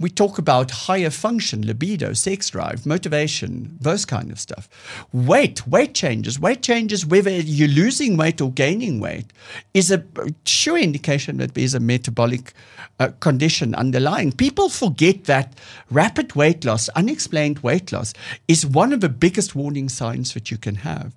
we 0.00 0.10
talk 0.10 0.38
about 0.38 0.72
higher 0.72 1.08
function, 1.08 1.64
libido, 1.64 2.14
sex 2.14 2.50
drive, 2.50 2.84
motivation, 2.84 3.78
those 3.80 4.04
kind 4.04 4.32
of 4.32 4.40
stuff. 4.40 4.68
Weight, 5.12 5.64
weight 5.68 5.94
changes, 5.94 6.40
weight 6.40 6.62
changes, 6.62 7.06
whether 7.06 7.30
you're 7.30 7.68
losing 7.68 8.16
weight 8.16 8.40
or 8.40 8.50
gaining 8.50 8.98
weight, 8.98 9.26
is 9.72 9.92
a 9.92 10.02
sure 10.44 10.78
indication 10.78 11.36
that 11.36 11.54
there's 11.54 11.74
a 11.74 11.80
metabolic 11.80 12.54
uh, 12.98 13.10
condition 13.20 13.72
underlying. 13.76 14.32
People 14.32 14.68
forget 14.68 15.26
that 15.26 15.56
rapid 15.92 16.34
weight 16.34 16.64
loss, 16.64 16.88
unexplained 16.96 17.60
weight 17.60 17.92
loss, 17.92 18.14
is 18.48 18.66
one 18.66 18.92
of 18.92 19.00
the 19.00 19.08
biggest 19.08 19.54
warning 19.54 19.88
signs 19.88 20.34
that 20.34 20.50
you 20.50 20.58
can 20.58 20.74
have 20.74 21.12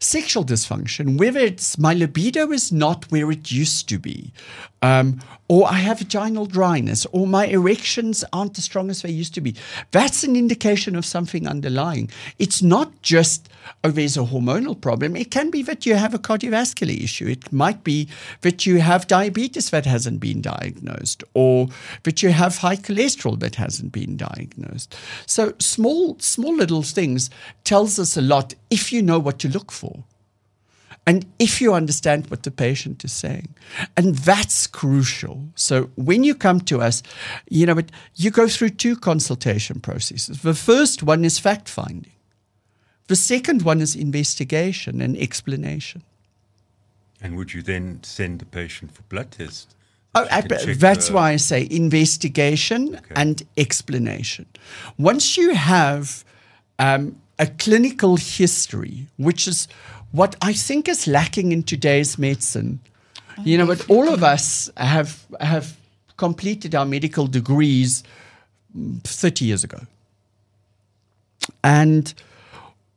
sexual 0.00 0.44
dysfunction, 0.44 1.18
whether 1.18 1.40
it's 1.40 1.78
my 1.78 1.92
libido 1.92 2.52
is 2.52 2.70
not 2.70 3.10
where 3.10 3.30
it 3.30 3.50
used 3.50 3.88
to 3.88 3.98
be, 3.98 4.32
um, 4.82 5.20
or 5.48 5.66
I 5.66 5.78
have 5.78 5.98
vaginal 5.98 6.46
dryness, 6.46 7.06
or 7.06 7.26
my 7.26 7.46
erections 7.46 8.24
aren't 8.32 8.58
as 8.58 8.64
strong 8.64 8.90
as 8.90 9.02
they 9.02 9.10
used 9.10 9.34
to 9.34 9.40
be. 9.40 9.56
That's 9.90 10.22
an 10.22 10.36
indication 10.36 10.94
of 10.94 11.04
something 11.04 11.48
underlying. 11.48 12.10
It's 12.38 12.62
not 12.62 13.02
just, 13.02 13.48
oh, 13.84 13.90
there's 13.90 14.16
a 14.16 14.20
hormonal 14.20 14.80
problem. 14.80 15.16
It 15.16 15.30
can 15.30 15.50
be 15.50 15.62
that 15.62 15.86
you 15.86 15.94
have 15.94 16.14
a 16.14 16.18
cardiovascular 16.18 17.02
issue. 17.02 17.26
It 17.26 17.52
might 17.52 17.84
be 17.84 18.08
that 18.42 18.66
you 18.66 18.80
have 18.80 19.06
diabetes 19.06 19.70
that 19.70 19.86
hasn't 19.86 20.20
been 20.20 20.40
diagnosed, 20.40 21.24
or 21.34 21.68
that 22.02 22.22
you 22.22 22.30
have 22.30 22.58
high 22.58 22.76
cholesterol 22.76 23.38
that 23.40 23.56
hasn't 23.56 23.92
been 23.92 24.16
diagnosed. 24.16 24.96
So 25.26 25.54
small, 25.58 26.18
small 26.18 26.54
little 26.54 26.82
things 26.82 27.30
tells 27.64 27.98
us 27.98 28.16
a 28.16 28.22
lot 28.22 28.54
if 28.70 28.92
you 28.92 29.02
know 29.02 29.18
what 29.18 29.38
to 29.40 29.48
look 29.48 29.72
for. 29.72 30.04
And 31.06 31.24
if 31.38 31.62
you 31.62 31.72
understand 31.72 32.30
what 32.30 32.42
the 32.42 32.50
patient 32.50 33.02
is 33.02 33.12
saying, 33.12 33.54
and 33.96 34.14
that's 34.14 34.66
crucial. 34.66 35.48
So 35.54 35.84
when 35.94 36.22
you 36.22 36.34
come 36.34 36.60
to 36.62 36.82
us, 36.82 37.02
you 37.48 37.64
know, 37.64 37.80
you 38.14 38.30
go 38.30 38.46
through 38.46 38.70
two 38.70 38.94
consultation 38.94 39.80
processes. 39.80 40.42
The 40.42 40.52
first 40.52 41.02
one 41.02 41.24
is 41.24 41.38
fact 41.38 41.66
finding. 41.66 42.12
The 43.08 43.16
second 43.16 43.62
one 43.62 43.80
is 43.80 43.96
investigation 43.96 45.00
and 45.00 45.16
explanation. 45.16 46.02
And 47.20 47.36
would 47.36 47.52
you 47.52 47.62
then 47.62 48.00
send 48.02 48.38
the 48.38 48.46
patient 48.46 48.92
for 48.92 49.02
blood 49.02 49.32
tests? 49.32 49.74
Oh, 50.14 50.26
that's 50.30 51.10
why 51.10 51.32
I 51.32 51.36
say 51.36 51.68
investigation 51.70 52.96
okay. 52.96 53.14
and 53.16 53.42
explanation. 53.56 54.46
Once 54.96 55.36
you 55.36 55.54
have 55.54 56.24
um, 56.78 57.16
a 57.38 57.46
clinical 57.46 58.16
history, 58.16 59.06
which 59.16 59.46
is 59.46 59.68
what 60.12 60.36
I 60.42 60.52
think 60.52 60.88
is 60.88 61.06
lacking 61.06 61.52
in 61.52 61.62
today's 61.62 62.18
medicine. 62.18 62.80
You 63.44 63.58
know, 63.58 63.66
but 63.66 63.88
all 63.88 64.08
of 64.08 64.24
us 64.24 64.70
have 64.76 65.24
have 65.40 65.76
completed 66.16 66.74
our 66.74 66.84
medical 66.84 67.28
degrees 67.28 68.02
30 69.04 69.44
years 69.44 69.62
ago. 69.62 69.80
And 71.62 72.12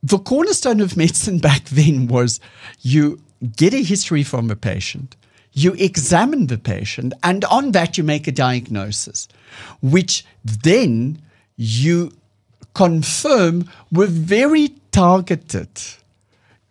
the 0.02 0.18
cornerstone 0.18 0.80
of 0.80 0.96
medicine 0.96 1.38
back 1.50 1.64
then 1.64 2.08
was 2.08 2.40
you 2.80 3.20
get 3.56 3.74
a 3.74 3.82
history 3.82 4.22
from 4.22 4.50
a 4.50 4.56
patient, 4.56 5.16
you 5.52 5.74
examine 5.74 6.46
the 6.46 6.58
patient, 6.58 7.12
and 7.22 7.44
on 7.46 7.72
that 7.72 7.98
you 7.98 8.04
make 8.04 8.26
a 8.26 8.32
diagnosis, 8.32 9.28
which 9.80 10.24
then 10.44 11.20
you 11.56 12.12
confirm 12.74 13.68
with 13.90 14.10
very 14.10 14.68
targeted 14.92 15.68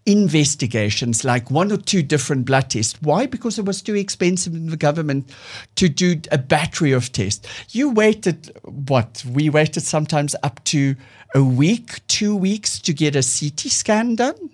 investigations, 0.05 1.23
like 1.23 1.51
one 1.51 1.71
or 1.71 1.77
two 1.77 2.01
different 2.01 2.45
blood 2.45 2.69
tests. 2.71 2.99
Why? 3.01 3.27
Because 3.27 3.59
it 3.59 3.65
was 3.65 3.81
too 3.81 3.95
expensive 3.95 4.53
in 4.53 4.67
the 4.67 4.77
government 4.77 5.29
to 5.75 5.87
do 5.87 6.19
a 6.31 6.37
battery 6.37 6.91
of 6.91 7.11
tests. 7.11 7.47
You 7.69 7.91
waited, 7.91 8.51
what? 8.63 9.23
We 9.29 9.49
waited 9.49 9.81
sometimes 9.81 10.35
up 10.41 10.63
to 10.65 10.95
a 11.33 11.43
week, 11.43 12.05
two 12.07 12.35
weeks 12.35 12.79
to 12.79 12.93
get 12.93 13.15
a 13.15 13.23
CT 13.23 13.71
scan 13.71 14.15
done. 14.15 14.49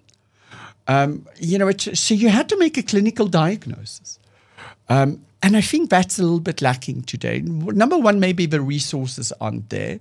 Um, 0.87 1.25
you 1.37 1.57
know, 1.57 1.67
it, 1.67 1.81
so 1.81 2.13
you 2.13 2.29
had 2.29 2.47
to 2.49 2.57
make 2.57 2.77
a 2.77 2.83
clinical 2.83 3.27
diagnosis. 3.27 4.19
Um, 4.89 5.21
and 5.43 5.57
I 5.57 5.61
think 5.61 5.89
that's 5.89 6.17
a 6.17 6.23
little 6.23 6.39
bit 6.39 6.61
lacking 6.61 7.03
today. 7.03 7.41
Number 7.41 7.97
one, 7.97 8.19
maybe 8.19 8.45
the 8.45 8.61
resources 8.61 9.33
aren't 9.39 9.69
there. 9.69 9.99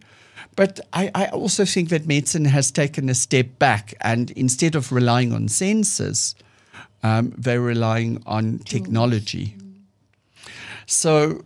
But 0.55 0.81
I, 0.93 1.11
I 1.15 1.27
also 1.27 1.65
think 1.65 1.91
that 1.91 2.07
medicine 2.07 2.47
has 2.47 2.71
taken 2.71 3.09
a 3.09 3.15
step 3.15 3.59
back, 3.59 3.95
and 4.01 4.31
instead 4.33 4.75
of 4.75 4.91
relying 4.91 5.33
on 5.33 5.49
sensors, 5.49 6.35
um, 7.03 7.35
they're 7.37 7.61
relying 7.61 8.23
on 8.27 8.61
technology. 8.61 9.55
So, 10.87 11.45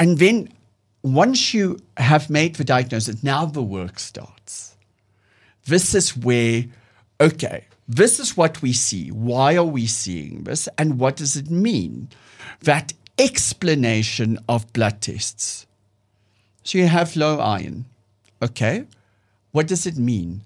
and 0.00 0.18
then 0.18 0.48
once 1.02 1.52
you 1.52 1.78
have 1.98 2.30
made 2.30 2.56
the 2.56 2.64
diagnosis, 2.64 3.22
now 3.22 3.44
the 3.44 3.62
work 3.62 3.98
starts. 3.98 4.37
This 5.68 5.94
is 5.94 6.16
where, 6.16 6.64
okay, 7.20 7.64
this 7.86 8.18
is 8.18 8.36
what 8.36 8.62
we 8.62 8.72
see. 8.72 9.10
Why 9.10 9.56
are 9.56 9.64
we 9.64 9.86
seeing 9.86 10.44
this? 10.44 10.68
And 10.78 10.98
what 10.98 11.16
does 11.16 11.36
it 11.36 11.50
mean? 11.50 12.08
That 12.60 12.92
explanation 13.18 14.38
of 14.48 14.72
blood 14.72 15.00
tests. 15.00 15.66
So 16.62 16.78
you 16.78 16.86
have 16.86 17.16
low 17.16 17.38
iron. 17.38 17.84
Okay. 18.42 18.84
What 19.52 19.66
does 19.66 19.86
it 19.86 19.96
mean? 19.96 20.42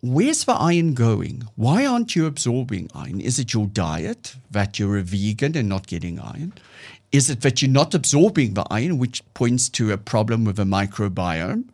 Where's 0.00 0.44
the 0.44 0.54
iron 0.54 0.94
going? 0.94 1.44
Why 1.54 1.86
aren't 1.86 2.16
you 2.16 2.26
absorbing 2.26 2.90
iron? 2.94 3.20
Is 3.20 3.38
it 3.38 3.54
your 3.54 3.66
diet 3.66 4.34
that 4.50 4.78
you're 4.78 4.98
a 4.98 5.02
vegan 5.02 5.56
and 5.56 5.68
not 5.68 5.86
getting 5.86 6.18
iron? 6.18 6.54
Is 7.12 7.30
it 7.30 7.42
that 7.42 7.62
you're 7.62 7.70
not 7.70 7.94
absorbing 7.94 8.54
the 8.54 8.66
iron, 8.68 8.98
which 8.98 9.22
points 9.34 9.68
to 9.70 9.92
a 9.92 9.98
problem 9.98 10.44
with 10.44 10.56
the 10.56 10.64
microbiome? 10.64 11.64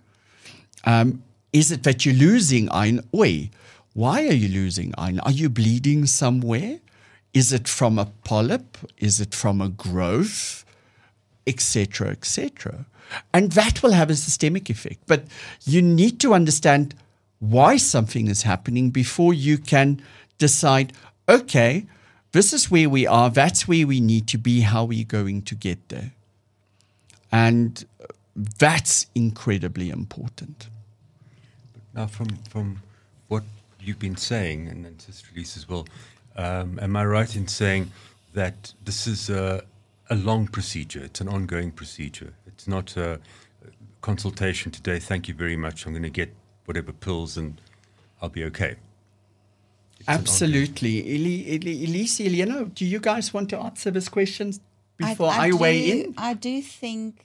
Um, 0.84 1.22
is 1.52 1.70
it 1.72 1.82
that 1.82 2.04
you're 2.04 2.14
losing 2.14 2.70
iron? 2.70 3.00
Oi, 3.14 3.50
why 3.94 4.26
are 4.26 4.32
you 4.34 4.48
losing 4.48 4.94
iron? 4.98 5.20
Are 5.20 5.32
you 5.32 5.48
bleeding 5.48 6.06
somewhere? 6.06 6.80
Is 7.34 7.52
it 7.52 7.68
from 7.68 7.98
a 7.98 8.06
polyp? 8.24 8.78
Is 8.98 9.20
it 9.20 9.34
from 9.34 9.60
a 9.60 9.68
growth? 9.68 10.64
Etc. 11.46 12.08
Etc. 12.08 12.86
And 13.32 13.52
that 13.52 13.82
will 13.82 13.92
have 13.92 14.10
a 14.10 14.16
systemic 14.16 14.68
effect. 14.68 15.00
But 15.06 15.24
you 15.64 15.80
need 15.82 16.20
to 16.20 16.34
understand 16.34 16.94
why 17.40 17.76
something 17.76 18.28
is 18.28 18.42
happening 18.42 18.90
before 18.90 19.32
you 19.32 19.58
can 19.58 20.02
decide, 20.38 20.92
okay, 21.28 21.86
this 22.32 22.52
is 22.52 22.70
where 22.70 22.88
we 22.88 23.06
are, 23.06 23.30
that's 23.30 23.66
where 23.66 23.86
we 23.86 24.00
need 24.00 24.26
to 24.28 24.38
be, 24.38 24.60
how 24.60 24.82
are 24.82 24.86
we 24.86 25.04
going 25.04 25.42
to 25.42 25.54
get 25.54 25.88
there? 25.88 26.12
And 27.32 27.84
that's 28.58 29.06
incredibly 29.14 29.90
important. 29.90 30.68
Now, 31.94 32.06
from, 32.06 32.28
from 32.48 32.82
what 33.28 33.42
you've 33.80 33.98
been 33.98 34.16
saying, 34.16 34.68
and 34.68 34.84
then 34.84 34.98
Sister 34.98 35.28
Elise 35.34 35.56
as 35.56 35.68
well, 35.68 35.86
um, 36.36 36.78
am 36.80 36.96
I 36.96 37.04
right 37.04 37.34
in 37.34 37.48
saying 37.48 37.90
that 38.34 38.72
this 38.84 39.06
is 39.06 39.30
a, 39.30 39.64
a 40.10 40.14
long 40.14 40.46
procedure? 40.46 41.02
It's 41.02 41.20
an 41.20 41.28
ongoing 41.28 41.72
procedure. 41.72 42.34
It's 42.46 42.68
not 42.68 42.96
a 42.96 43.20
consultation 44.00 44.70
today. 44.70 44.98
Thank 44.98 45.28
you 45.28 45.34
very 45.34 45.56
much. 45.56 45.86
I'm 45.86 45.92
going 45.92 46.02
to 46.02 46.10
get 46.10 46.34
whatever 46.64 46.92
pills 46.92 47.36
and 47.36 47.60
I'll 48.20 48.28
be 48.28 48.44
okay. 48.44 48.76
It's 49.98 50.08
Absolutely. 50.08 51.08
Eli, 51.14 51.54
Eli, 51.54 51.84
Elise, 51.84 52.20
Elena, 52.20 52.64
do 52.66 52.84
you 52.84 53.00
guys 53.00 53.34
want 53.34 53.48
to 53.50 53.58
answer 53.58 53.90
this 53.90 54.08
question 54.08 54.52
before 54.96 55.30
I, 55.30 55.50
do, 55.50 55.56
weigh 55.56 56.02
in? 56.02 56.14
I 56.16 56.34
do 56.34 56.62
think 56.62 57.24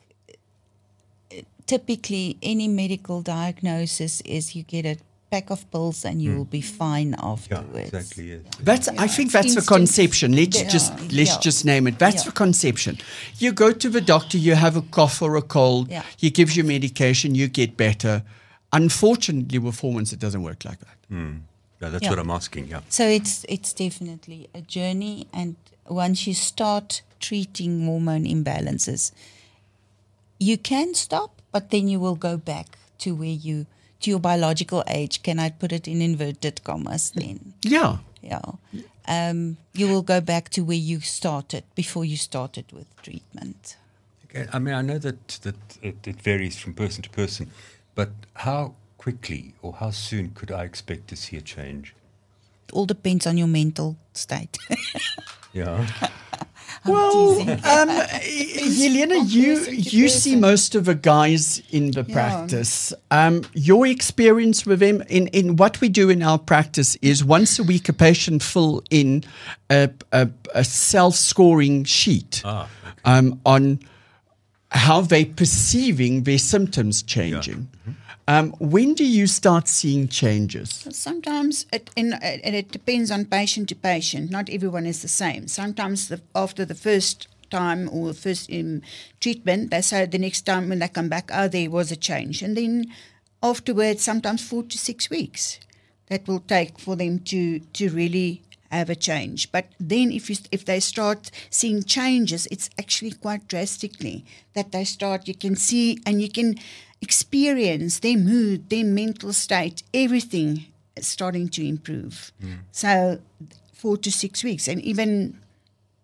typically 1.66 2.38
any 2.42 2.68
medical 2.68 3.22
diagnosis 3.22 4.22
is 4.22 4.56
you 4.56 4.64
get 4.64 4.86
a 4.86 4.98
pack 5.32 5.50
of 5.50 5.70
pills 5.72 6.06
and 6.06 6.22
you 6.22 6.32
hmm. 6.32 6.38
will 6.38 6.46
be 6.46 6.62
fine 6.62 7.16
afterwards. 7.16 7.48
Yeah, 7.50 7.58
afterwards. 7.58 7.94
exactly. 7.94 8.24
Yes. 8.32 8.42
That's. 8.62 8.88
I 9.06 9.08
think 9.08 9.28
it's 9.28 9.34
that's 9.34 9.56
the 9.56 9.62
conception. 9.62 10.36
Let's 10.36 10.62
Yeah, 10.62 10.70
just 10.70 10.92
let's 11.20 11.34
yeah. 11.36 11.40
just 11.40 11.66
name 11.66 11.88
it. 11.88 11.98
That's 11.98 12.24
Yeah. 12.24 12.30
the 12.30 12.32
conception. 12.34 12.98
You 13.40 13.52
go 13.52 13.72
to 13.72 13.90
the 13.90 14.02
doctor. 14.02 14.38
You 14.38 14.56
have 14.56 14.76
a 14.78 14.82
cough 14.82 15.22
or 15.22 15.36
a 15.36 15.42
cold. 15.42 15.90
Yeah. 15.90 16.04
He 16.18 16.30
gives 16.30 16.56
you 16.56 16.64
medication. 16.64 17.36
You 17.36 17.48
get 17.48 17.78
better. 17.78 18.24
Unfortunately, 18.72 19.60
with 19.60 19.80
hormones, 19.80 20.14
it 20.14 20.20
doesn't 20.20 20.44
work 20.44 20.66
like 20.66 20.80
that. 20.80 20.98
Hmm. 21.10 21.34
Yeah, 21.82 21.90
that's 21.90 22.04
Yeah. 22.04 22.12
what 22.12 22.20
I'm 22.20 22.32
asking. 22.32 22.68
Yeah. 22.68 22.82
So 22.90 23.04
it's 23.08 23.46
it's 23.50 23.74
definitely 23.74 24.50
a 24.54 24.62
journey, 24.62 25.28
and 25.34 25.56
once 25.88 26.28
you 26.28 26.34
start 26.34 27.02
treating 27.20 27.86
hormone 27.86 28.26
imbalances, 28.26 29.12
you 30.40 30.58
can 30.58 30.94
stop, 30.94 31.42
but 31.54 31.70
then 31.70 31.88
you 31.88 32.00
will 32.02 32.16
go 32.16 32.36
back 32.36 32.78
to 32.98 33.16
where 33.16 33.38
you 33.48 33.66
to 34.02 34.10
your 34.10 34.20
biological 34.20 34.84
age. 34.88 35.24
Can 35.24 35.40
I 35.40 35.50
put 35.50 35.72
it 35.72 35.88
in 35.88 36.02
inverted 36.02 36.62
commas? 36.66 37.12
Then, 37.12 37.54
Yeah. 37.64 38.00
yeah, 38.22 38.42
um, 39.08 39.56
you 39.74 39.88
will 39.88 40.02
go 40.02 40.20
back 40.20 40.50
to 40.50 40.62
where 40.62 40.76
you 40.92 41.00
started 41.00 41.64
before 41.76 42.04
you 42.04 42.18
started 42.18 42.66
with 42.74 42.88
treatment. 43.02 43.78
Okay. 44.26 44.46
I 44.52 44.60
mean, 44.60 44.74
I 44.74 44.82
know 44.82 44.98
that, 44.98 45.28
that 45.44 45.56
it, 45.82 46.06
it 46.06 46.22
varies 46.22 46.58
from 46.60 46.74
person 46.74 47.02
to 47.04 47.10
person, 47.10 47.52
but 47.96 48.10
how 48.34 48.74
quickly 48.98 49.54
or 49.62 49.74
how 49.74 49.92
soon 49.92 50.32
could 50.32 50.52
I 50.52 50.64
expect 50.64 51.08
to 51.10 51.16
see 51.16 51.38
a 51.38 51.42
change? 51.42 51.94
It 52.68 52.74
all 52.74 52.86
depends 52.86 53.26
on 53.28 53.38
your 53.38 53.48
mental 53.48 53.96
state. 54.14 54.58
Yeah. 55.54 55.88
Well, 56.86 57.40
um, 57.50 57.88
Helena, 57.90 59.16
you 59.24 59.56
person 59.56 59.76
you 59.80 60.10
see 60.10 60.36
most 60.36 60.76
of 60.76 60.84
the 60.84 60.96
guys 60.96 61.62
in 61.72 61.92
the 61.92 62.04
Yeah. 62.06 62.14
practice. 62.14 62.94
Um, 63.10 63.44
your 63.54 63.88
experience 63.88 64.66
with 64.66 64.80
them 64.80 65.02
in, 65.08 65.28
in 65.28 65.56
what 65.56 65.80
we 65.80 65.88
do 65.88 66.10
in 66.10 66.22
our 66.22 66.38
practice 66.38 66.98
is 67.02 67.24
once 67.24 67.58
a 67.58 67.64
week 67.64 67.88
a 67.88 67.94
patient 67.94 68.44
fill 68.44 68.84
in 68.90 69.24
a, 69.70 69.90
a, 70.12 70.30
a 70.54 70.64
self 70.66 71.16
scoring 71.16 71.86
sheet 71.86 72.42
Ah, 72.44 72.68
um, 73.06 73.40
on 73.46 73.80
how 74.72 75.00
they 75.02 75.24
perceiving 75.24 76.24
their 76.24 76.40
symptoms 76.40 77.02
changing. 77.04 77.70
Um, 78.28 78.52
when 78.60 78.94
do 78.94 79.06
you 79.06 79.28
start 79.28 79.68
seeing 79.68 80.08
changes? 80.08 80.88
Sometimes 80.92 81.66
it 81.74 81.90
in, 81.96 82.14
and 82.14 82.56
it 82.56 82.72
depends 82.72 83.12
on 83.12 83.26
patient 83.26 83.70
to 83.70 83.76
patient. 83.76 84.32
Not 84.32 84.50
everyone 84.50 84.86
is 84.86 85.02
the 85.02 85.10
same. 85.10 85.48
Sometimes 85.48 86.08
the, 86.08 86.22
after 86.34 86.64
the 86.64 86.76
first 86.76 87.28
time 87.50 87.90
or 87.92 88.14
first 88.14 88.50
um, 88.52 88.82
treatment, 89.20 89.72
they 89.72 89.82
say 89.82 90.06
the 90.06 90.18
next 90.18 90.42
time 90.44 90.70
when 90.70 90.80
they 90.80 90.88
come 90.88 91.10
back, 91.10 91.30
oh, 91.34 91.50
there 91.50 91.70
was 91.70 91.92
a 91.92 91.98
change, 91.98 92.42
and 92.42 92.56
then 92.56 92.86
afterwards, 93.42 94.04
sometimes 94.04 94.48
four 94.48 94.64
to 94.64 94.78
six 94.78 95.10
weeks, 95.10 95.60
that 96.08 96.26
will 96.26 96.40
take 96.40 96.80
for 96.80 96.96
them 96.96 97.20
to 97.20 97.60
to 97.60 97.90
really 97.90 98.42
have 98.72 98.90
a 98.90 98.96
change. 98.96 99.52
But 99.52 99.66
then, 99.80 100.14
if 100.14 100.30
you 100.30 100.38
if 100.50 100.64
they 100.64 100.80
start 100.80 101.30
seeing 101.50 101.84
changes, 101.84 102.48
it's 102.50 102.70
actually 102.80 103.12
quite 103.12 103.50
drastically 103.50 104.24
that 104.54 104.72
they 104.72 104.86
start. 104.86 105.28
You 105.28 105.36
can 105.36 105.58
see 105.58 106.00
and 106.06 106.22
you 106.22 106.30
can 106.30 106.56
experience 107.04 108.00
their 108.00 108.18
mood, 108.18 108.70
their 108.70 108.86
mental 108.86 109.34
state, 109.34 109.84
everything 109.94 110.66
is 110.96 111.08
starting 111.08 111.50
to 111.50 111.62
improve. 111.74 112.32
So, 112.72 113.20
four 113.74 113.98
to 113.98 114.12
six 114.12 114.44
weeks, 114.44 114.68
and 114.68 114.82
even 114.82 115.38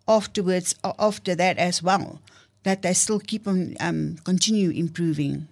afterwards, 0.08 0.76
after 0.84 1.36
that 1.36 1.58
as 1.58 1.82
well, 1.82 2.20
that 2.64 2.82
they 2.82 2.94
still 2.94 3.20
keep 3.20 3.48
on 3.48 3.76
um, 3.80 4.18
continue 4.24 4.70
improving 4.72 5.48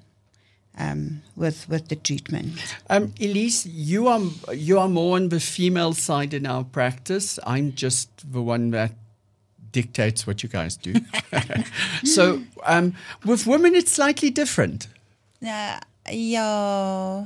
um, 0.77 1.21
with 1.35 1.67
with 1.69 1.87
the 1.87 1.95
treatment. 1.95 2.75
Um, 2.89 3.13
Elise, 3.19 3.65
you 3.65 4.07
are 4.07 4.21
you 4.53 4.79
are 4.79 4.89
more 4.89 5.15
on 5.15 5.29
the 5.29 5.39
female 5.39 5.93
side 5.93 6.33
in 6.33 6.45
our 6.45 6.63
practice. 6.63 7.39
I'm 7.45 7.73
just 7.73 8.09
the 8.31 8.41
one 8.41 8.71
that 8.71 8.91
dictates 9.71 10.25
what 10.25 10.43
you 10.43 10.49
guys 10.49 10.77
do. 10.77 10.93
so 12.03 12.41
um, 12.65 12.93
with 13.25 13.45
women, 13.45 13.75
it's 13.75 13.91
slightly 13.91 14.29
different. 14.29 14.87
Uh, 15.45 15.79
yeah. 16.11 17.25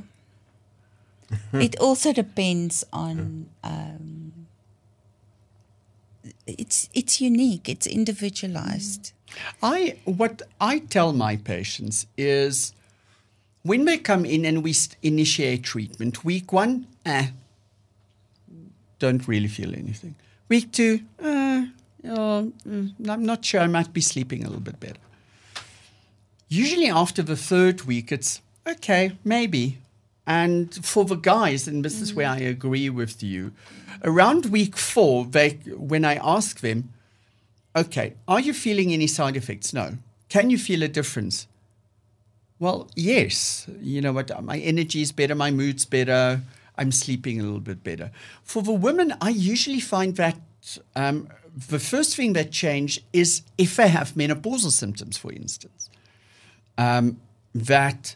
it 1.52 1.78
also 1.78 2.12
depends 2.12 2.84
on. 2.92 3.46
Um, 3.64 4.32
it's 6.46 6.88
it's 6.94 7.20
unique. 7.20 7.68
It's 7.68 7.86
individualized. 7.86 9.12
I 9.62 9.96
what 10.04 10.42
I 10.60 10.80
tell 10.80 11.12
my 11.12 11.36
patients 11.36 12.06
is 12.16 12.74
when 13.62 13.84
they 13.84 13.98
come 13.98 14.24
in 14.24 14.44
and 14.44 14.62
we 14.62 14.74
initiate 15.02 15.62
treatment, 15.62 16.24
week 16.24 16.52
one, 16.52 16.86
eh, 17.06 17.28
don't 18.98 19.26
really 19.26 19.48
feel 19.48 19.72
anything. 19.74 20.14
Week 20.48 20.70
two, 20.72 21.00
uh, 21.22 21.66
oh, 22.04 22.52
mm, 22.68 22.92
I'm 23.08 23.24
not 23.24 23.44
sure. 23.44 23.60
I 23.60 23.68
might 23.68 23.92
be 23.92 24.00
sleeping 24.00 24.42
a 24.44 24.48
little 24.48 24.60
bit 24.60 24.78
better. 24.80 25.00
Usually 26.52 26.88
after 26.88 27.22
the 27.22 27.34
third 27.34 27.84
week, 27.84 28.12
it's 28.12 28.42
okay, 28.68 29.12
maybe. 29.24 29.78
And 30.26 30.84
for 30.84 31.06
the 31.06 31.14
guys, 31.14 31.66
and 31.66 31.82
this 31.82 31.98
is 31.98 32.12
where 32.12 32.28
I 32.28 32.40
agree 32.40 32.90
with 32.90 33.22
you, 33.22 33.52
around 34.04 34.46
week 34.46 34.76
four, 34.76 35.24
they, 35.24 35.52
when 35.74 36.04
I 36.04 36.16
ask 36.16 36.60
them, 36.60 36.92
okay, 37.74 38.12
are 38.28 38.38
you 38.38 38.52
feeling 38.52 38.92
any 38.92 39.06
side 39.06 39.34
effects? 39.34 39.72
No. 39.72 39.96
Can 40.28 40.50
you 40.50 40.58
feel 40.58 40.82
a 40.82 40.88
difference? 40.88 41.46
Well, 42.58 42.90
yes. 42.94 43.66
You 43.80 44.02
know 44.02 44.12
what? 44.12 44.44
My 44.44 44.58
energy 44.58 45.00
is 45.00 45.10
better, 45.10 45.34
my 45.34 45.50
mood's 45.50 45.86
better, 45.86 46.42
I'm 46.76 46.92
sleeping 46.92 47.40
a 47.40 47.44
little 47.44 47.60
bit 47.60 47.82
better. 47.82 48.10
For 48.44 48.62
the 48.62 48.72
women, 48.72 49.14
I 49.22 49.30
usually 49.30 49.80
find 49.80 50.16
that 50.16 50.36
um, 50.94 51.28
the 51.70 51.78
first 51.78 52.14
thing 52.14 52.34
that 52.34 52.50
change 52.50 53.00
is 53.14 53.40
if 53.56 53.76
they 53.76 53.88
have 53.88 54.12
menopausal 54.12 54.70
symptoms, 54.70 55.16
for 55.16 55.32
instance. 55.32 55.81
Um, 56.78 57.20
that 57.54 58.14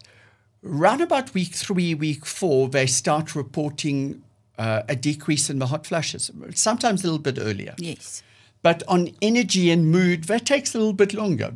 round 0.63 1.01
about 1.01 1.35
week 1.35 1.55
three, 1.55 1.95
week 1.95 2.25
four, 2.27 2.69
they 2.69 2.87
start 2.87 3.35
reporting 3.35 4.23
uh, 4.59 4.83
a 4.89 4.97
decrease 4.97 5.51
in 5.51 5.59
the 5.59 5.67
hot 5.67 5.87
flushes, 5.87 6.31
sometimes 6.55 7.03
a 7.03 7.07
little 7.07 7.19
bit 7.19 7.39
earlier. 7.39 7.75
Yes. 7.79 8.23
But 8.63 8.83
on 8.89 9.11
energy 9.23 9.71
and 9.71 9.91
mood, 9.91 10.25
that 10.25 10.47
takes 10.47 10.75
a 10.75 10.79
little 10.79 10.93
bit 10.93 11.15
longer. 11.15 11.55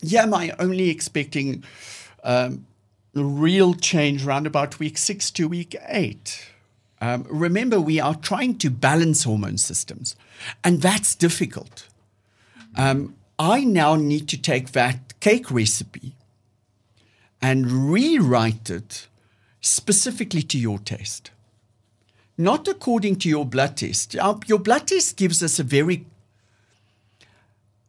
Yeah, 0.00 0.22
am 0.22 0.34
I 0.34 0.54
only 0.58 0.90
expecting 0.90 1.64
um, 2.22 2.66
real 3.14 3.74
change 3.74 4.26
around 4.26 4.46
about 4.46 4.78
week 4.78 4.96
six 4.98 5.30
to 5.32 5.48
week 5.48 5.76
eight? 5.88 6.50
Um, 7.00 7.26
remember, 7.28 7.80
we 7.80 8.00
are 8.00 8.14
trying 8.14 8.56
to 8.58 8.70
balance 8.70 9.24
hormone 9.24 9.58
systems, 9.58 10.16
and 10.62 10.80
that's 10.80 11.14
difficult. 11.14 11.88
Um, 12.76 13.14
I 13.38 13.64
now 13.64 13.96
need 13.96 14.28
to 14.28 14.40
take 14.40 14.72
that 14.72 15.18
cake 15.20 15.50
recipe 15.50 16.14
and 17.42 17.70
rewrite 17.70 18.70
it 18.70 19.08
specifically 19.60 20.42
to 20.42 20.58
your 20.58 20.78
taste, 20.78 21.30
not 22.38 22.68
according 22.68 23.16
to 23.16 23.28
your 23.28 23.44
blood 23.44 23.76
test. 23.76 24.14
Your 24.14 24.58
blood 24.58 24.86
test 24.86 25.16
gives 25.16 25.42
us 25.42 25.58
a 25.58 25.64
very 25.64 26.06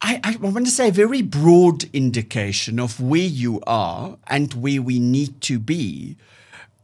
I, 0.02 0.20
I 0.22 0.36
want 0.36 0.66
to 0.66 0.70
say 0.70 0.88
a 0.88 0.92
very 0.92 1.22
broad 1.22 1.84
indication 1.92 2.78
of 2.78 3.00
where 3.00 3.20
you 3.20 3.62
are 3.66 4.18
and 4.26 4.52
where 4.54 4.82
we 4.82 4.98
need 4.98 5.40
to 5.42 5.58
be. 5.58 6.16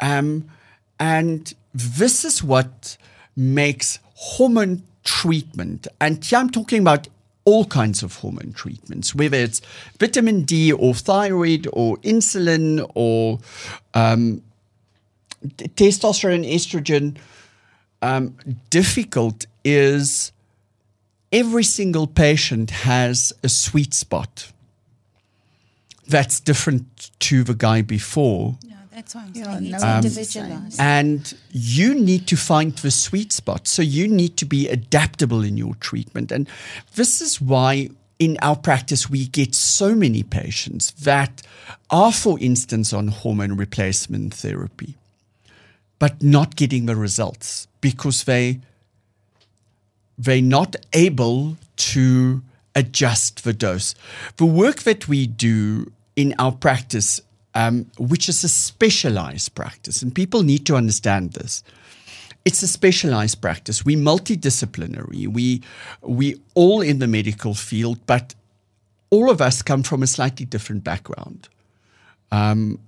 Um, 0.00 0.48
and 0.98 1.52
this 1.74 2.24
is 2.24 2.42
what 2.42 2.96
makes 3.36 3.98
hormone 4.14 4.82
treatment, 5.04 5.86
and 6.00 6.24
here 6.24 6.38
I'm 6.38 6.50
talking 6.50 6.80
about 6.80 7.08
all 7.44 7.64
kinds 7.64 8.02
of 8.02 8.16
hormone 8.16 8.52
treatments, 8.52 9.14
whether 9.14 9.36
it's 9.36 9.60
vitamin 9.98 10.42
D 10.42 10.72
or 10.72 10.94
thyroid 10.94 11.66
or 11.72 11.96
insulin 11.98 12.88
or 12.94 13.40
um, 13.94 14.42
testosterone, 15.46 16.48
estrogen, 16.48 17.16
um, 18.00 18.36
difficult 18.70 19.46
is 19.64 20.32
every 21.32 21.64
single 21.64 22.06
patient 22.06 22.70
has 22.70 23.32
a 23.42 23.48
sweet 23.48 23.94
spot 23.94 24.52
that's 26.08 26.40
different 26.40 27.10
to 27.20 27.42
the 27.42 27.54
guy 27.54 27.82
before. 27.82 28.58
Yeah, 28.62 28.71
that's 28.94 29.14
what 29.14 29.24
I'm 29.24 29.32
Yeah, 29.34 29.44
saying. 29.44 29.70
no 29.70 29.76
It's 29.76 29.84
one's 29.84 30.14
the 30.14 30.20
individualized. 30.20 30.80
And 30.80 31.34
you 31.50 31.94
need 31.94 32.26
to 32.28 32.36
find 32.36 32.72
the 32.76 32.90
sweet 32.90 33.32
spot. 33.32 33.66
So 33.66 33.82
you 33.82 34.06
need 34.08 34.36
to 34.38 34.44
be 34.44 34.68
adaptable 34.68 35.42
in 35.42 35.56
your 35.56 35.74
treatment. 35.76 36.30
And 36.32 36.48
this 36.94 37.20
is 37.20 37.40
why 37.40 37.90
in 38.18 38.36
our 38.42 38.56
practice 38.56 39.08
we 39.10 39.26
get 39.26 39.54
so 39.54 39.94
many 39.94 40.22
patients 40.22 40.92
that 40.92 41.42
are, 41.90 42.12
for 42.12 42.38
instance, 42.38 42.92
on 42.92 43.08
hormone 43.08 43.56
replacement 43.56 44.34
therapy, 44.34 44.96
but 45.98 46.22
not 46.22 46.56
getting 46.56 46.86
the 46.86 46.96
results 46.96 47.66
because 47.80 48.24
they 48.24 48.60
they're 50.18 50.42
not 50.42 50.76
able 50.92 51.56
to 51.76 52.42
adjust 52.76 53.42
the 53.44 53.52
dose. 53.52 53.94
The 54.36 54.46
work 54.46 54.82
that 54.82 55.08
we 55.08 55.26
do 55.26 55.90
in 56.14 56.34
our 56.38 56.52
practice, 56.52 57.20
um, 57.54 57.86
which 57.98 58.28
is 58.28 58.44
a 58.44 58.48
specialized 58.48 59.54
practice, 59.54 60.02
and 60.02 60.14
people 60.14 60.42
need 60.42 60.66
to 60.66 60.76
understand 60.76 61.32
this. 61.32 61.62
It's 62.44 62.62
a 62.62 62.68
specialized 62.68 63.40
practice. 63.40 63.84
We're 63.84 63.98
multidisciplinary. 63.98 65.28
We 65.28 65.62
we 66.00 66.40
all 66.54 66.80
in 66.80 66.98
the 66.98 67.06
medical 67.06 67.54
field, 67.54 68.04
but 68.06 68.34
all 69.10 69.30
of 69.30 69.40
us 69.40 69.62
come 69.62 69.82
from 69.82 70.02
a 70.02 70.06
slightly 70.06 70.46
different 70.46 70.82
background. 70.82 71.48
Um, 72.30 72.78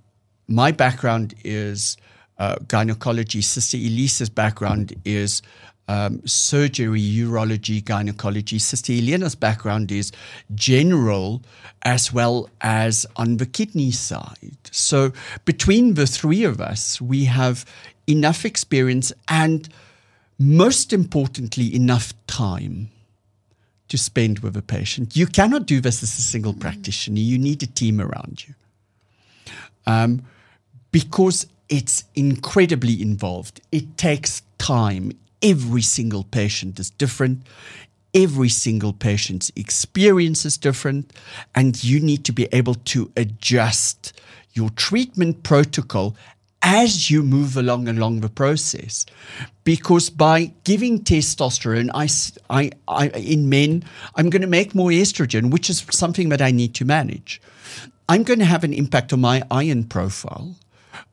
my 0.48 0.72
background 0.72 1.34
is 1.44 1.96
uh, 2.38 2.56
gynecology. 2.66 3.42
Sister 3.42 3.76
Elise's 3.76 4.30
background 4.30 4.94
is 5.04 5.42
um, 5.88 6.26
surgery, 6.26 7.00
urology, 7.00 7.84
gynecology. 7.84 8.58
Sister 8.58 8.92
Elena's 8.92 9.34
background 9.34 9.92
is 9.92 10.12
general 10.54 11.42
as 11.82 12.12
well 12.12 12.48
as 12.60 13.06
on 13.16 13.36
the 13.36 13.46
kidney 13.46 13.90
side. 13.90 14.56
So 14.70 15.12
between 15.44 15.94
the 15.94 16.06
three 16.06 16.44
of 16.44 16.60
us, 16.60 17.00
we 17.00 17.24
have 17.26 17.64
enough 18.06 18.44
experience 18.44 19.12
and 19.28 19.68
most 20.38 20.92
importantly, 20.92 21.74
enough 21.74 22.12
time 22.26 22.90
to 23.88 23.98
spend 23.98 24.40
with 24.40 24.56
a 24.56 24.62
patient. 24.62 25.14
You 25.14 25.26
cannot 25.26 25.66
do 25.66 25.80
this 25.80 26.02
as 26.02 26.18
a 26.18 26.22
single 26.22 26.54
practitioner. 26.54 27.20
You 27.20 27.38
need 27.38 27.62
a 27.62 27.66
team 27.66 28.00
around 28.00 28.44
you 28.46 28.54
um, 29.86 30.24
because 30.90 31.46
it's 31.68 32.04
incredibly 32.14 33.00
involved. 33.00 33.60
It 33.70 33.96
takes 33.96 34.42
time. 34.58 35.12
Every 35.44 35.82
single 35.82 36.24
patient 36.24 36.80
is 36.80 36.88
different. 36.90 37.42
Every 38.14 38.48
single 38.48 38.92
patient's 38.94 39.52
experience 39.56 40.44
is 40.46 40.56
different. 40.56 41.12
And 41.54 41.82
you 41.84 42.00
need 42.00 42.24
to 42.24 42.32
be 42.32 42.48
able 42.52 42.76
to 42.76 43.12
adjust 43.16 44.14
your 44.54 44.70
treatment 44.70 45.42
protocol 45.42 46.16
as 46.62 47.10
you 47.10 47.22
move 47.22 47.58
along 47.58 47.88
along 47.88 48.20
the 48.20 48.28
process 48.30 49.04
because 49.64 50.08
by 50.08 50.50
giving 50.64 50.98
testosterone 51.00 51.90
I, 51.92 52.08
I- 52.48 52.70
I- 52.88 53.18
in 53.18 53.50
men 53.50 53.84
i'm 54.16 54.30
going 54.30 54.40
to 54.40 54.48
make 54.48 54.74
more 54.74 54.88
estrogen 54.88 55.50
which 55.50 55.68
is 55.68 55.84
something 55.90 56.30
that 56.30 56.40
i 56.40 56.50
need 56.50 56.74
to 56.76 56.86
manage 56.86 57.38
i'm 58.08 58.22
going 58.22 58.38
to 58.38 58.46
have 58.46 58.64
an 58.64 58.72
impact 58.72 59.12
on 59.12 59.20
my 59.20 59.42
iron 59.50 59.84
profile 59.84 60.54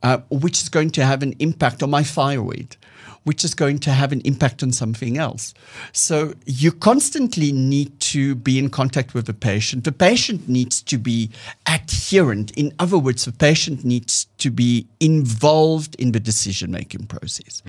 uh, 0.03 0.19
which 0.29 0.61
is 0.61 0.69
going 0.69 0.91
to 0.91 1.03
have 1.03 1.21
an 1.21 1.33
impact 1.39 1.83
on 1.83 1.89
my 1.89 2.03
thyroid 2.03 2.77
which 3.23 3.43
is 3.43 3.53
going 3.53 3.77
to 3.79 3.91
have 3.91 4.11
an 4.11 4.21
impact 4.21 4.63
on 4.63 4.71
something 4.71 5.17
else. 5.17 5.53
So 5.91 6.33
you 6.45 6.71
constantly 6.71 7.51
need 7.51 7.99
to 7.99 8.35
be 8.35 8.57
in 8.57 8.69
contact 8.69 9.13
with 9.13 9.27
the 9.27 9.33
patient. 9.33 9.83
The 9.83 9.91
patient 9.91 10.49
needs 10.49 10.81
to 10.83 10.97
be 10.97 11.29
adherent. 11.67 12.51
In 12.51 12.73
other 12.79 12.97
words, 12.97 13.25
the 13.25 13.31
patient 13.31 13.85
needs 13.85 14.25
to 14.39 14.49
be 14.49 14.87
involved 14.99 15.95
in 15.95 16.11
the 16.13 16.19
decision 16.19 16.71
making 16.71 17.05
process. 17.07 17.61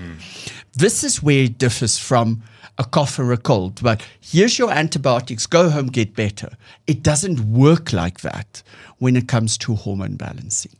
This 0.73 1.03
is 1.03 1.21
where 1.21 1.43
it 1.43 1.57
differs 1.59 1.99
from 1.99 2.41
a 2.79 2.83
cough 2.83 3.19
or 3.19 3.31
a 3.31 3.37
cold. 3.37 3.81
But 3.83 4.03
here's 4.19 4.57
your 4.57 4.71
antibiotics, 4.71 5.45
go 5.45 5.69
home, 5.69 5.87
get 5.87 6.15
better. 6.15 6.49
It 6.87 7.03
doesn't 7.03 7.39
work 7.41 7.93
like 7.93 8.21
that 8.21 8.63
when 8.97 9.15
it 9.15 9.27
comes 9.27 9.57
to 9.59 9.75
hormone 9.75 10.15
balancing. 10.15 10.71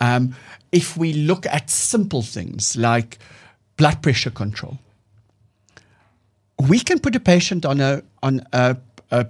Um, 0.00 0.34
if 0.72 0.96
we 0.98 1.14
look 1.14 1.46
at 1.46 1.70
simple 1.70 2.20
things 2.20 2.76
like 2.76 3.18
blood 3.78 4.02
pressure 4.02 4.30
control. 4.30 4.78
We 6.68 6.80
can 6.80 6.98
put 6.98 7.16
a 7.16 7.20
patient 7.20 7.64
on 7.64 7.80
a 7.80 8.02
on 8.22 8.42
a, 8.52 8.76
a 9.10 9.26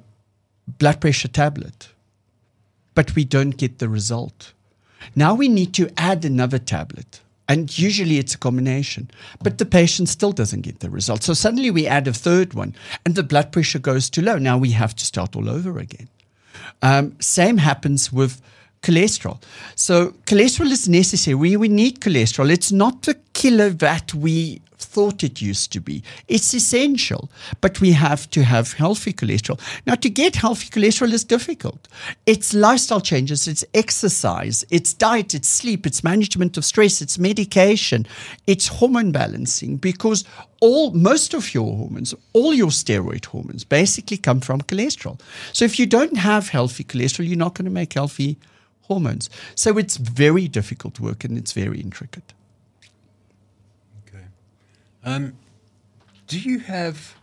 blood 0.66 1.00
pressure 1.00 1.28
tablet, 1.28 1.90
but 2.94 3.14
we 3.14 3.24
don't 3.24 3.56
get 3.56 3.78
the 3.78 3.88
result. 3.88 4.52
Now 5.14 5.34
we 5.34 5.48
need 5.48 5.72
to 5.74 5.88
add 5.96 6.24
another 6.24 6.58
tablet. 6.58 7.20
And 7.50 7.78
usually 7.78 8.18
it's 8.18 8.34
a 8.34 8.38
combination, 8.38 9.10
but 9.42 9.56
the 9.56 9.64
patient 9.64 10.10
still 10.10 10.32
doesn't 10.32 10.60
get 10.60 10.80
the 10.80 10.90
result. 10.90 11.22
So 11.22 11.32
suddenly 11.32 11.70
we 11.70 11.86
add 11.86 12.06
a 12.06 12.12
third 12.12 12.52
one 12.52 12.74
and 13.06 13.14
the 13.14 13.22
blood 13.22 13.52
pressure 13.52 13.78
goes 13.78 14.10
too 14.10 14.20
low. 14.20 14.36
Now 14.36 14.58
we 14.58 14.72
have 14.72 14.94
to 14.96 15.04
start 15.04 15.34
all 15.34 15.48
over 15.48 15.78
again. 15.78 16.08
Um, 16.82 17.16
same 17.20 17.56
happens 17.56 18.12
with 18.12 18.42
cholesterol. 18.82 19.40
So 19.74 20.12
cholesterol 20.26 20.70
is 20.70 20.88
necessary. 20.88 21.34
We, 21.34 21.56
we 21.56 21.68
need 21.68 22.00
cholesterol. 22.00 22.50
It's 22.50 22.72
not 22.72 23.02
the 23.02 23.14
killer 23.32 23.70
that 23.70 24.14
we 24.14 24.60
thought 24.78 25.22
it 25.22 25.40
used 25.40 25.72
to 25.72 25.80
be. 25.80 26.02
It's 26.28 26.54
essential, 26.54 27.30
but 27.60 27.80
we 27.80 27.92
have 27.92 28.30
to 28.30 28.42
have 28.44 28.72
healthy 28.72 29.12
cholesterol. 29.12 29.60
Now, 29.86 29.96
to 29.96 30.08
get 30.08 30.36
healthy 30.36 30.68
cholesterol 30.68 31.12
is 31.12 31.24
difficult. 31.24 31.88
It's 32.26 32.54
lifestyle 32.54 33.00
changes, 33.00 33.48
it's 33.48 33.64
exercise, 33.74 34.64
it's 34.70 34.92
diet, 34.94 35.34
it's 35.34 35.48
sleep, 35.48 35.86
it's 35.86 36.04
management 36.04 36.56
of 36.56 36.64
stress, 36.64 37.02
it's 37.02 37.18
medication, 37.18 38.06
it's 38.46 38.68
hormone 38.68 39.12
balancing 39.12 39.76
because 39.76 40.24
all 40.60 40.90
most 40.92 41.34
of 41.34 41.54
your 41.54 41.76
hormones, 41.76 42.14
all 42.32 42.54
your 42.54 42.68
steroid 42.68 43.24
hormones 43.26 43.64
basically 43.64 44.16
come 44.16 44.40
from 44.40 44.60
cholesterol. 44.62 45.20
So 45.52 45.64
if 45.64 45.78
you 45.78 45.86
don't 45.86 46.16
have 46.16 46.48
healthy 46.48 46.84
cholesterol, 46.84 47.28
you're 47.28 47.36
not 47.36 47.54
going 47.54 47.66
to 47.66 47.70
make 47.70 47.92
healthy 47.94 48.38
hormones. 48.88 49.30
So 49.54 49.78
it's 49.78 49.96
very 49.96 50.48
difficult 50.48 50.98
work 50.98 51.24
and 51.24 51.38
it's 51.38 51.52
very 51.52 51.80
intricate. 51.80 52.32
Okay. 54.06 54.24
Um, 55.04 55.34
do 56.26 56.38
you 56.40 56.58
have 56.60 57.14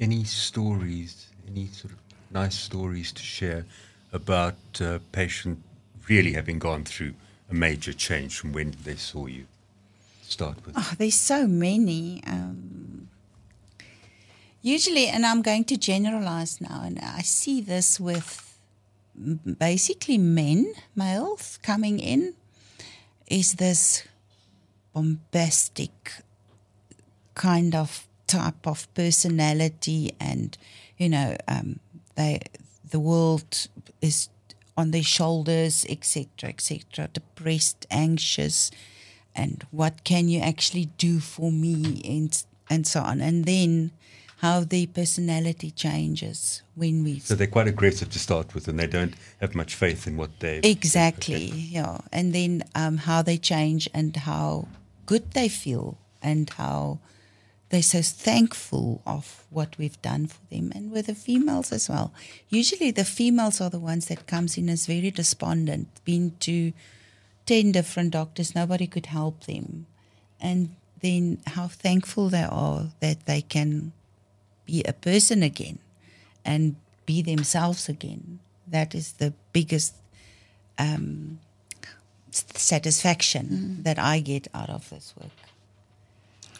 any 0.00 0.24
stories, 0.24 1.26
any 1.46 1.66
sort 1.68 1.92
of 1.92 1.98
nice 2.30 2.54
stories 2.54 3.12
to 3.12 3.22
share 3.22 3.64
about 4.12 4.56
a 4.80 5.00
patient 5.12 5.62
really 6.08 6.32
having 6.32 6.58
gone 6.58 6.84
through 6.84 7.14
a 7.50 7.54
major 7.54 7.92
change 7.92 8.38
from 8.38 8.52
when 8.52 8.74
they 8.84 8.96
saw 8.96 9.26
you? 9.26 9.46
Start 10.22 10.64
with. 10.64 10.74
Oh, 10.76 10.92
there's 10.98 11.14
so 11.14 11.46
many. 11.46 12.22
Um, 12.26 13.08
usually, 14.62 15.06
and 15.08 15.26
I'm 15.26 15.42
going 15.42 15.64
to 15.64 15.76
generalize 15.76 16.60
now, 16.60 16.82
and 16.84 16.98
I 16.98 17.20
see 17.22 17.60
this 17.60 18.00
with 18.00 18.28
m- 18.28 18.51
basically 19.58 20.18
men, 20.18 20.72
males 20.94 21.58
coming 21.62 21.98
in, 21.98 22.34
is 23.26 23.54
this 23.54 24.06
bombastic 24.92 26.12
kind 27.34 27.74
of 27.74 28.06
type 28.26 28.66
of 28.66 28.92
personality, 28.94 30.12
and 30.20 30.56
you 30.98 31.08
know, 31.08 31.36
um, 31.48 31.80
they 32.14 32.40
the 32.90 33.00
world 33.00 33.68
is 34.00 34.28
on 34.76 34.90
their 34.90 35.02
shoulders, 35.02 35.86
etc., 35.88 36.48
etc., 36.48 37.08
depressed, 37.12 37.86
anxious, 37.90 38.70
and 39.34 39.66
what 39.70 40.04
can 40.04 40.28
you 40.28 40.40
actually 40.40 40.86
do 40.98 41.20
for 41.20 41.52
me, 41.52 42.00
and 42.04 42.44
and 42.70 42.86
so 42.86 43.00
on, 43.00 43.20
and 43.20 43.44
then 43.44 43.92
how 44.42 44.64
the 44.64 44.86
personality 44.86 45.70
changes 45.70 46.62
when 46.74 47.04
we 47.04 47.20
So 47.20 47.36
they're 47.36 47.46
quite 47.46 47.68
aggressive 47.68 48.10
to 48.10 48.18
start 48.18 48.54
with, 48.54 48.66
and 48.66 48.76
they 48.76 48.88
don't 48.88 49.14
have 49.40 49.54
much 49.54 49.76
faith 49.76 50.08
in 50.08 50.16
what 50.16 50.40
they 50.40 50.58
Exactly, 50.64 51.44
yeah. 51.46 51.98
And 52.12 52.34
then 52.34 52.64
um, 52.74 52.96
how 52.96 53.22
they 53.22 53.38
change 53.38 53.88
and 53.94 54.16
how 54.16 54.66
good 55.06 55.30
they 55.30 55.48
feel 55.48 55.96
and 56.20 56.50
how 56.50 56.98
they're 57.68 57.82
so 57.82 58.02
thankful 58.02 59.00
of 59.06 59.44
what 59.50 59.78
we've 59.78 60.02
done 60.02 60.26
for 60.26 60.40
them 60.50 60.72
and 60.74 60.90
with 60.90 61.06
the 61.06 61.14
females 61.14 61.70
as 61.70 61.88
well. 61.88 62.12
Usually 62.48 62.90
the 62.90 63.04
females 63.04 63.60
are 63.60 63.70
the 63.70 63.78
ones 63.78 64.08
that 64.08 64.26
comes 64.26 64.58
in 64.58 64.68
as 64.68 64.86
very 64.86 65.12
despondent, 65.12 65.86
been 66.04 66.32
to 66.40 66.72
10 67.46 67.70
different 67.70 68.10
doctors, 68.10 68.56
nobody 68.56 68.88
could 68.88 69.06
help 69.06 69.44
them. 69.44 69.86
And 70.40 70.74
then 71.00 71.38
how 71.46 71.68
thankful 71.68 72.28
they 72.28 72.42
are 72.42 72.88
that 72.98 73.26
they 73.26 73.40
can 73.40 73.92
be 74.66 74.82
a 74.84 74.92
person 74.92 75.42
again 75.42 75.78
and 76.44 76.76
be 77.06 77.22
themselves 77.22 77.88
again. 77.88 78.40
That 78.66 78.94
is 78.94 79.12
the 79.12 79.32
biggest 79.52 79.94
um, 80.78 81.40
satisfaction 82.30 83.82
that 83.82 83.98
I 83.98 84.20
get 84.20 84.48
out 84.54 84.70
of 84.70 84.88
this 84.90 85.14
work. 85.20 85.30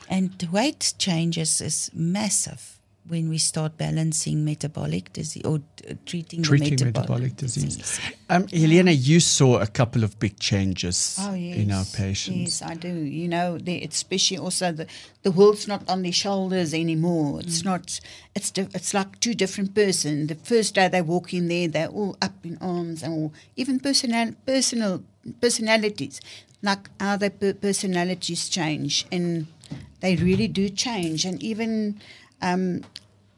And 0.09 0.49
weight 0.53 0.95
changes 0.99 1.61
is 1.61 1.91
massive 1.95 2.79
when 3.09 3.29
we 3.29 3.37
start 3.39 3.77
balancing 3.77 4.45
metabolic 4.45 5.13
disease 5.13 5.45
or 5.45 5.57
uh, 5.91 5.95
treating, 6.07 6.41
Treating 6.43 6.77
the 6.77 6.85
metabolic, 6.87 7.37
disease. 7.37 7.99
Um, 8.31 8.47
Helena, 8.49 8.93
you 8.93 9.19
saw 9.19 9.59
a 9.59 9.67
couple 9.67 10.05
of 10.05 10.19
big 10.21 10.39
changes 10.39 11.19
Oh, 11.21 11.35
yes. 11.35 11.57
in 11.59 11.73
our 11.73 11.85
patients. 11.85 12.61
Yes, 12.61 12.63
I 12.63 12.75
do. 12.75 12.89
You 12.95 13.27
know, 13.27 13.59
the, 13.59 13.83
especially 13.83 14.39
also 14.39 14.71
the, 14.71 14.87
the 15.25 15.33
world's 15.33 15.67
not 15.67 15.89
on 15.89 16.03
their 16.03 16.13
shoulders 16.13 16.73
anymore. 16.73 17.41
It's 17.41 17.65
not, 17.65 17.99
it's 18.37 18.51
di- 18.53 18.69
it's 18.73 18.95
like 18.95 19.19
two 19.19 19.35
different 19.35 19.75
person. 19.75 20.29
The 20.29 20.37
first 20.37 20.77
day 20.77 20.87
they 20.87 21.03
walk 21.03 21.35
in 21.35 21.49
there, 21.49 21.67
they're 21.67 21.89
all 21.89 22.17
up 22.23 22.35
in 22.45 22.57
arms 22.61 23.03
and 23.03 23.13
all, 23.13 23.33
even 23.57 23.81
personal, 23.81 24.33
personal 24.47 25.03
personalities, 25.41 26.21
like 26.63 26.89
how 27.01 27.17
their 27.17 27.31
per- 27.31 27.55
personalities 27.55 28.49
change. 28.49 29.07
And 29.11 29.49
they 30.01 30.15
really 30.17 30.49
do 30.49 30.69
change. 30.69 31.25
And 31.25 31.43
even 31.43 32.01
um, 32.43 32.83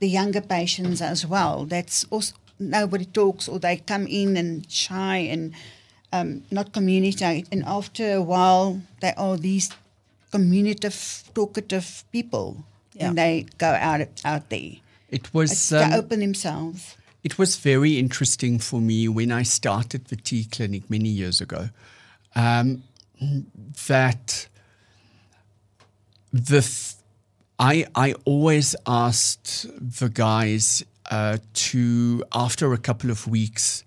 the 0.00 0.09
younger 0.09 0.40
patients 0.40 1.00
as 1.00 1.24
well, 1.26 1.64
that's 1.66 2.05
also, 2.11 2.34
nobody 2.59 3.05
talks 3.05 3.48
or 3.48 3.59
they 3.59 3.76
come 3.76 4.07
in 4.09 4.36
and 4.36 4.70
shy 4.70 5.18
and 5.18 5.52
um, 6.12 6.42
not 6.50 6.72
communicate. 6.72 7.46
And 7.52 7.62
after 7.66 8.14
a 8.14 8.22
while, 8.22 8.80
they 9.00 9.12
are 9.16 9.36
these 9.36 9.70
communicative, 10.30 11.22
talkative 11.34 12.05
people, 12.12 12.64
Yeah. 12.94 13.09
and 13.09 13.18
they 13.18 13.46
go 13.59 13.66
out 13.68 14.00
out 14.24 14.48
there. 14.50 14.72
It 15.11 15.32
was 15.34 15.50
It's- 15.52 15.72
um, 15.72 15.90
they 15.90 15.96
open 15.98 16.20
themselves. 16.20 16.96
It 17.22 17.38
was 17.38 17.57
very 17.57 17.98
interesting 17.98 18.59
for 18.61 18.80
me 18.80 19.09
when 19.09 19.30
I 19.40 19.44
started 19.44 20.07
the 20.07 20.16
T 20.16 20.44
Clinic 20.44 20.90
many 20.90 21.09
years 21.09 21.40
ago. 21.40 21.70
Um, 22.36 22.82
that 23.88 24.48
the 26.32 26.61
th- 26.61 26.94
I 27.59 27.86
I 27.94 28.14
always 28.24 28.74
asked 28.86 29.66
the 29.80 30.09
guys 30.09 30.84
uh, 31.11 31.38
to 31.55 32.24
after 32.32 32.72
a 32.72 32.78
couple 32.78 33.11
of 33.11 33.26
weeks 33.26 33.84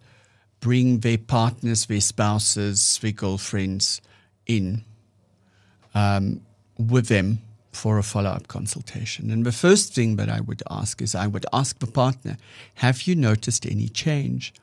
bring 0.59 0.99
their 0.99 1.17
partners, 1.17 1.85
their 1.85 2.01
spouses, 2.01 2.99
their 3.01 3.11
girlfriends 3.11 4.01
in 4.45 4.83
um, 5.93 6.41
with 6.77 7.07
them 7.07 7.39
for 7.71 7.97
a 7.97 8.03
follow 8.03 8.31
up 8.31 8.47
consultation. 8.47 9.29
And 9.29 9.45
the 9.45 9.51
first 9.51 9.93
thing 9.93 10.15
that 10.15 10.29
I 10.29 10.41
would 10.41 10.63
ask 10.69 11.01
is 11.01 11.13
I 11.13 11.27
would 11.27 11.45
ask 11.53 11.79
the 11.79 11.87
partner, 11.87 12.37
Have 12.75 13.03
you 13.03 13.15
noticed 13.15 13.65
any 13.65 13.87
change? 13.89 14.53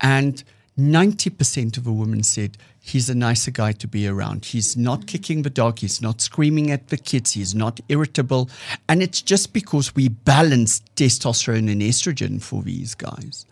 And 0.00 0.42
90% 0.80 1.76
of 1.76 1.84
the 1.84 1.92
women 1.92 2.22
said, 2.22 2.56
He's 2.82 3.10
a 3.10 3.14
nicer 3.14 3.50
guy 3.50 3.72
to 3.72 3.86
be 3.86 4.08
around. 4.08 4.46
He's 4.46 4.76
not 4.76 5.06
kicking 5.06 5.42
the 5.42 5.50
dog. 5.50 5.80
He's 5.80 6.00
not 6.00 6.22
screaming 6.22 6.70
at 6.70 6.88
the 6.88 6.96
kids. 6.96 7.32
He's 7.32 7.54
not 7.54 7.78
irritable. 7.90 8.48
And 8.88 9.02
it's 9.02 9.20
just 9.20 9.52
because 9.52 9.94
we 9.94 10.08
balance 10.08 10.80
testosterone 10.96 11.70
and 11.70 11.82
estrogen 11.82 12.40
for 12.42 12.62
these 12.62 12.94
guys. 12.94 13.44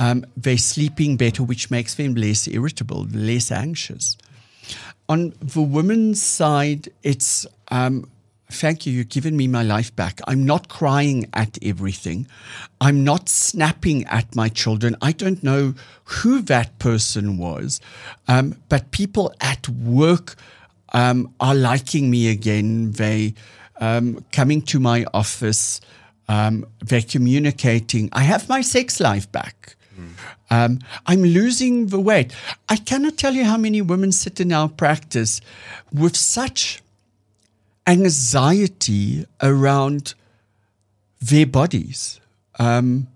Um, 0.00 0.24
they're 0.36 0.58
sleeping 0.58 1.16
better, 1.16 1.44
which 1.44 1.70
makes 1.70 1.94
them 1.94 2.14
less 2.16 2.48
irritable, 2.48 3.06
less 3.12 3.52
anxious 3.52 4.16
on 5.10 5.34
the 5.40 5.60
women's 5.60 6.22
side, 6.22 6.88
it's 7.02 7.44
um, 7.72 8.08
thank 8.50 8.86
you, 8.86 8.92
you've 8.92 9.08
given 9.08 9.36
me 9.36 9.46
my 9.48 9.62
life 9.62 9.94
back. 9.94 10.20
I'm 10.26 10.44
not 10.44 10.68
crying 10.68 11.28
at 11.32 11.58
everything. 11.62 12.26
I'm 12.80 13.04
not 13.04 13.28
snapping 13.28 14.04
at 14.06 14.34
my 14.34 14.48
children. 14.48 14.96
I 15.00 15.12
don't 15.12 15.42
know 15.42 15.74
who 16.04 16.42
that 16.42 16.78
person 16.78 17.38
was, 17.38 17.80
um, 18.28 18.56
but 18.68 18.90
people 18.90 19.34
at 19.40 19.68
work 19.68 20.36
um, 20.92 21.32
are 21.40 21.54
liking 21.54 22.10
me 22.10 22.30
again. 22.30 22.92
They 22.92 23.34
um, 23.80 24.24
coming 24.32 24.62
to 24.62 24.80
my 24.80 25.06
office. 25.14 25.80
Um, 26.28 26.66
they're 26.80 27.02
communicating. 27.02 28.08
I 28.12 28.22
have 28.22 28.48
my 28.48 28.60
sex 28.60 29.00
life 29.00 29.30
back. 29.32 29.76
Um, 30.50 30.80
I'm 31.06 31.22
losing 31.22 31.86
the 31.86 32.00
weight. 32.00 32.32
I 32.68 32.76
cannot 32.76 33.16
tell 33.16 33.34
you 33.34 33.44
how 33.44 33.56
many 33.56 33.82
women 33.82 34.12
sit 34.12 34.40
in 34.40 34.52
our 34.52 34.68
practice 34.68 35.40
with 35.92 36.16
such 36.16 36.82
anxiety 37.86 39.26
around 39.42 40.14
their 41.20 41.46
bodies. 41.46 42.20
Um, 42.58 43.08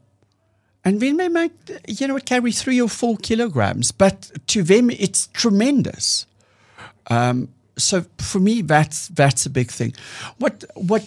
and 0.85 1.01
then 1.01 1.17
they 1.17 1.29
might, 1.29 1.53
you 1.89 2.07
know, 2.07 2.19
carry 2.19 2.53
three 2.53 2.81
or 2.81 2.89
four 2.89 3.17
kilograms, 3.17 3.91
but 3.93 4.31
to 4.49 4.62
them 4.62 4.91
it's 4.91 5.29
tremendous. 5.29 6.27
Um, 7.09 7.49
so 7.77 8.05
for 8.19 8.39
me, 8.39 8.62
that's 8.62 9.09
that's 9.09 9.47
a 9.47 9.51
big 9.51 9.71
thing. 9.71 9.95
What 10.39 10.65
what 10.75 11.05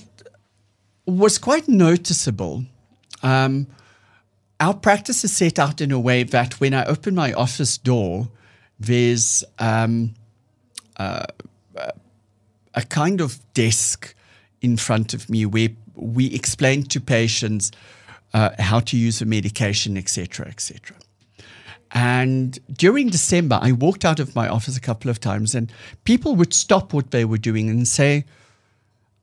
was 1.05 1.37
quite 1.37 1.67
noticeable. 1.67 2.65
Um, 3.23 3.67
our 4.59 4.73
practice 4.73 5.23
is 5.23 5.35
set 5.35 5.59
out 5.59 5.81
in 5.81 5.91
a 5.91 5.99
way 5.99 6.23
that 6.23 6.59
when 6.59 6.73
I 6.73 6.85
open 6.85 7.15
my 7.15 7.31
office 7.33 7.77
door, 7.77 8.27
there's 8.79 9.43
um, 9.59 10.15
uh, 10.97 11.25
a 12.77 12.83
kind 12.83 13.19
of 13.19 13.39
desk 13.53 14.15
in 14.61 14.77
front 14.77 15.13
of 15.13 15.29
me 15.29 15.45
where 15.45 15.69
we 15.95 16.33
explain 16.33 16.83
to 16.83 17.01
patients 17.01 17.71
uh, 18.33 18.51
how 18.59 18.79
to 18.79 18.95
use 18.95 19.21
a 19.21 19.25
medication, 19.25 19.97
etc., 19.97 20.47
etc. 20.47 20.95
And 21.91 22.59
during 22.71 23.09
December, 23.09 23.59
I 23.61 23.71
walked 23.71 24.05
out 24.05 24.19
of 24.19 24.35
my 24.35 24.47
office 24.47 24.77
a 24.77 24.81
couple 24.81 25.09
of 25.09 25.19
times, 25.19 25.55
and 25.55 25.71
people 26.03 26.35
would 26.35 26.53
stop 26.53 26.93
what 26.93 27.11
they 27.11 27.25
were 27.25 27.39
doing 27.39 27.69
and 27.69 27.87
say, 27.87 28.25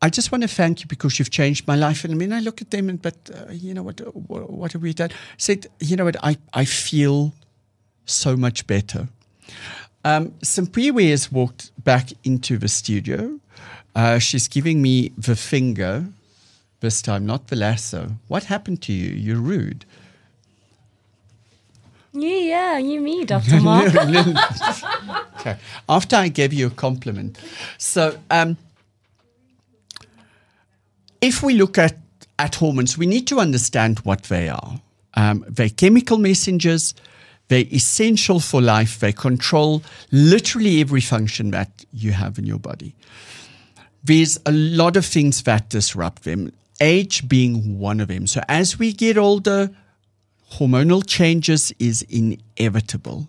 I 0.03 0.11
just 0.11 0.33
want 0.33 0.43
to 0.43 0.49
thank 0.49 0.81
you 0.81 0.87
because 0.87 1.19
you've 1.19 1.31
changed 1.31 1.67
my 1.67 1.77
life. 1.77 2.05
And 2.05 2.13
I 2.13 2.17
mean, 2.17 2.33
I 2.33 2.41
look 2.41 2.61
at 2.61 2.71
them 2.71 2.89
and, 2.89 3.01
but 3.01 3.17
uh, 3.33 3.53
you 3.53 3.73
know 3.73 3.83
what, 3.83 4.01
what, 4.29 4.51
what 4.51 4.73
have 4.73 4.83
we 4.83 4.93
done? 4.93 5.11
Said, 5.39 5.67
you 5.81 5.97
know 5.97 6.05
what, 6.05 6.17
I, 6.23 6.37
I 6.53 6.65
feel 6.65 7.33
so 8.05 8.37
much 8.37 8.67
better. 8.67 9.09
Um, 10.05 10.33
Simpiwe 10.43 11.11
has 11.11 11.33
walked 11.33 11.73
back 11.83 12.11
into 12.25 12.59
the 12.59 12.69
studio. 12.69 13.41
Uh, 13.95 14.19
she's 14.19 14.49
giving 14.49 14.83
me 14.83 15.13
the 15.17 15.35
finger 15.35 16.07
this 16.81 17.01
time, 17.01 17.25
not 17.25 17.49
the 17.49 17.57
lasso. 17.57 18.11
What 18.29 18.45
happened 18.45 18.83
to 18.83 18.93
you? 18.93 19.11
You're 19.15 19.41
rude. 19.41 19.87
You, 22.13 22.29
yeah, 22.29 22.79
you, 22.79 23.01
me, 23.01 23.25
Dr. 23.33 23.61
Mark. 23.61 23.95
okay. 25.41 25.57
After 25.89 26.17
I 26.17 26.29
gave 26.29 26.53
you 26.53 26.69
a 26.69 26.71
compliment. 26.71 27.39
So, 27.79 28.19
um, 28.31 28.57
if 31.21 31.43
we 31.43 31.55
look 31.55 31.79
at, 31.79 31.97
at 32.39 32.57
hormones, 32.57 32.99
we 32.99 33.07
need 33.07 33.27
to 33.29 33.41
understand 33.41 34.01
what 34.01 34.25
they 34.25 34.49
are. 34.49 34.81
Um, 35.15 35.45
they're 35.49 35.71
chemical 35.71 36.19
messengers, 36.19 36.95
they're 37.49 37.67
essential 37.73 38.41
for 38.41 38.63
life, 38.63 38.99
they 39.01 39.13
control 39.13 39.83
literally 40.11 40.81
every 40.81 41.01
function 41.01 41.51
that 41.51 41.85
you 41.93 42.13
have 42.13 42.39
in 42.39 42.47
your 42.47 42.59
body. 42.59 42.95
There's 44.03 44.39
a 44.47 44.53
lot 44.53 44.97
of 44.97 45.05
things 45.05 45.43
that 45.43 45.69
disrupt 45.71 46.25
them, 46.25 46.53
age 46.81 47.29
being 47.29 47.79
one 47.79 48.01
of 48.01 48.09
them. 48.09 48.27
So, 48.27 48.41
as 48.49 48.79
we 48.79 48.93
get 48.93 49.17
older, 49.17 49.71
hormonal 50.53 51.07
changes 51.07 51.73
is 51.79 52.03
inevitable, 52.03 53.29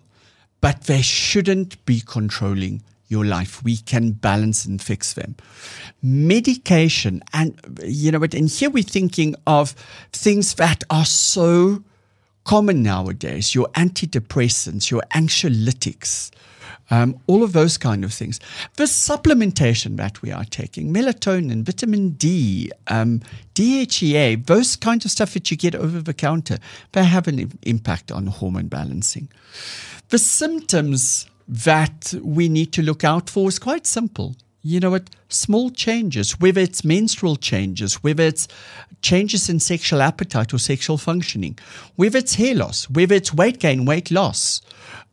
but 0.60 0.84
they 0.84 1.02
shouldn't 1.02 1.84
be 1.86 2.00
controlling 2.00 2.82
your 3.08 3.24
life. 3.24 3.62
We 3.62 3.76
can 3.76 4.12
balance 4.12 4.64
and 4.64 4.82
fix 4.82 5.12
them. 5.12 5.36
Medication, 6.02 7.22
and 7.32 7.58
you 7.82 8.10
know 8.12 8.18
what, 8.18 8.34
and 8.34 8.48
here 8.48 8.70
we're 8.70 8.82
thinking 8.82 9.34
of 9.46 9.70
things 10.12 10.54
that 10.54 10.84
are 10.90 11.04
so 11.04 11.82
common 12.46 12.80
nowadays 12.82 13.54
your 13.54 13.68
antidepressants, 13.74 14.90
your 14.90 15.02
anxiolytics. 15.14 16.30
Um, 16.88 17.18
all 17.26 17.42
of 17.42 17.52
those 17.52 17.76
kind 17.76 18.04
of 18.04 18.14
things. 18.14 18.38
The 18.76 18.84
supplementation 18.84 19.96
that 19.96 20.22
we 20.22 20.30
are 20.30 20.44
taking, 20.44 20.94
melatonin, 20.94 21.64
vitamin 21.64 22.10
D, 22.10 22.70
um, 22.86 23.22
DHEA, 23.56 24.46
those 24.46 24.76
kind 24.76 25.04
of 25.04 25.10
stuff 25.10 25.34
that 25.34 25.50
you 25.50 25.56
get 25.56 25.74
over 25.74 26.00
the 26.00 26.14
counter, 26.14 26.58
they 26.92 27.02
have 27.02 27.26
an 27.26 27.50
impact 27.62 28.12
on 28.12 28.28
hormone 28.28 28.68
balancing. 28.68 29.28
The 30.10 30.18
symptoms 30.18 31.28
that 31.48 32.14
we 32.22 32.48
need 32.48 32.72
to 32.74 32.82
look 32.82 33.02
out 33.02 33.28
for 33.28 33.48
is 33.48 33.58
quite 33.58 33.84
simple. 33.84 34.36
You 34.66 34.80
know 34.80 34.90
what? 34.90 35.10
Small 35.28 35.70
changes, 35.70 36.40
whether 36.40 36.60
it's 36.60 36.84
menstrual 36.84 37.36
changes, 37.36 38.02
whether 38.02 38.24
it's 38.24 38.48
changes 39.00 39.48
in 39.48 39.60
sexual 39.60 40.02
appetite 40.02 40.52
or 40.52 40.58
sexual 40.58 40.98
functioning, 40.98 41.56
whether 41.94 42.18
it's 42.18 42.34
hair 42.34 42.56
loss, 42.56 42.90
whether 42.90 43.14
it's 43.14 43.32
weight 43.32 43.60
gain, 43.60 43.84
weight 43.84 44.10
loss, 44.10 44.60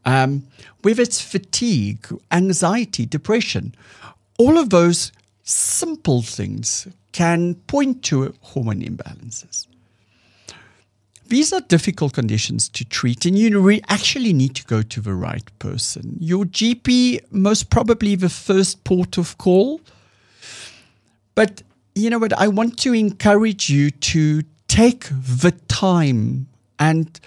um, 0.05 0.47
whether 0.81 1.03
it's 1.03 1.21
fatigue, 1.21 2.07
anxiety, 2.31 3.05
depression, 3.05 3.75
all 4.39 4.57
of 4.57 4.71
those 4.71 5.11
simple 5.43 6.23
things 6.23 6.87
can 7.11 7.53
point 7.53 8.03
to 8.05 8.33
hormone 8.41 8.81
imbalances. 8.81 9.67
These 11.27 11.53
are 11.53 11.61
difficult 11.61 12.13
conditions 12.13 12.69
to 12.69 12.85
treat, 12.85 13.25
and 13.25 13.37
you 13.37 13.59
re- 13.59 13.81
actually 13.87 14.33
need 14.33 14.55
to 14.55 14.63
go 14.65 14.81
to 14.81 15.01
the 15.01 15.13
right 15.13 15.49
person. 15.59 16.17
Your 16.19 16.45
GP, 16.45 17.31
most 17.31 17.69
probably 17.69 18.15
the 18.15 18.29
first 18.29 18.83
port 18.83 19.17
of 19.17 19.37
call. 19.37 19.81
But 21.35 21.63
you 21.95 22.09
know 22.09 22.19
what? 22.19 22.33
I 22.33 22.47
want 22.47 22.77
to 22.79 22.93
encourage 22.93 23.69
you 23.69 23.91
to 23.91 24.43
take 24.67 25.05
the 25.11 25.51
time 25.67 26.47
and 26.79 27.19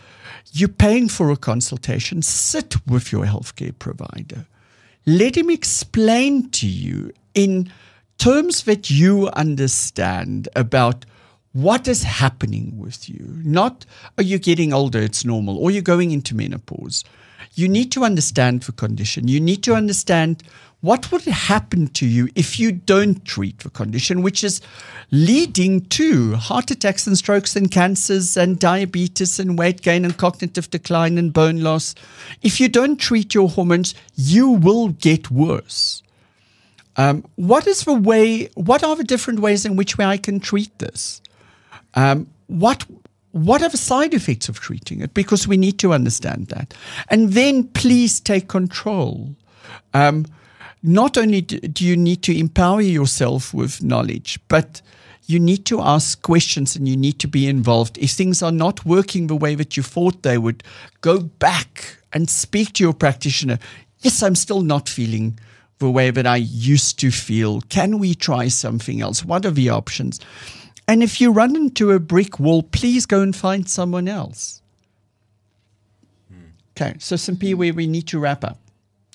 you're 0.52 0.68
paying 0.68 1.08
for 1.08 1.30
a 1.30 1.36
consultation, 1.36 2.22
sit 2.22 2.74
with 2.86 3.12
your 3.12 3.24
healthcare 3.24 3.76
provider. 3.78 4.46
Let 5.06 5.36
him 5.36 5.50
explain 5.50 6.50
to 6.50 6.66
you 6.66 7.12
in 7.34 7.70
terms 8.18 8.64
that 8.64 8.90
you 8.90 9.28
understand 9.28 10.48
about 10.56 11.04
what 11.56 11.88
is 11.88 12.02
happening 12.02 12.76
with 12.76 13.08
you. 13.08 13.40
Not, 13.42 13.86
are 14.18 14.22
you 14.22 14.38
getting 14.38 14.74
older? 14.74 14.98
It's 14.98 15.24
normal, 15.24 15.56
or 15.56 15.70
you're 15.70 15.80
going 15.80 16.10
into 16.10 16.36
menopause. 16.36 17.02
You 17.54 17.66
need 17.66 17.90
to 17.92 18.04
understand 18.04 18.64
the 18.64 18.72
condition. 18.72 19.26
You 19.26 19.40
need 19.40 19.62
to 19.62 19.74
understand 19.74 20.42
what 20.82 21.10
would 21.10 21.22
happen 21.22 21.88
to 21.88 22.06
you 22.06 22.28
if 22.34 22.60
you 22.60 22.72
don't 22.72 23.24
treat 23.24 23.60
the 23.60 23.70
condition, 23.70 24.20
which 24.20 24.44
is 24.44 24.60
leading 25.10 25.86
to 25.86 26.34
heart 26.34 26.70
attacks 26.70 27.06
and 27.06 27.16
strokes 27.16 27.56
and 27.56 27.70
cancers 27.70 28.36
and 28.36 28.58
diabetes 28.58 29.40
and 29.40 29.58
weight 29.58 29.80
gain 29.80 30.04
and 30.04 30.18
cognitive 30.18 30.68
decline 30.68 31.16
and 31.16 31.32
bone 31.32 31.62
loss. 31.62 31.94
If 32.42 32.60
you 32.60 32.68
don't 32.68 32.98
treat 32.98 33.32
your 33.32 33.48
hormones, 33.48 33.94
you 34.14 34.50
will 34.50 34.90
get 34.90 35.30
worse. 35.30 36.02
Um, 36.98 37.24
what 37.36 37.66
is 37.66 37.84
the 37.84 37.94
way? 37.94 38.50
What 38.54 38.84
are 38.84 38.94
the 38.94 39.04
different 39.04 39.40
ways 39.40 39.64
in 39.64 39.76
which 39.76 39.96
way 39.96 40.04
I 40.04 40.18
can 40.18 40.38
treat 40.38 40.78
this? 40.78 41.22
Um, 41.96 42.28
what 42.46 42.84
what 43.32 43.62
are 43.62 43.68
the 43.68 43.76
side 43.76 44.14
effects 44.14 44.48
of 44.48 44.60
treating 44.60 45.00
it? 45.00 45.12
Because 45.12 45.46
we 45.46 45.56
need 45.56 45.78
to 45.80 45.92
understand 45.92 46.48
that, 46.48 46.72
and 47.08 47.32
then 47.32 47.64
please 47.64 48.20
take 48.20 48.48
control. 48.48 49.34
Um, 49.92 50.26
not 50.82 51.18
only 51.18 51.40
do 51.40 51.84
you 51.84 51.96
need 51.96 52.22
to 52.22 52.38
empower 52.38 52.80
yourself 52.80 53.52
with 53.52 53.82
knowledge, 53.82 54.38
but 54.48 54.80
you 55.26 55.40
need 55.40 55.66
to 55.66 55.80
ask 55.80 56.22
questions 56.22 56.76
and 56.76 56.88
you 56.88 56.96
need 56.96 57.18
to 57.18 57.28
be 57.28 57.48
involved. 57.48 57.98
If 57.98 58.12
things 58.12 58.42
are 58.42 58.52
not 58.52 58.84
working 58.86 59.26
the 59.26 59.34
way 59.34 59.56
that 59.56 59.76
you 59.76 59.82
thought 59.82 60.22
they 60.22 60.38
would, 60.38 60.62
go 61.00 61.18
back 61.20 61.96
and 62.12 62.30
speak 62.30 62.74
to 62.74 62.84
your 62.84 62.94
practitioner. 62.94 63.58
Yes, 64.00 64.22
I'm 64.22 64.36
still 64.36 64.60
not 64.60 64.88
feeling 64.88 65.38
the 65.78 65.90
way 65.90 66.10
that 66.10 66.26
I 66.26 66.36
used 66.36 67.00
to 67.00 67.10
feel. 67.10 67.60
Can 67.62 67.98
we 67.98 68.14
try 68.14 68.48
something 68.48 69.00
else? 69.00 69.24
What 69.24 69.44
are 69.44 69.50
the 69.50 69.70
options? 69.70 70.20
And 70.88 71.02
if 71.02 71.20
you 71.20 71.32
run 71.32 71.56
into 71.56 71.90
a 71.90 71.98
brick 71.98 72.38
wall, 72.38 72.62
please 72.62 73.06
go 73.06 73.20
and 73.20 73.34
find 73.34 73.68
someone 73.68 74.08
else. 74.08 74.62
Okay, 76.72 76.94
so 76.98 77.16
simply 77.16 77.54
where 77.54 77.72
we 77.72 77.86
need 77.86 78.06
to 78.08 78.18
wrap 78.18 78.44
up. 78.44 78.58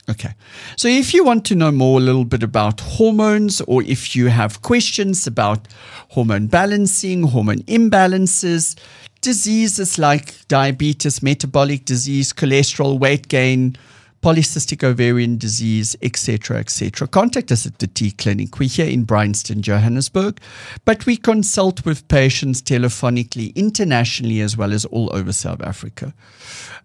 Okay. 0.10 0.34
So 0.78 0.88
if 0.88 1.14
you 1.14 1.24
want 1.24 1.46
to 1.46 1.56
know 1.56 1.72
more 1.72 2.00
a 2.00 2.04
little 2.04 2.26
bit 2.26 2.44
about 2.44 2.82
hormones, 2.82 3.62
or 3.62 3.84
if 3.84 4.16
you 4.16 4.28
have 4.28 4.62
questions 4.62 5.28
about 5.28 5.68
hormone 6.10 6.48
balancing, 6.48 7.24
hormone 7.24 7.60
imbalances, 7.64 8.78
diseases 9.22 10.00
like 10.00 10.48
diabetes, 10.48 11.22
metabolic 11.22 11.86
disease, 11.86 12.34
cholesterol, 12.34 13.00
weight 13.00 13.28
gain, 13.28 13.78
polycystic 14.22 14.84
ovarian 14.84 15.38
disease, 15.38 15.96
etc., 16.02 16.58
etc. 16.58 17.08
Contact 17.08 17.52
us 17.52 17.66
at 17.66 17.80
the 17.80 17.88
T 17.88 18.12
Clinic. 18.12 18.60
We're 18.60 18.70
here 18.70 18.88
in 18.88 19.04
Bryanston, 19.04 19.62
Johannesburg, 19.62 20.40
but 20.86 21.06
we 21.06 21.18
consult 21.18 21.86
with 21.86 22.08
patients 22.08 22.62
telephonically, 22.62 23.54
internationally, 23.56 24.40
as 24.42 24.56
well 24.56 24.72
as 24.74 24.86
all 24.86 25.14
over 25.16 25.34
South 25.34 25.62
Africa. 25.62 26.14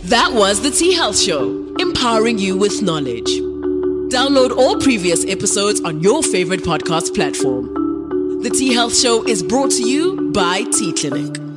That 0.05 0.33
was 0.33 0.63
the 0.63 0.71
T 0.71 0.95
Health 0.95 1.19
Show, 1.19 1.75
empowering 1.79 2.39
you 2.39 2.57
with 2.57 2.81
knowledge. 2.81 3.50
Download 4.11 4.57
all 4.57 4.77
previous 4.77 5.25
episodes 5.27 5.81
on 5.83 6.01
your 6.01 6.21
favorite 6.21 6.63
podcast 6.63 7.15
platform. 7.15 8.43
The 8.43 8.51
T 8.51 8.75
Health 8.75 8.99
Show 8.99 9.23
is 9.25 9.41
brought 9.41 9.71
to 9.71 9.89
you 9.89 10.33
by 10.33 10.65
T 10.65 10.93
Clinic. 10.93 11.50